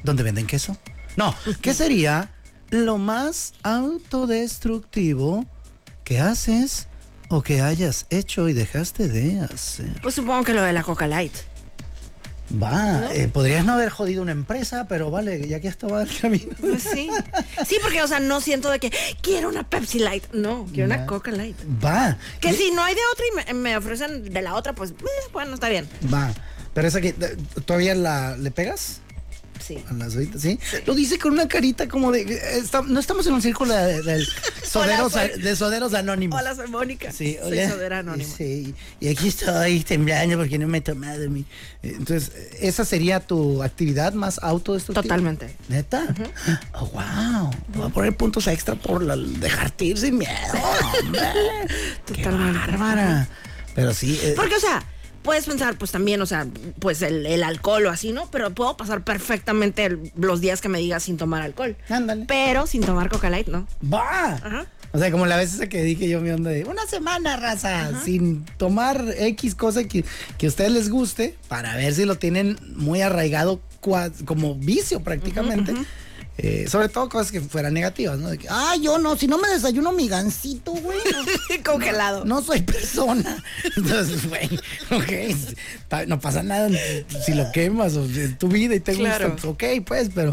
¿Dónde 0.03 0.23
venden 0.23 0.47
queso? 0.47 0.77
No, 1.21 1.35
¿qué 1.61 1.75
sería 1.75 2.31
lo 2.71 2.97
más 2.97 3.53
autodestructivo 3.63 5.45
que 6.03 6.19
haces 6.19 6.89
o 7.29 7.43
que 7.43 7.61
hayas 7.61 8.07
hecho 8.09 8.49
y 8.49 8.55
dejaste 8.55 9.07
de 9.07 9.41
hacer? 9.41 10.01
Pues 10.01 10.15
supongo 10.15 10.45
que 10.45 10.55
lo 10.55 10.63
de 10.63 10.73
la 10.73 10.83
Coca 10.83 11.07
Light. 11.07 11.35
Va, 12.51 13.15
eh, 13.15 13.29
podrías 13.29 13.67
no 13.67 13.75
haber 13.75 13.91
jodido 13.91 14.23
una 14.23 14.33
empresa, 14.33 14.87
pero 14.89 15.11
vale, 15.11 15.47
ya 15.47 15.61
que 15.61 15.69
esto 15.69 15.91
va 15.91 15.99
del 16.07 16.19
camino. 16.19 16.57
Pues 16.59 16.85
sí. 16.85 17.11
Sí, 17.67 17.77
porque, 17.83 18.03
o 18.03 18.09
sea, 18.09 18.19
no 18.19 18.41
siento 18.41 18.71
de 18.71 18.79
que 18.79 18.91
quiero 19.21 19.51
una 19.51 19.69
Pepsi 19.69 19.99
Light. 19.99 20.25
No, 20.33 20.67
quiero 20.73 20.87
una 20.87 21.05
Coca 21.05 21.33
Light. 21.33 21.59
Va, 21.85 22.17
Que 22.41 22.55
si 22.55 22.71
no 22.71 22.83
hay 22.83 22.95
de 22.95 23.01
otra 23.13 23.25
y 23.27 23.53
me, 23.53 23.61
me 23.61 23.77
ofrecen 23.77 24.25
de 24.25 24.41
la 24.41 24.55
otra, 24.55 24.73
pues, 24.73 24.93
eh, 24.93 24.95
bueno, 25.35 25.53
está 25.53 25.69
bien. 25.69 25.87
va. 26.13 26.33
Pero 26.73 26.89
esa 26.89 27.03
que 27.03 27.09
eh, 27.09 27.37
todavía 27.67 27.95
la 27.95 28.37
le 28.37 28.51
pegas 28.51 29.01
Sí. 29.61 29.79
a 29.89 29.93
las 29.95 30.15
¿sí? 30.39 30.59
Lo 30.87 30.95
dice 30.95 31.19
con 31.19 31.33
una 31.33 31.47
carita 31.47 31.87
como 31.89 32.11
de 32.13 32.23
está- 32.59 32.83
no 32.83 32.99
estamos 32.99 33.27
en 33.27 33.35
un 33.35 33.43
círculo 33.43 33.75
de, 33.75 34.03
de 34.03 34.25
soderos, 34.65 35.13
soy- 35.13 35.41
de 35.41 35.55
soderos 35.57 35.95
anónimos. 35.95 36.41
Hola, 36.41 36.55
soy 36.55 36.69
Mónica. 36.69 37.13
Sí, 37.13 37.37
soy 37.43 37.59
hola. 37.59 37.69
sodera 37.71 37.99
anónima. 37.99 38.29
Sí, 38.37 38.75
y 39.01 39.09
aquí 39.09 39.29
estoy 39.29 39.81
temblando 39.81 40.37
porque 40.39 40.59
no 40.59 40.67
me 40.67 40.79
he 40.79 40.81
tomado 40.81 41.29
mi. 41.31 41.45
Entonces, 41.83 42.33
¿esa 42.61 42.85
sería 42.85 43.21
tu 43.21 43.63
actividad 43.63 44.13
más 44.15 44.39
autodestructiva? 44.43 45.03
Totalmente. 45.03 45.55
¿Neta? 45.69 46.07
Oh, 46.75 46.87
wow. 46.87 47.51
Te 47.73 47.79
voy 47.79 47.87
a 47.89 47.91
poner 47.93 48.17
puntos 48.17 48.47
extra 48.47 48.75
por 48.75 49.03
la- 49.03 49.17
dejarte 49.17 49.85
ir 49.85 49.99
sin 49.99 50.19
miedo. 50.19 50.33
hombre. 51.03 51.21
Qué 52.07 52.23
Totalmente. 52.23 52.59
bárbara. 52.59 53.29
Pero 53.75 53.95
sí. 53.95 54.19
eh, 54.23 54.33
Porque, 54.37 54.57
o 54.57 54.61
sea, 54.61 54.83
puedes 55.23 55.47
pensar, 55.47 55.77
pues 55.79 55.91
también, 55.91 56.21
o 56.23 56.27
sea, 56.27 56.47
pues 56.79 57.03
el, 57.03 57.27
el 57.27 57.43
alcohol 57.43 57.87
o 57.87 57.91
así, 57.91 58.13
¿no? 58.13 58.31
Pero 58.31 58.51
puedo 58.51 58.77
pasar 58.77 59.05
perfectamente 59.05 59.85
el- 59.85 60.13
los 60.17 60.41
días 60.41 60.61
que 60.61 60.69
me 60.69 60.79
digas 60.79 61.03
sin 61.05 61.17
tomar 61.17 61.43
alcohol. 61.43 61.77
Ándale. 61.89 62.25
Pero 62.27 62.67
sin 62.67 62.83
tomar 62.83 63.09
Coca 63.11 63.31
Light, 63.31 63.49
¿no? 63.49 63.67
¡Va! 63.93 64.35
Ajá. 64.35 64.67
O 64.93 64.99
sea, 64.99 65.13
como 65.13 65.25
la 65.27 65.37
vez 65.37 65.55
esa 65.55 65.69
que 65.69 65.85
dije 65.85 66.09
yo 66.09 66.21
mi 66.21 66.31
onda 66.31 66.51
de 66.51 66.65
una 66.65 66.85
semana, 66.87 67.37
raza, 67.37 68.03
sin 68.05 68.45
tomar 68.57 69.05
X 69.17 69.55
cosa 69.55 69.85
que, 69.85 70.05
que 70.37 70.47
a 70.47 70.49
ustedes 70.49 70.73
les 70.73 70.89
guste, 70.91 71.37
para 71.47 71.77
ver 71.77 71.95
si 71.95 72.05
lo 72.07 72.17
tienen 72.19 72.59
muy 72.75 73.01
arraigado 73.01 73.61
como 74.25 74.57
vicio 74.57 75.01
prácticamente. 75.01 75.75
Eh, 76.43 76.65
sobre 76.71 76.89
todo 76.89 77.07
cosas 77.11 77.31
que 77.33 77.41
fueran 77.43 77.75
negativas, 77.75 78.19
¿no? 78.19 78.31
De 78.31 78.39
que, 78.39 78.47
ah, 78.49 78.75
yo 78.81 78.99
no, 78.99 79.15
si 79.15 79.27
no 79.27 79.37
me 79.37 79.47
desayuno 79.49 79.93
mi 79.93 80.09
gancito, 80.09 80.73
güey. 80.73 80.99
no- 81.13 81.63
Congelado. 81.73 82.25
No 82.25 82.41
soy 82.41 82.63
persona. 82.63 83.45
Entonces, 83.77 84.27
güey, 84.27 84.49
ok, 84.91 85.37
no 86.07 86.19
pasa 86.19 86.43
nada 86.43 86.71
si 87.27 87.35
lo 87.35 87.53
quemas 87.53 87.95
o 87.97 88.07
es 88.07 88.39
tu 88.39 88.49
vida 88.49 88.75
y 88.75 88.81
te 88.81 88.95
Claro. 88.95 89.33
gusta, 89.33 89.49
ok, 89.49 89.65
pues, 89.85 90.09
pero 90.15 90.33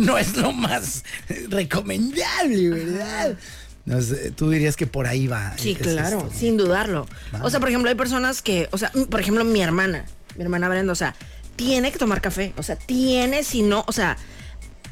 no 0.00 0.16
es 0.16 0.34
lo 0.36 0.52
más 0.52 1.04
recomendable, 1.50 2.70
¿verdad? 2.70 3.36
No 3.84 4.00
sé, 4.00 4.30
tú 4.30 4.48
dirías 4.48 4.76
que 4.76 4.86
por 4.86 5.06
ahí 5.06 5.26
va. 5.26 5.52
Sí, 5.58 5.74
claro, 5.74 6.20
esto. 6.20 6.32
sin 6.38 6.56
dudarlo. 6.56 7.06
O 7.42 7.50
sea, 7.50 7.60
por 7.60 7.68
ejemplo, 7.68 7.90
hay 7.90 7.96
personas 7.96 8.40
que, 8.40 8.68
o 8.72 8.78
sea, 8.78 8.90
por 9.10 9.20
ejemplo, 9.20 9.44
mi 9.44 9.60
hermana, 9.60 10.06
mi 10.36 10.42
hermana 10.42 10.70
Brenda, 10.70 10.92
o 10.92 10.96
sea, 10.96 11.14
tiene 11.56 11.92
que 11.92 11.98
tomar 11.98 12.22
café. 12.22 12.54
O 12.56 12.62
sea, 12.62 12.76
tiene, 12.76 13.44
si 13.44 13.60
no, 13.60 13.84
o 13.86 13.92
sea, 13.92 14.16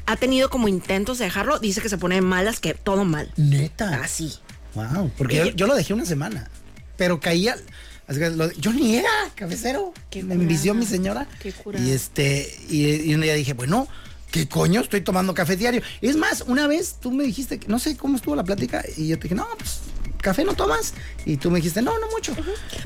ha 0.05 0.15
tenido 0.17 0.49
como 0.49 0.67
intentos 0.67 1.17
de 1.19 1.25
dejarlo, 1.25 1.59
dice 1.59 1.81
que 1.81 1.89
se 1.89 1.97
pone 1.97 2.21
malas, 2.21 2.59
que 2.59 2.73
todo 2.73 3.05
mal. 3.05 3.31
Neta. 3.37 4.01
Así. 4.03 4.33
Wow, 4.75 5.11
porque 5.17 5.37
yo, 5.37 5.45
yo 5.51 5.67
lo 5.67 5.75
dejé 5.75 5.93
una 5.93 6.05
semana, 6.05 6.49
pero 6.97 7.19
caía. 7.19 7.55
lo- 8.07 8.51
yo 8.53 8.73
ni 8.73 8.95
era 8.95 9.09
cabecero. 9.35 9.93
Qué 10.09 10.23
me 10.23 10.33
envició 10.35 10.73
mi 10.73 10.85
señora. 10.85 11.27
Qué. 11.41 11.53
Y 11.79 11.91
este, 11.91 12.53
y, 12.69 12.87
y 13.09 13.13
un 13.15 13.21
día 13.21 13.33
dije, 13.35 13.53
bueno, 13.53 13.87
¿qué 14.31 14.49
coño? 14.49 14.81
Estoy 14.81 15.01
tomando 15.01 15.33
café 15.33 15.55
diario. 15.55 15.81
Es 16.01 16.15
más, 16.17 16.41
una 16.47 16.67
vez 16.67 16.97
tú 16.99 17.11
me 17.11 17.23
dijiste, 17.23 17.59
que- 17.59 17.67
no 17.67 17.79
sé 17.79 17.95
cómo 17.95 18.17
estuvo 18.17 18.35
la 18.35 18.43
plática, 18.43 18.83
y 18.97 19.07
yo 19.07 19.17
te 19.17 19.23
dije, 19.23 19.35
no, 19.35 19.47
pues, 19.57 19.79
café 20.21 20.43
no 20.43 20.53
tomas. 20.55 20.93
Y 21.25 21.37
tú 21.37 21.51
me 21.51 21.57
dijiste, 21.57 21.81
no, 21.81 21.97
no 21.99 22.09
mucho. 22.09 22.35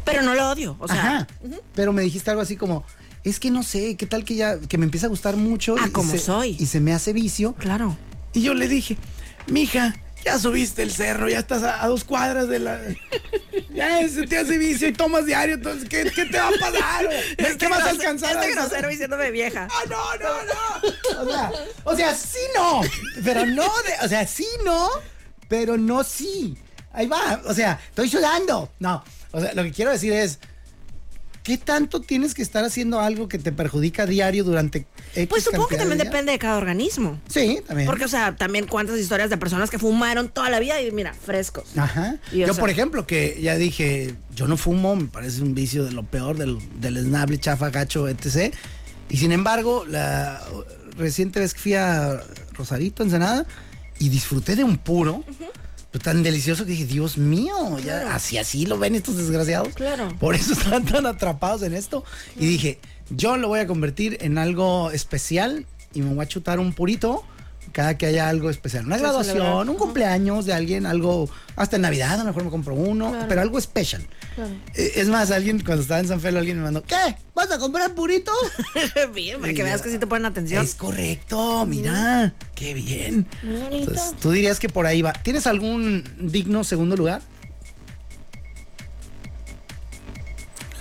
Pero 0.04 0.22
no 0.24 0.36
lo 0.36 0.50
odio. 0.52 0.76
O 0.80 0.88
sea, 0.88 1.02
Ajá. 1.02 1.28
Pero 1.74 1.94
me 1.94 2.02
dijiste 2.02 2.30
algo 2.30 2.42
así 2.42 2.58
como, 2.58 2.84
es 3.30 3.40
que 3.40 3.52
no 3.52 3.64
sé, 3.64 3.96
qué 3.96 4.06
tal 4.06 4.24
que 4.24 4.36
ya, 4.36 4.60
que 4.60 4.78
me 4.78 4.86
empieza 4.86 5.08
a 5.08 5.10
gustar 5.10 5.36
mucho. 5.38 5.76
Ah, 5.80 5.86
y 5.88 5.92
como 5.92 6.12
se- 6.12 6.20
soy. 6.20 6.56
Y 6.60 6.66
se 6.68 6.80
me 6.80 6.94
hace 6.94 7.14
vicio. 7.14 7.54
claro. 7.56 7.98
Y 8.34 8.42
yo 8.42 8.54
le 8.54 8.68
dije, 8.68 8.98
mija, 9.48 9.96
ya 10.24 10.38
subiste 10.38 10.84
el 10.84 10.92
cerro, 10.92 11.28
ya 11.30 11.40
estás 11.40 11.64
a, 11.64 11.84
a 11.84 11.88
dos 11.88 12.04
cuadras 12.04 12.48
de 12.50 12.60
la. 12.60 12.80
Ya 13.74 14.08
se 14.10 14.28
te 14.28 14.38
hace 14.38 14.58
vicio 14.58 14.88
y 14.88 14.94
tomas 14.94 15.26
diario, 15.26 15.56
entonces, 15.56 15.88
¿qué, 15.90 16.12
qué 16.14 16.26
te 16.26 16.38
va 16.38 16.50
a 16.50 16.52
pasar? 16.60 17.08
¿Qué, 17.38 17.58
qué 17.58 17.68
vas 17.68 17.82
a 17.84 17.90
alcanzar? 17.90 18.36
Este 18.44 18.52
grosero 18.54 18.90
diciéndome 18.90 19.32
vieja. 19.32 19.68
Ah, 19.72 19.84
no, 19.90 19.98
no, 20.18 21.24
no. 21.24 21.24
O 21.24 21.26
sea, 21.32 21.52
o 21.84 21.96
sea, 21.96 22.16
sí 22.16 22.40
no. 22.56 22.82
Pero 23.24 23.46
no, 23.46 23.64
de- 23.64 24.06
o 24.06 24.10
sea, 24.10 24.28
sí 24.28 24.48
no, 24.66 24.90
pero 25.48 25.78
no 25.78 26.04
sí. 26.04 26.58
Ahí 26.92 27.08
va. 27.08 27.42
O 27.46 27.54
sea, 27.54 27.80
estoy 27.90 28.10
sudando. 28.10 28.72
No. 28.80 29.04
O 29.32 29.40
sea, 29.42 29.54
lo 29.54 29.64
que 29.64 29.72
quiero 29.72 29.92
decir 29.92 30.14
es. 30.14 30.40
¿Qué 31.48 31.58
tanto 31.58 32.02
tienes 32.02 32.34
que 32.34 32.42
estar 32.42 32.66
haciendo 32.66 33.00
algo 33.00 33.30
que 33.30 33.40
te 33.40 33.54
perjudica 33.54 34.04
a 34.04 34.06
diario 34.06 34.44
durante 34.44 34.86
X 35.16 35.28
Pues 35.30 35.46
supongo 35.46 35.68
que 35.70 35.76
de 35.78 35.80
también 35.84 35.98
depende 36.00 36.34
de 36.34 36.40
cada 36.40 36.58
organismo. 36.58 37.22
Sí, 37.30 37.62
también. 37.66 37.88
Porque, 37.88 38.04
o 38.04 38.10
sea, 38.10 38.36
también 38.36 38.68
cuántas 38.68 39.00
historias 39.00 39.30
de 39.30 39.38
personas 39.38 39.70
que 39.70 39.80
fumaron 39.80 40.28
toda 40.28 40.50
la 40.50 40.60
vida 40.60 40.82
y 40.82 40.92
mira, 40.92 41.14
frescos. 41.14 41.78
Ajá. 41.78 42.18
Y, 42.34 42.40
yo, 42.40 42.48
sea- 42.54 42.60
por 42.60 42.70
ejemplo, 42.70 43.08
que 43.08 43.40
ya 43.42 43.56
dije, 43.56 44.14
yo 44.36 44.50
no 44.50 44.58
fumo, 44.58 44.98
me 44.98 45.06
parece 45.08 45.42
un 45.42 45.56
vicio 45.56 45.86
de 45.86 45.94
lo 45.94 46.04
peor, 46.04 46.38
del, 46.38 46.58
del 46.82 46.98
esnable, 46.98 47.40
chafa, 47.40 47.70
gacho, 47.70 48.10
etc. 48.10 48.54
Y 49.08 49.16
sin 49.16 49.32
embargo, 49.32 49.86
la 49.88 50.44
reciente 50.98 51.40
vez 51.40 51.54
que 51.54 51.62
fui 51.62 51.76
a 51.76 52.22
Rosarito, 52.56 53.04
Ensenada, 53.04 53.46
y 54.00 54.10
disfruté 54.10 54.58
de 54.58 54.66
un 54.66 54.78
puro, 54.78 55.24
pero 55.40 55.52
tan 56.00 56.24
delicioso 56.24 56.66
que 56.66 56.72
dije, 56.72 56.86
Dios 56.86 57.18
mío, 57.18 57.78
ya 57.80 58.14
así 58.16 58.38
así 58.38 58.66
lo 58.66 58.78
ven 58.78 58.96
estos 58.96 59.18
desgraciados. 59.18 59.70
Claro. 59.74 60.16
Por 60.20 60.36
eso 60.36 60.54
están 60.60 60.86
tan 60.86 61.06
atrapados 61.06 61.64
en 61.64 61.74
esto. 61.74 62.04
Y 62.36 62.46
dije, 62.46 62.80
Yo 63.10 63.38
lo 63.38 63.48
voy 63.48 63.60
a 63.60 63.68
convertir 63.68 64.18
en 64.22 64.38
algo 64.38 64.92
especial 64.92 65.66
y 65.94 66.02
me 66.02 66.14
voy 66.14 66.24
a 66.24 66.28
chutar 66.28 66.60
un 66.60 66.74
purito 66.74 67.24
cada 67.72 67.98
que 67.98 68.06
haya 68.06 68.28
algo 68.30 68.50
especial. 68.50 68.86
Una 68.86 68.98
graduación, 68.98 69.70
un 69.70 69.76
cumpleaños 69.76 70.46
de 70.46 70.54
alguien, 70.54 70.86
algo, 70.86 71.30
hasta 71.56 71.76
en 71.76 71.84
Navidad 71.84 72.14
a 72.16 72.18
lo 72.18 72.26
mejor 72.26 72.44
me 72.46 72.50
compro 72.50 72.74
uno, 72.76 73.10
Claro. 73.12 73.26
pero 73.30 73.42
algo 73.42 73.58
especial. 73.58 74.06
Claro. 74.36 74.52
Eh, 74.76 74.94
Es 74.96 75.08
más, 75.10 75.32
alguien 75.32 75.60
cuando 75.64 75.82
estaba 75.82 76.00
en 76.00 76.08
San 76.08 76.22
Felo, 76.22 76.40
alguien 76.40 76.58
me 76.58 76.64
mandó, 76.64 76.84
¿qué? 76.84 77.16
¿Vas 77.36 77.52
a 77.52 77.58
comprar 77.60 77.94
purito? 77.96 78.32
bien, 79.14 79.40
para 79.42 79.54
que 79.54 79.64
veas 79.64 79.82
que 79.82 79.90
sí 79.92 79.98
te 80.00 80.08
ponen 80.08 80.26
atención. 80.26 80.64
Es 80.64 80.76
correcto, 80.76 81.66
mira, 81.66 82.34
qué 82.56 82.74
bien. 82.74 83.28
Entonces, 83.44 84.14
tú 84.22 84.32
dirías 84.32 84.60
que 84.60 84.70
por 84.70 84.86
ahí 84.86 85.02
va. 85.02 85.14
¿Tienes 85.14 85.46
algún 85.48 86.04
digno 86.20 86.64
segundo 86.64 86.96
lugar? 86.96 87.22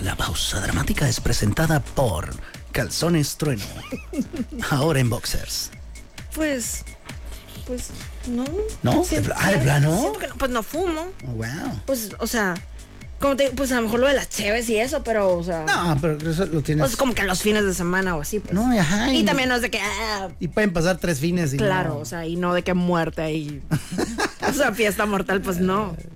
La 0.01 0.15
pausa 0.15 0.59
dramática 0.61 1.09
es 1.09 1.19
presentada 1.19 1.79
por 1.79 2.29
Calzones 2.71 3.35
Trueno. 3.37 3.63
Ahora 4.69 4.99
en 4.99 5.09
Boxers. 5.09 5.71
Pues, 6.37 6.85
pues, 7.65 7.89
no. 8.29 8.45
¿No? 8.83 9.03
Siento- 9.03 9.29
¿De 9.29 9.33
pla- 9.33 9.35
ah, 9.39 9.51
de 9.51 9.57
plano? 9.57 10.13
que 10.19 10.27
no, 10.27 10.35
pues 10.35 10.51
no 10.51 10.63
fumo. 10.63 11.07
Oh, 11.27 11.31
wow. 11.31 11.81
Pues, 11.85 12.11
o 12.19 12.27
sea, 12.27 12.53
como 13.19 13.35
te 13.35 13.49
pues 13.49 13.71
a 13.71 13.77
lo 13.77 13.81
mejor 13.81 13.99
lo 14.01 14.07
de 14.07 14.13
las 14.13 14.29
cheves 14.29 14.69
y 14.69 14.77
eso, 14.77 15.03
pero, 15.03 15.35
o 15.37 15.43
sea. 15.43 15.65
No, 15.65 15.97
pero 15.99 16.17
eso 16.29 16.45
lo 16.45 16.61
tienes. 16.61 16.85
Pues 16.85 16.95
como 16.95 17.13
que 17.15 17.23
los 17.23 17.41
fines 17.41 17.65
de 17.65 17.73
semana 17.73 18.15
o 18.15 18.21
así, 18.21 18.39
pues. 18.39 18.53
No, 18.53 18.71
ajá. 18.79 19.11
Y 19.11 19.23
también 19.25 19.49
no 19.49 19.55
es 19.55 19.61
de 19.63 19.71
que, 19.71 19.79
ah, 19.81 20.29
Y 20.39 20.47
pueden 20.49 20.71
pasar 20.71 20.97
tres 20.97 21.19
fines 21.19 21.53
y 21.53 21.57
claro, 21.57 21.95
no. 21.95 21.99
o 21.99 22.05
sea, 22.05 22.25
y 22.27 22.35
no 22.35 22.53
de 22.53 22.63
que 22.63 22.73
muerte 22.75 23.21
ahí. 23.23 23.61
o 24.47 24.53
sea, 24.53 24.71
fiesta 24.73 25.05
mortal, 25.07 25.41
pues 25.41 25.57
no. 25.59 25.97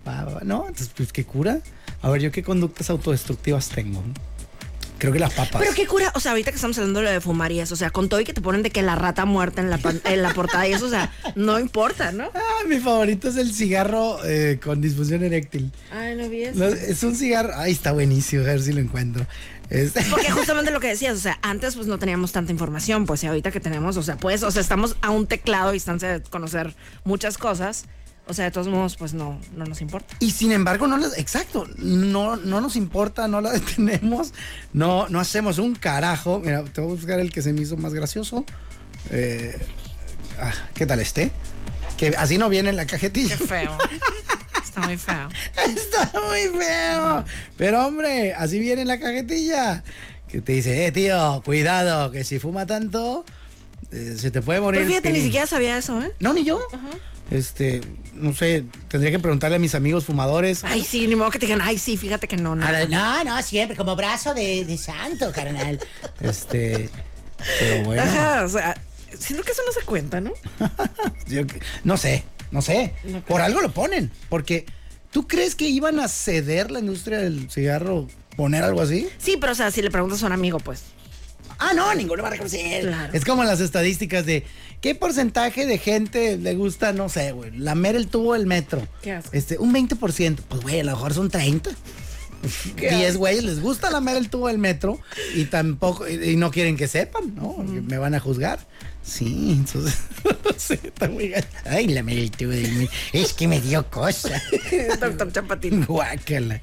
No, 0.43 0.67
entonces, 0.67 0.91
pues, 0.95 1.11
¿qué 1.11 1.25
cura? 1.25 1.59
A 2.01 2.09
ver, 2.09 2.21
¿yo 2.21 2.31
qué 2.31 2.43
conductas 2.43 2.89
autodestructivas 2.89 3.69
tengo? 3.69 4.03
Creo 5.01 5.11
que 5.11 5.17
las 5.17 5.33
papas. 5.33 5.59
Pero 5.59 5.73
qué 5.73 5.87
cura, 5.87 6.11
o 6.13 6.19
sea, 6.19 6.33
ahorita 6.33 6.51
que 6.51 6.57
estamos 6.57 6.77
hablando 6.77 6.99
de 6.99 7.05
lo 7.07 7.11
de 7.11 7.21
fumar 7.21 7.51
y 7.51 7.59
eso, 7.59 7.73
o 7.73 7.77
sea, 7.77 7.89
con 7.89 8.07
todo 8.07 8.19
y 8.19 8.23
que 8.23 8.33
te 8.33 8.41
ponen 8.41 8.61
de 8.61 8.69
que 8.69 8.83
la 8.83 8.93
rata 8.93 9.25
muerta 9.25 9.59
en 9.59 9.71
la, 9.71 9.79
en 10.03 10.21
la 10.21 10.31
portada 10.35 10.67
y 10.67 10.73
eso, 10.73 10.85
o 10.85 10.89
sea, 10.91 11.11
no 11.33 11.59
importa, 11.59 12.11
¿no? 12.11 12.29
Ah, 12.35 12.67
mi 12.67 12.79
favorito 12.79 13.29
es 13.29 13.37
el 13.37 13.51
cigarro 13.51 14.23
eh, 14.23 14.59
con 14.63 14.79
disfunción 14.79 15.23
eréctil. 15.23 15.71
Ay, 15.91 16.15
no 16.15 16.29
vi 16.29 16.43
eso. 16.43 16.59
No, 16.59 16.65
es 16.67 17.01
un 17.01 17.15
cigarro. 17.15 17.51
Ay, 17.55 17.71
está 17.71 17.93
buenísimo, 17.93 18.43
a 18.43 18.45
ver 18.45 18.61
si 18.61 18.73
lo 18.73 18.79
encuentro. 18.79 19.25
Porque 20.11 20.29
justamente 20.29 20.69
lo 20.69 20.79
que 20.79 20.89
decías, 20.89 21.15
o 21.15 21.19
sea, 21.19 21.39
antes 21.41 21.75
pues 21.75 21.87
no 21.87 21.97
teníamos 21.97 22.31
tanta 22.31 22.51
información, 22.51 23.05
pues 23.05 23.23
y 23.23 23.27
ahorita 23.27 23.51
que 23.51 23.59
tenemos, 23.59 23.95
o 23.97 24.03
sea, 24.03 24.17
pues, 24.17 24.43
o 24.43 24.51
sea, 24.51 24.61
estamos 24.61 24.97
a 25.01 25.11
un 25.11 25.27
teclado 25.27 25.69
a 25.69 25.71
distancia 25.71 26.09
de 26.09 26.21
conocer 26.21 26.75
muchas 27.05 27.37
cosas, 27.37 27.85
o 28.27 28.33
sea, 28.33 28.45
de 28.45 28.51
todos 28.51 28.67
modos, 28.67 28.95
pues 28.95 29.13
no, 29.13 29.39
no 29.55 29.65
nos 29.65 29.81
importa. 29.81 30.15
Y 30.19 30.31
sin 30.31 30.51
embargo, 30.51 30.87
no 30.87 30.97
les, 30.97 31.17
exacto, 31.17 31.67
no, 31.77 32.37
no 32.37 32.61
nos 32.61 32.75
importa, 32.75 33.27
no 33.27 33.41
la 33.41 33.51
detenemos, 33.59 34.33
no, 34.73 35.07
no 35.09 35.19
hacemos 35.19 35.57
un 35.57 35.75
carajo. 35.75 36.39
Mira, 36.39 36.63
te 36.63 36.81
voy 36.81 36.91
a 36.91 36.93
buscar 36.95 37.19
el 37.19 37.31
que 37.31 37.41
se 37.41 37.53
me 37.53 37.61
hizo 37.61 37.77
más 37.77 37.93
gracioso. 37.93 38.45
Eh, 39.09 39.57
ah, 40.39 40.53
¿Qué 40.73 40.85
tal 40.85 40.99
este? 40.99 41.31
Que 41.97 42.09
así 42.17 42.37
no 42.37 42.49
viene 42.49 42.69
en 42.69 42.75
la 42.75 42.85
cajetilla. 42.85 43.37
Qué 43.37 43.45
feo. 43.45 43.77
Está 44.63 44.81
muy 44.81 44.97
feo. 44.97 45.27
Está 45.67 46.11
muy 46.27 46.59
feo. 46.59 47.25
Pero 47.57 47.85
hombre, 47.85 48.33
así 48.33 48.57
viene 48.59 48.83
en 48.83 48.87
la 48.87 48.99
cajetilla. 48.99 49.83
Que 50.29 50.39
te 50.39 50.53
dice, 50.53 50.85
eh, 50.85 50.91
tío, 50.93 51.41
cuidado, 51.43 52.09
que 52.11 52.23
si 52.23 52.39
fuma 52.39 52.65
tanto, 52.65 53.25
eh, 53.91 54.15
se 54.17 54.31
te 54.31 54.41
puede 54.41 54.61
morir. 54.61 54.79
Pero 54.79 54.89
fíjate, 54.89 55.09
ni 55.09 55.15
pin". 55.15 55.25
siquiera 55.25 55.45
sabía 55.45 55.77
eso, 55.77 56.01
¿eh? 56.01 56.13
No, 56.21 56.31
ni 56.31 56.45
yo. 56.45 56.61
Este, 57.31 57.79
no 58.13 58.33
sé, 58.33 58.65
tendría 58.89 59.09
que 59.11 59.19
preguntarle 59.19 59.55
a 59.55 59.59
mis 59.59 59.73
amigos 59.73 60.03
fumadores. 60.05 60.63
Ay, 60.65 60.83
sí, 60.83 61.07
ni 61.07 61.15
modo 61.15 61.31
que 61.31 61.39
te 61.39 61.45
digan, 61.45 61.61
ay, 61.61 61.77
sí, 61.77 61.95
fíjate 61.97 62.27
que 62.27 62.35
no, 62.35 62.55
no. 62.55 62.65
No, 62.89 63.23
no, 63.23 63.41
siempre, 63.41 63.77
como 63.77 63.95
brazo 63.95 64.33
de, 64.33 64.65
de 64.65 64.77
santo, 64.77 65.31
carnal. 65.31 65.79
Este, 66.19 66.89
pero 67.59 67.83
bueno, 67.85 68.01
Ajá, 68.03 68.43
o 68.45 68.49
sea, 68.49 68.79
siento 69.17 69.43
que 69.43 69.51
eso 69.53 69.61
no 69.65 69.71
se 69.71 69.81
cuenta, 69.85 70.19
¿no? 70.21 70.33
yo 71.27 71.47
que- 71.47 71.61
no 71.85 71.97
sé, 71.97 72.23
no 72.51 72.61
sé. 72.61 72.93
No 73.05 73.21
Por 73.25 73.41
algo 73.41 73.61
lo 73.61 73.71
ponen, 73.71 74.11
porque 74.29 74.65
¿tú 75.09 75.25
crees 75.27 75.55
que 75.55 75.69
iban 75.69 75.99
a 75.99 76.07
ceder 76.09 76.69
la 76.69 76.79
industria 76.79 77.19
del 77.19 77.49
cigarro 77.49 78.07
poner 78.35 78.63
algo 78.63 78.81
así? 78.81 79.07
Sí, 79.17 79.37
pero 79.39 79.53
o 79.53 79.55
sea, 79.55 79.71
si 79.71 79.81
le 79.81 79.89
preguntas 79.89 80.21
a 80.21 80.27
un 80.27 80.33
amigo, 80.33 80.59
pues. 80.59 80.83
Ah, 81.61 81.73
no, 81.75 81.93
ninguno 81.93 82.23
va 82.23 82.29
a 82.29 82.31
reconocer. 82.31 82.81
Claro. 82.81 83.13
Es 83.13 83.23
como 83.23 83.43
las 83.43 83.59
estadísticas 83.59 84.25
de 84.25 84.43
qué 84.81 84.95
porcentaje 84.95 85.67
de 85.67 85.77
gente 85.77 86.37
le 86.37 86.55
gusta, 86.55 86.91
no 86.91 87.07
sé, 87.07 87.33
güey, 87.33 87.51
lamer 87.51 87.95
el 87.95 88.07
tubo 88.07 88.33
del 88.33 88.47
metro. 88.47 88.87
Qué 89.03 89.11
asco. 89.11 89.29
Este, 89.31 89.59
un 89.59 89.71
20%. 89.71 90.39
Pues, 90.49 90.61
güey, 90.61 90.79
a 90.79 90.83
lo 90.83 90.91
mejor 90.91 91.13
son 91.13 91.29
30. 91.29 91.69
10 92.75 93.17
güeyes 93.17 93.43
les 93.43 93.61
gusta 93.61 93.91
lamer 93.91 94.17
el 94.17 94.29
tubo 94.31 94.47
del 94.47 94.57
metro 94.57 94.99
y 95.35 95.45
tampoco, 95.45 96.09
y, 96.09 96.31
y 96.31 96.35
no 96.35 96.49
quieren 96.49 96.75
que 96.75 96.87
sepan, 96.87 97.35
¿no? 97.35 97.53
Porque 97.57 97.81
Me 97.81 97.99
van 97.99 98.15
a 98.15 98.19
juzgar. 98.19 98.59
Sí, 99.03 99.51
entonces, 99.51 99.99
no 100.23 100.51
sé, 100.57 100.79
está 100.83 101.07
muy 101.09 101.29
gacho. 101.29 101.47
Ay, 101.65 101.87
lamer 101.87 102.17
el 102.17 102.31
tubo 102.31 102.49
del 102.49 102.71
metro. 102.71 102.95
Es 103.13 103.33
que 103.33 103.47
me 103.47 103.61
dio 103.61 103.87
cosa. 103.89 104.41
Doctor 104.99 105.31
Chapatín. 105.31 105.85
Guácala. 105.85 106.59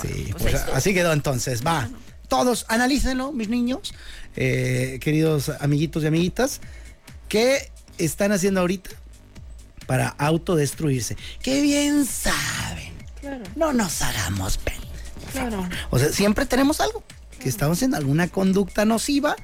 Sí, 0.00 0.28
pues 0.32 0.42
pues, 0.42 0.54
así 0.74 0.92
quedó 0.92 1.12
entonces. 1.12 1.64
Va. 1.64 1.88
Todos, 2.32 2.64
analícenlo, 2.70 3.30
mis 3.30 3.50
niños, 3.50 3.92
eh, 4.36 4.98
queridos 5.02 5.50
amiguitos 5.60 6.02
y 6.02 6.06
amiguitas, 6.06 6.62
¿qué 7.28 7.70
están 7.98 8.32
haciendo 8.32 8.60
ahorita 8.60 8.88
para 9.86 10.08
autodestruirse? 10.08 11.18
¡Qué 11.42 11.60
bien 11.60 12.06
saben! 12.06 12.94
Claro, 13.20 13.44
No 13.54 13.74
nos 13.74 14.00
hagamos 14.00 14.56
pen. 14.56 14.72
claro. 15.30 15.68
O 15.90 15.98
sea, 15.98 16.08
siempre 16.08 16.46
tenemos 16.46 16.80
algo, 16.80 17.04
que 17.38 17.50
estamos 17.50 17.76
haciendo 17.76 17.98
alguna 17.98 18.28
conducta 18.28 18.86
nociva, 18.86 19.36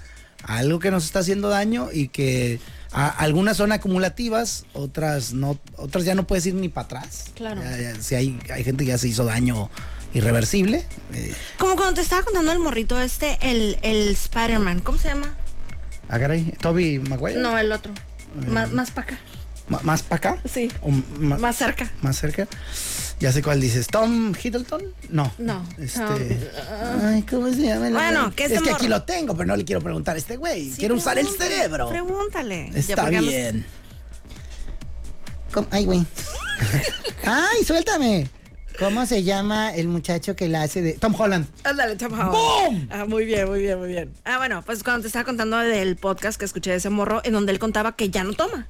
algo 0.44 0.78
que 0.78 0.90
nos 0.90 1.04
está 1.04 1.18
haciendo 1.18 1.50
daño 1.50 1.90
y 1.92 2.08
que 2.08 2.58
a- 2.90 3.08
algunas 3.10 3.58
son 3.58 3.70
acumulativas, 3.72 4.64
otras 4.72 5.34
no, 5.34 5.58
otras 5.76 6.06
ya 6.06 6.14
no 6.14 6.26
puedes 6.26 6.46
ir 6.46 6.54
ni 6.54 6.70
para 6.70 6.86
atrás. 6.86 7.24
Claro. 7.34 7.62
Ya- 7.62 7.76
ya- 7.92 8.00
si 8.00 8.14
hay, 8.14 8.38
hay 8.50 8.64
gente 8.64 8.84
que 8.84 8.88
ya 8.92 8.96
se 8.98 9.08
hizo 9.08 9.26
daño 9.26 9.68
irreversible. 10.14 10.84
eh, 11.14 11.34
Como 11.58 11.76
cuando 11.76 11.94
te 11.94 12.00
estaba 12.00 12.22
contando 12.22 12.52
el 12.52 12.58
morrito 12.58 13.00
este, 13.00 13.38
el, 13.42 13.78
el 13.82 14.08
Spider-Man, 14.10 14.80
¿cómo 14.80 14.98
se 14.98 15.08
llama? 15.08 15.34
ah, 16.08 16.18
caray, 16.18 16.52
Toby 16.60 16.98
Maguire. 16.98 17.38
No, 17.40 17.58
el 17.58 17.70
otro. 17.72 17.92
Más, 18.48 18.70
más 18.72 18.90
para 18.90 19.06
acá. 19.08 19.18
¿Más 19.82 20.02
para 20.02 20.16
acá? 20.32 20.42
Sí. 20.48 20.70
¿O 20.80 20.90
Más 20.90 21.56
cerca. 21.56 21.90
más 22.00 22.16
cerca? 22.16 22.48
Ya 23.20 23.32
sé 23.32 23.42
cuál 23.42 23.60
dices. 23.60 23.86
¿Tom 23.88 24.32
Hiddleton? 24.32 24.82
No. 25.10 25.30
No, 25.38 25.66
Este. 25.78 26.00
Ay, 27.04 27.22
¿cómo 27.22 27.48
se 27.52 27.62
llama? 27.66 27.90
Bueno, 27.90 28.32
que 28.34 28.44
es 28.44 28.52
este 28.52 28.64
que 28.64 28.70
aquí 28.70 28.88
lo 28.88 29.02
tengo, 29.02 29.34
pero 29.36 29.46
no 29.48 29.56
le 29.56 29.64
quiero 29.66 29.82
preguntar 29.82 30.14
a 30.14 30.18
este 30.18 30.36
güey. 30.38 30.70
Sí, 30.70 30.76
quiero 30.78 30.94
usar 30.94 31.18
el 31.18 31.26
cerebro. 31.28 31.88
Pregúntale. 31.90 32.70
Está 32.74 33.10
bien. 33.10 33.66
Ay, 35.70 35.84
güey. 35.84 36.06
Ay, 37.24 37.64
suéltame. 37.64 38.28
¿Cómo 38.78 39.06
se 39.06 39.24
llama 39.24 39.74
el 39.74 39.88
muchacho 39.88 40.36
que 40.36 40.48
la 40.48 40.62
hace 40.62 40.82
de 40.82 40.92
Tom 40.92 41.14
Holland? 41.18 41.46
Ándale, 41.64 41.96
Tom 41.96 42.12
Holland. 42.12 42.30
¡Boom! 42.32 42.88
Ah, 42.92 43.04
muy 43.06 43.24
bien, 43.24 43.48
muy 43.48 43.60
bien, 43.60 43.78
muy 43.78 43.88
bien. 43.88 44.12
Ah, 44.24 44.38
bueno, 44.38 44.62
pues 44.64 44.84
cuando 44.84 45.02
te 45.02 45.08
estaba 45.08 45.24
contando 45.24 45.56
del 45.58 45.96
podcast 45.96 46.38
que 46.38 46.44
escuché 46.44 46.70
de 46.70 46.76
ese 46.76 46.88
morro, 46.88 47.20
en 47.24 47.32
donde 47.32 47.50
él 47.52 47.58
contaba 47.58 47.96
que 47.96 48.08
ya 48.10 48.22
no 48.22 48.34
toma. 48.34 48.68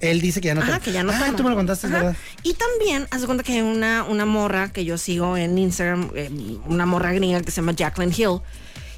Él 0.00 0.20
dice 0.20 0.40
que 0.40 0.46
ya 0.48 0.54
no 0.54 0.60
Ajá, 0.60 0.74
toma. 0.74 0.80
que 0.84 0.92
ya 0.92 1.02
no 1.02 1.10
Ah, 1.12 1.18
toma. 1.26 1.36
tú 1.36 1.42
me 1.42 1.50
lo 1.50 1.56
contaste, 1.56 1.88
Ajá. 1.88 1.96
verdad. 1.96 2.16
Y 2.44 2.54
también, 2.54 3.08
haz 3.10 3.22
de 3.22 3.26
cuenta 3.26 3.42
que 3.42 3.54
hay 3.54 3.60
una, 3.62 4.04
una 4.04 4.24
morra 4.24 4.72
que 4.72 4.84
yo 4.84 4.96
sigo 4.98 5.36
en 5.36 5.58
Instagram, 5.58 6.10
eh, 6.14 6.30
una 6.66 6.86
morra 6.86 7.12
gringa 7.12 7.40
que 7.42 7.50
se 7.50 7.56
llama 7.60 7.72
Jacqueline 7.72 8.14
Hill. 8.16 8.40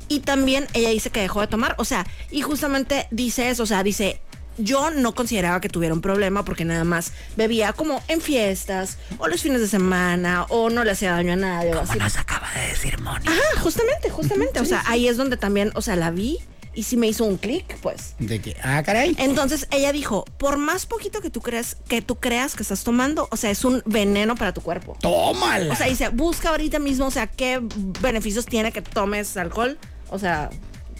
Y 0.09 0.21
también 0.21 0.67
ella 0.75 0.91
dice 0.91 1.09
que 1.09 1.21
dejó 1.21 1.41
de 1.41 1.47
tomar. 1.47 1.75
O 1.79 1.87
sea, 1.87 2.07
y 2.31 2.43
justamente 2.43 3.07
dice 3.11 3.49
eso, 3.49 3.63
o 3.63 3.67
sea, 3.67 3.83
dice, 3.83 4.21
yo 4.59 4.91
no 4.91 5.15
consideraba 5.15 5.61
que 5.61 5.69
tuviera 5.69 5.95
un 5.95 6.01
problema 6.01 6.45
porque 6.45 6.65
nada 6.65 6.85
más 6.85 7.13
bebía 7.37 7.73
como 7.73 8.03
en 8.09 8.21
fiestas, 8.21 8.99
o 9.19 9.29
los 9.29 9.43
fines 9.43 9.61
de 9.61 9.69
semana, 9.69 10.45
o 10.49 10.71
no 10.71 10.85
le 10.85 10.91
hacía 10.93 11.13
daño 11.13 11.33
a 11.33 11.37
nadie. 11.37 11.75
o 11.75 11.81
así. 11.81 11.99
nos 11.99 12.17
acaba 12.17 12.49
de 12.55 12.69
decir 12.69 13.01
Moni. 13.01 13.27
Ajá, 13.27 13.61
justamente, 13.61 14.11
justamente. 14.11 14.61
o 14.61 14.65
sea, 14.65 14.83
ahí 14.87 15.09
es 15.09 15.17
donde 15.17 15.37
también, 15.37 15.73
o 15.75 15.83
sea, 15.83 15.97
la 15.97 16.11
vi 16.11 16.39
y 16.75 16.85
sí 16.85 16.97
me 16.97 17.07
hizo 17.07 17.25
un 17.25 17.37
clic, 17.37 17.77
pues. 17.83 18.15
De 18.19 18.41
que, 18.41 18.57
ah, 18.63 18.83
caray. 18.83 19.15
Entonces 19.19 19.67
ella 19.71 19.93
dijo, 19.93 20.25
por 20.39 20.57
más 20.57 20.87
poquito 20.87 21.21
que 21.21 21.29
tú 21.29 21.41
creas 21.41 21.77
que 21.87 22.01
tú 22.01 22.17
creas 22.17 22.55
que 22.55 22.63
estás 22.63 22.83
tomando, 22.83 23.29
o 23.31 23.37
sea, 23.37 23.51
es 23.51 23.65
un 23.65 23.83
veneno 23.85 24.37
para 24.37 24.55
tu 24.55 24.63
cuerpo. 24.63 24.97
Tómala. 25.01 25.73
O 25.73 25.77
sea, 25.77 25.87
dice, 25.87 26.09
busca 26.09 26.49
ahorita 26.49 26.79
mismo, 26.79 27.07
o 27.07 27.11
sea, 27.11 27.27
qué 27.27 27.61
beneficios 28.01 28.47
tiene 28.47 28.73
que 28.73 28.81
tomes 28.81 29.37
alcohol. 29.37 29.79
O 30.09 30.19
sea, 30.19 30.51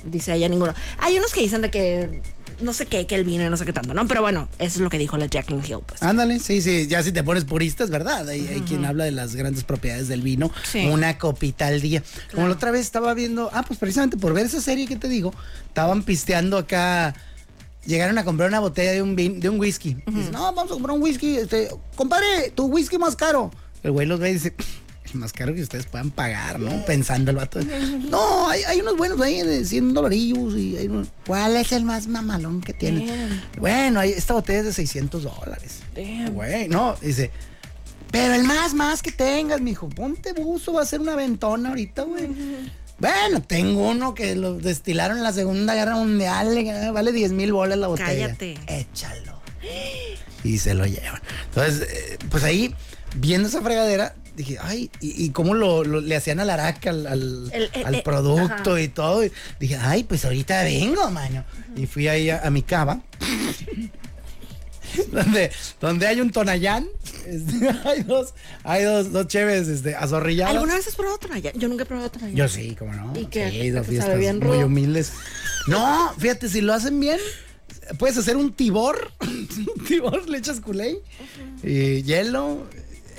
dice 0.05 0.35
ella 0.35 0.49
ninguno. 0.49 0.75
Hay 0.99 1.17
unos 1.17 1.33
que 1.33 1.41
dicen 1.41 1.63
de 1.63 1.71
que 1.71 2.23
no 2.63 2.73
sé 2.73 2.87
qué, 2.87 3.07
que 3.07 3.15
el 3.15 3.25
vino 3.25 3.45
y 3.45 3.51
no 3.51 3.57
sé 3.57 3.65
qué 3.65 3.73
tanto, 3.73 3.93
¿no? 3.95 4.07
Pero 4.09 4.23
bueno, 4.23 4.49
eso 4.59 4.77
es 4.77 4.81
lo 4.81 4.89
que 4.91 4.99
dijo 4.99 5.17
la 5.17 5.27
Jacqueline 5.27 5.65
Hill, 5.67 5.79
pues. 5.87 6.03
Ándale, 6.03 6.39
sí, 6.39 6.63
sí, 6.63 6.87
ya 6.87 7.03
si 7.03 7.13
te 7.13 7.23
pones 7.25 7.45
purista 7.45 7.85
es 7.85 7.91
verdad. 7.91 8.29
Hay, 8.29 8.47
hay 8.49 8.61
quien 8.63 8.85
habla 8.85 9.05
de 9.05 9.11
las 9.13 9.35
grandes 9.37 9.65
propiedades 9.65 10.09
del 10.09 10.23
vino, 10.23 10.51
Sí. 10.71 10.87
una 10.87 11.19
copita 11.19 11.67
al 11.67 11.81
día. 11.81 12.03
Como 12.35 12.47
la 12.49 12.55
otra 12.55 12.71
vez 12.71 12.83
estaba 12.83 13.15
viendo, 13.15 13.51
ah, 13.53 13.65
pues 13.67 13.79
precisamente 13.79 14.17
por 14.17 14.33
ver 14.35 14.47
esa 14.47 14.61
serie 14.61 14.87
que 14.87 14.97
te 14.97 15.09
digo, 15.09 15.35
estaban 15.69 16.03
pisteando 16.03 16.57
acá. 16.59 17.15
Llegaron 17.85 18.17
a 18.19 18.25
comprar 18.25 18.49
una 18.49 18.61
botella 18.61 18.93
de 18.93 19.03
un, 19.03 19.17
vin- 19.17 19.41
de 19.41 19.49
un 19.49 19.59
whisky. 19.59 19.95
Dicen, 20.07 20.31
no, 20.33 20.43
vamos 20.55 20.71
a 20.71 20.75
comprar 20.75 20.95
un 20.97 21.03
whisky. 21.03 21.37
Este, 21.39 21.69
compadre, 21.97 22.53
tu 22.55 22.67
whisky 22.67 22.97
más 22.97 23.17
caro. 23.17 23.51
El 23.83 23.91
güey 23.91 24.07
los 24.07 24.21
ve 24.21 24.31
y 24.31 24.35
dice, 24.35 24.55
más 25.15 25.33
caro 25.33 25.55
que 25.55 25.63
ustedes 25.63 25.87
puedan 25.87 26.11
pagar, 26.11 26.59
¿no? 26.61 26.85
Pensando 26.85 27.31
el 27.31 27.37
vato. 27.37 27.61
No, 28.11 28.49
hay, 28.49 28.63
hay 28.65 28.81
unos 28.81 28.97
buenos 28.97 29.21
ahí 29.21 29.41
de 29.43 29.65
100 29.65 29.95
dolarillos 29.95 30.55
y 30.57 30.77
hay 30.77 30.87
unos- 30.89 31.09
¿Cuál 31.27 31.57
es 31.57 31.73
el 31.73 31.85
más 31.85 32.07
mamalón 32.07 32.61
que 32.61 32.73
tiene? 32.73 33.29
Bueno, 33.59 34.01
hay, 34.01 34.11
esta 34.11 34.35
botella 34.35 34.61
es 34.61 34.65
de 34.67 34.73
600 34.73 35.23
dólares. 35.23 35.81
Güey, 36.33 36.69
no, 36.69 36.97
dice... 37.01 37.31
Pero 38.11 38.35
el 38.35 38.45
más, 38.45 38.75
más 38.75 39.01
que 39.01 39.11
tengas, 39.11 39.63
mijo. 39.63 39.89
Ponte 39.89 40.35
buzo, 40.35 40.75
va 40.75 40.83
a 40.83 40.85
ser 40.85 41.01
una 41.01 41.17
ventona 41.17 41.71
ahorita, 41.71 42.03
güey. 42.03 42.29
Bueno, 42.99 43.43
tengo 43.43 43.89
uno 43.89 44.13
que 44.13 44.35
lo 44.37 44.53
destilaron 44.59 45.17
en 45.17 45.23
la 45.23 45.33
Segunda 45.33 45.75
Guerra 45.75 45.97
Mundial, 45.97 46.93
vale 46.93 47.13
10 47.13 47.33
mil 47.33 47.55
bolas 47.55 47.79
la 47.79 47.87
botella. 47.87 48.27
Cállate. 48.27 48.59
Échalo. 48.67 49.41
Y 50.45 50.59
se 50.59 50.75
lo 50.75 50.85
llevan. 50.85 51.23
Entonces, 51.47 51.89
eh, 51.91 52.19
pues 52.31 52.45
ahí, 52.45 52.75
viendo 53.17 53.49
esa 53.49 53.63
fregadera, 53.63 54.15
dije, 54.37 54.59
ay, 54.61 54.91
¿y, 55.01 55.24
y 55.24 55.30
cómo 55.30 55.55
lo, 55.55 55.85
lo- 55.85 56.01
le 56.01 56.16
hacían 56.16 56.41
al 56.41 56.51
araca, 56.51 56.91
al, 56.91 57.07
al- 57.07 57.51
El- 57.53 57.70
el- 57.72 57.85
al 57.87 57.95
eh, 57.97 58.03
producto 58.05 58.78
y 58.78 58.89
todo? 58.89 59.24
Y 59.24 59.33
dije, 59.61 59.76
ay, 59.80 60.05
pues 60.05 60.24
ahorita 60.24 60.62
vengo, 60.64 61.11
mano. 61.11 61.45
Y 61.76 61.87
fui 61.87 62.09
ahí 62.09 62.30
a, 62.30 62.41
a 62.47 62.51
mi 62.51 62.62
cava. 62.62 63.03
donde, 65.11 65.51
donde 65.80 66.07
hay 66.07 66.20
un 66.20 66.30
tonayán. 66.30 66.87
este, 67.26 67.68
hay 67.89 68.03
dos, 68.03 68.35
hay 68.62 68.85
dos, 68.85 69.11
dos 69.12 69.26
cheves 69.26 69.68
este, 69.68 69.95
azorrilladas. 69.95 70.55
¿Alguna 70.55 70.74
vez 70.74 70.87
has 70.87 70.95
probado 70.95 71.18
Tonayán? 71.18 71.55
Yo 71.59 71.68
nunca 71.68 71.85
he 71.85 71.87
probado 71.87 72.11
Tonayán. 72.11 72.37
Yo 72.37 72.49
sí, 72.49 72.76
cómo 72.78 72.93
no. 72.93 73.12
¿Y 73.18 73.26
qué? 73.26 73.51
Sí, 73.51 73.61
he 73.61 73.66
ido 73.66 73.80
a 73.80 73.83
¿Te 73.83 73.87
sabe 73.87 73.97
fiestas 73.99 74.18
bien 74.18 74.39
muy 74.39 74.57
rudo? 74.59 74.66
humildes. 74.66 75.12
No, 75.68 76.12
fíjate, 76.18 76.49
si 76.49 76.61
lo 76.61 76.74
hacen 76.74 76.99
bien, 77.01 77.18
puedes 77.99 78.18
hacer 78.18 78.37
un 78.37 78.53
tibor. 78.53 79.12
un 79.20 79.85
tibor, 79.87 80.28
le 80.28 80.39
echas 80.39 80.61
culé 80.61 80.99
y 81.62 82.03
hielo. 82.03 82.66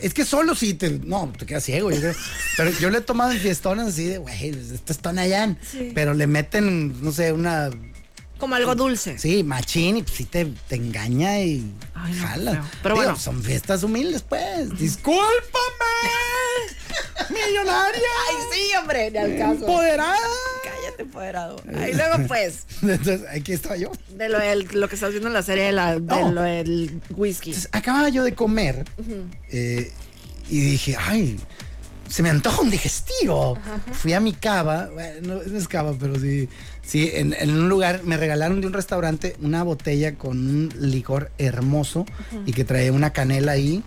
Es 0.04 0.14
que 0.14 0.26
solo 0.26 0.54
si 0.54 0.74
te. 0.74 0.90
No, 0.90 1.32
te 1.38 1.46
quedas 1.46 1.64
ciego, 1.64 1.90
yo 1.90 2.00
creo. 2.00 2.14
Pero 2.58 2.72
yo 2.72 2.90
le 2.90 2.98
he 2.98 3.02
tomado 3.02 3.32
en 3.32 3.40
fiestones 3.40 3.88
así 3.88 4.04
de, 4.06 4.18
güey, 4.18 4.50
esto 4.50 4.92
es 4.92 5.00
Tonayán. 5.00 5.58
Sí. 5.72 5.92
Pero 5.96 6.14
le 6.14 6.28
meten, 6.28 7.02
no 7.02 7.12
sé, 7.14 7.32
una. 7.32 7.70
Como 8.38 8.56
algo 8.56 8.76
dulce. 8.76 9.18
Sí, 9.18 9.44
machín, 9.44 9.96
y 9.98 10.04
pues 10.04 10.18
sí 10.18 10.26
te, 10.26 10.44
te 10.68 10.76
engaña 10.76 11.40
y 11.40 11.72
Ay, 11.94 12.14
no, 12.14 12.28
jala. 12.28 12.64
Pero 12.84 12.96
Digo, 12.96 13.06
bueno. 13.06 13.18
son 13.20 13.42
fiestas 13.42 13.82
humildes, 13.84 14.24
pues. 14.24 14.78
¡Discúlpame! 14.78 15.24
¡Millonaria! 17.30 18.10
Ay, 18.28 18.36
sí, 18.52 18.76
hombre, 18.76 19.10
ni 19.12 19.18
al 19.20 19.38
caso. 19.38 19.54
¡Empoderada! 19.62 20.18
Empoderado. 20.98 21.62
Ahí 21.78 21.94
luego, 21.94 22.28
pues, 22.28 22.66
Entonces, 22.82 23.22
aquí 23.34 23.54
estaba 23.54 23.76
yo. 23.78 23.92
de 24.16 24.30
lo, 24.30 24.40
del- 24.40 24.68
lo 24.74 24.88
que 24.88 24.96
estás 24.96 25.12
viendo 25.12 25.28
en 25.28 25.34
la 25.34 25.44
serie 25.44 25.66
de, 25.66 25.72
la, 25.72 25.94
de 25.96 26.02
No. 26.02 26.32
lo 26.32 26.42
del 26.42 27.02
whisky. 27.16 27.50
Entonces, 27.52 27.70
acababa 27.74 28.10
yo 28.10 28.24
de 28.24 28.34
comer 28.34 28.86
eh, 29.50 29.92
y 30.50 30.60
dije, 30.62 30.96
ay, 31.00 31.40
se 32.08 32.22
me 32.22 32.30
antoja 32.30 32.62
un 32.62 32.70
digestivo. 32.70 33.58
Fui 33.94 34.14
a 34.14 34.20
mi 34.20 34.34
cava, 34.34 34.90
bueno, 34.94 35.42
no 35.46 35.58
es 35.58 35.68
cava, 35.68 35.94
pero 36.00 36.20
sí, 36.20 36.48
sí, 36.86 37.10
en, 37.14 37.34
en 37.40 37.50
un 37.52 37.70
lugar 37.70 38.02
me 38.04 38.18
regalaron 38.18 38.62
de 38.62 38.68
un 38.68 38.74
restaurante 38.74 39.36
una 39.42 39.64
botella 39.64 40.16
con 40.16 40.38
un 40.38 40.74
licor 40.80 41.32
hermoso 41.38 42.06
y 42.46 42.52
que 42.54 42.64
trae 42.64 42.92
una 42.92 43.12
canela 43.14 43.54
ahí 43.54 43.84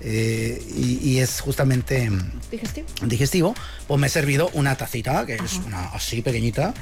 eh, 0.00 0.62
y, 0.74 0.98
y 1.08 1.18
es 1.18 1.40
justamente 1.40 2.10
mm, 2.10 2.32
¿Digestivo? 2.50 2.86
digestivo. 3.04 3.54
Pues 3.86 4.00
me 4.00 4.06
he 4.06 4.10
servido 4.10 4.50
una 4.54 4.76
tacita, 4.76 5.26
que 5.26 5.34
es 5.34 5.54
una 5.66 5.86
así 5.90 6.22
pequeñita, 6.22 6.74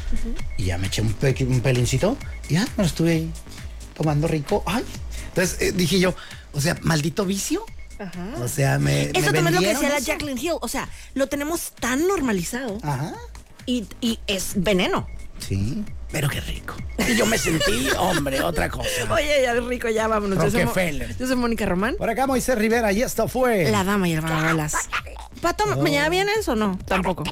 y 0.56 0.64
ya 0.64 0.78
me 0.78 0.86
eché 0.86 1.02
un, 1.02 1.12
pe- 1.12 1.36
un 1.46 1.60
pelincito 1.60 2.16
y 2.48 2.54
ya 2.54 2.62
me 2.76 2.84
lo 2.84 2.84
estuve 2.84 3.12
ahí 3.12 3.30
tomando 3.94 4.28
rico. 4.28 4.62
Ay. 4.66 4.84
Entonces 5.28 5.60
eh, 5.60 5.72
dije 5.72 5.98
yo, 6.00 6.14
o 6.52 6.60
sea, 6.60 6.76
maldito 6.82 7.24
vicio. 7.24 7.64
Ajá. 7.98 8.28
O 8.40 8.46
sea, 8.48 8.78
me. 8.78 9.10
Eso 9.10 9.32
me 9.32 9.40
también 9.42 9.46
es 9.48 9.54
lo 9.54 9.60
que 9.60 9.66
decía 9.68 9.88
la. 9.88 9.98
Jacqueline 9.98 10.38
Hill. 10.38 10.52
O 10.60 10.68
sea, 10.68 10.88
lo 11.14 11.26
tenemos 11.28 11.72
tan 11.80 12.06
normalizado 12.06 12.78
Ajá. 12.82 13.12
y, 13.66 13.86
y 14.00 14.20
es 14.28 14.52
veneno. 14.54 15.08
Sí. 15.38 15.84
Pero 16.10 16.28
qué 16.30 16.40
rico. 16.40 16.74
Y 17.06 17.16
yo 17.16 17.26
me 17.26 17.36
sentí, 17.36 17.88
hombre, 17.98 18.40
otra 18.42 18.70
cosa. 18.70 18.88
Oye, 19.12 19.42
ya 19.42 19.54
rico, 19.54 19.88
ya 19.90 20.08
vámonos. 20.08 20.42
Yo 20.42 20.50
soy, 20.50 20.60
Mo- 20.64 20.70
Rockefeller. 20.70 21.16
yo 21.18 21.26
soy 21.26 21.36
Mónica 21.36 21.66
Román. 21.66 21.96
Por 21.98 22.08
acá 22.08 22.26
Moisés 22.26 22.56
Rivera 22.56 22.92
y 22.92 23.02
esto 23.02 23.28
fue. 23.28 23.70
La 23.70 23.84
dama 23.84 24.08
y 24.08 24.12
el 24.14 24.20
vagabolas. 24.22 24.74
Pato, 25.42 25.66
¿mañana 25.76 26.08
vienes 26.08 26.48
o 26.48 26.56
no? 26.56 26.76
Tampoco. 26.86 27.22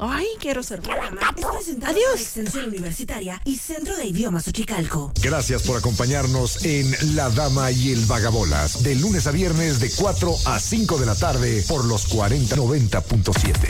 Ay, 0.00 0.26
quiero 0.40 0.62
ser. 0.64 0.80
Adiós. 0.80 2.14
Extensión 2.20 2.68
Universitaria 2.68 3.40
y 3.44 3.56
Centro 3.56 3.96
de 3.96 4.06
Idiomas 4.06 4.48
Uchicalco. 4.48 5.12
Gracias 5.22 5.62
por 5.62 5.76
acompañarnos 5.78 6.64
en 6.64 6.90
La 7.14 7.30
Dama 7.30 7.70
y 7.70 7.92
el 7.92 8.04
Vagabolas, 8.06 8.82
de 8.82 8.96
lunes 8.96 9.26
a 9.28 9.30
viernes 9.30 9.78
de 9.78 9.90
4 9.94 10.34
a 10.46 10.58
5 10.58 10.98
de 10.98 11.06
la 11.06 11.14
tarde 11.14 11.62
por 11.68 11.84
los 11.84 12.08
4090.7. 12.12 13.52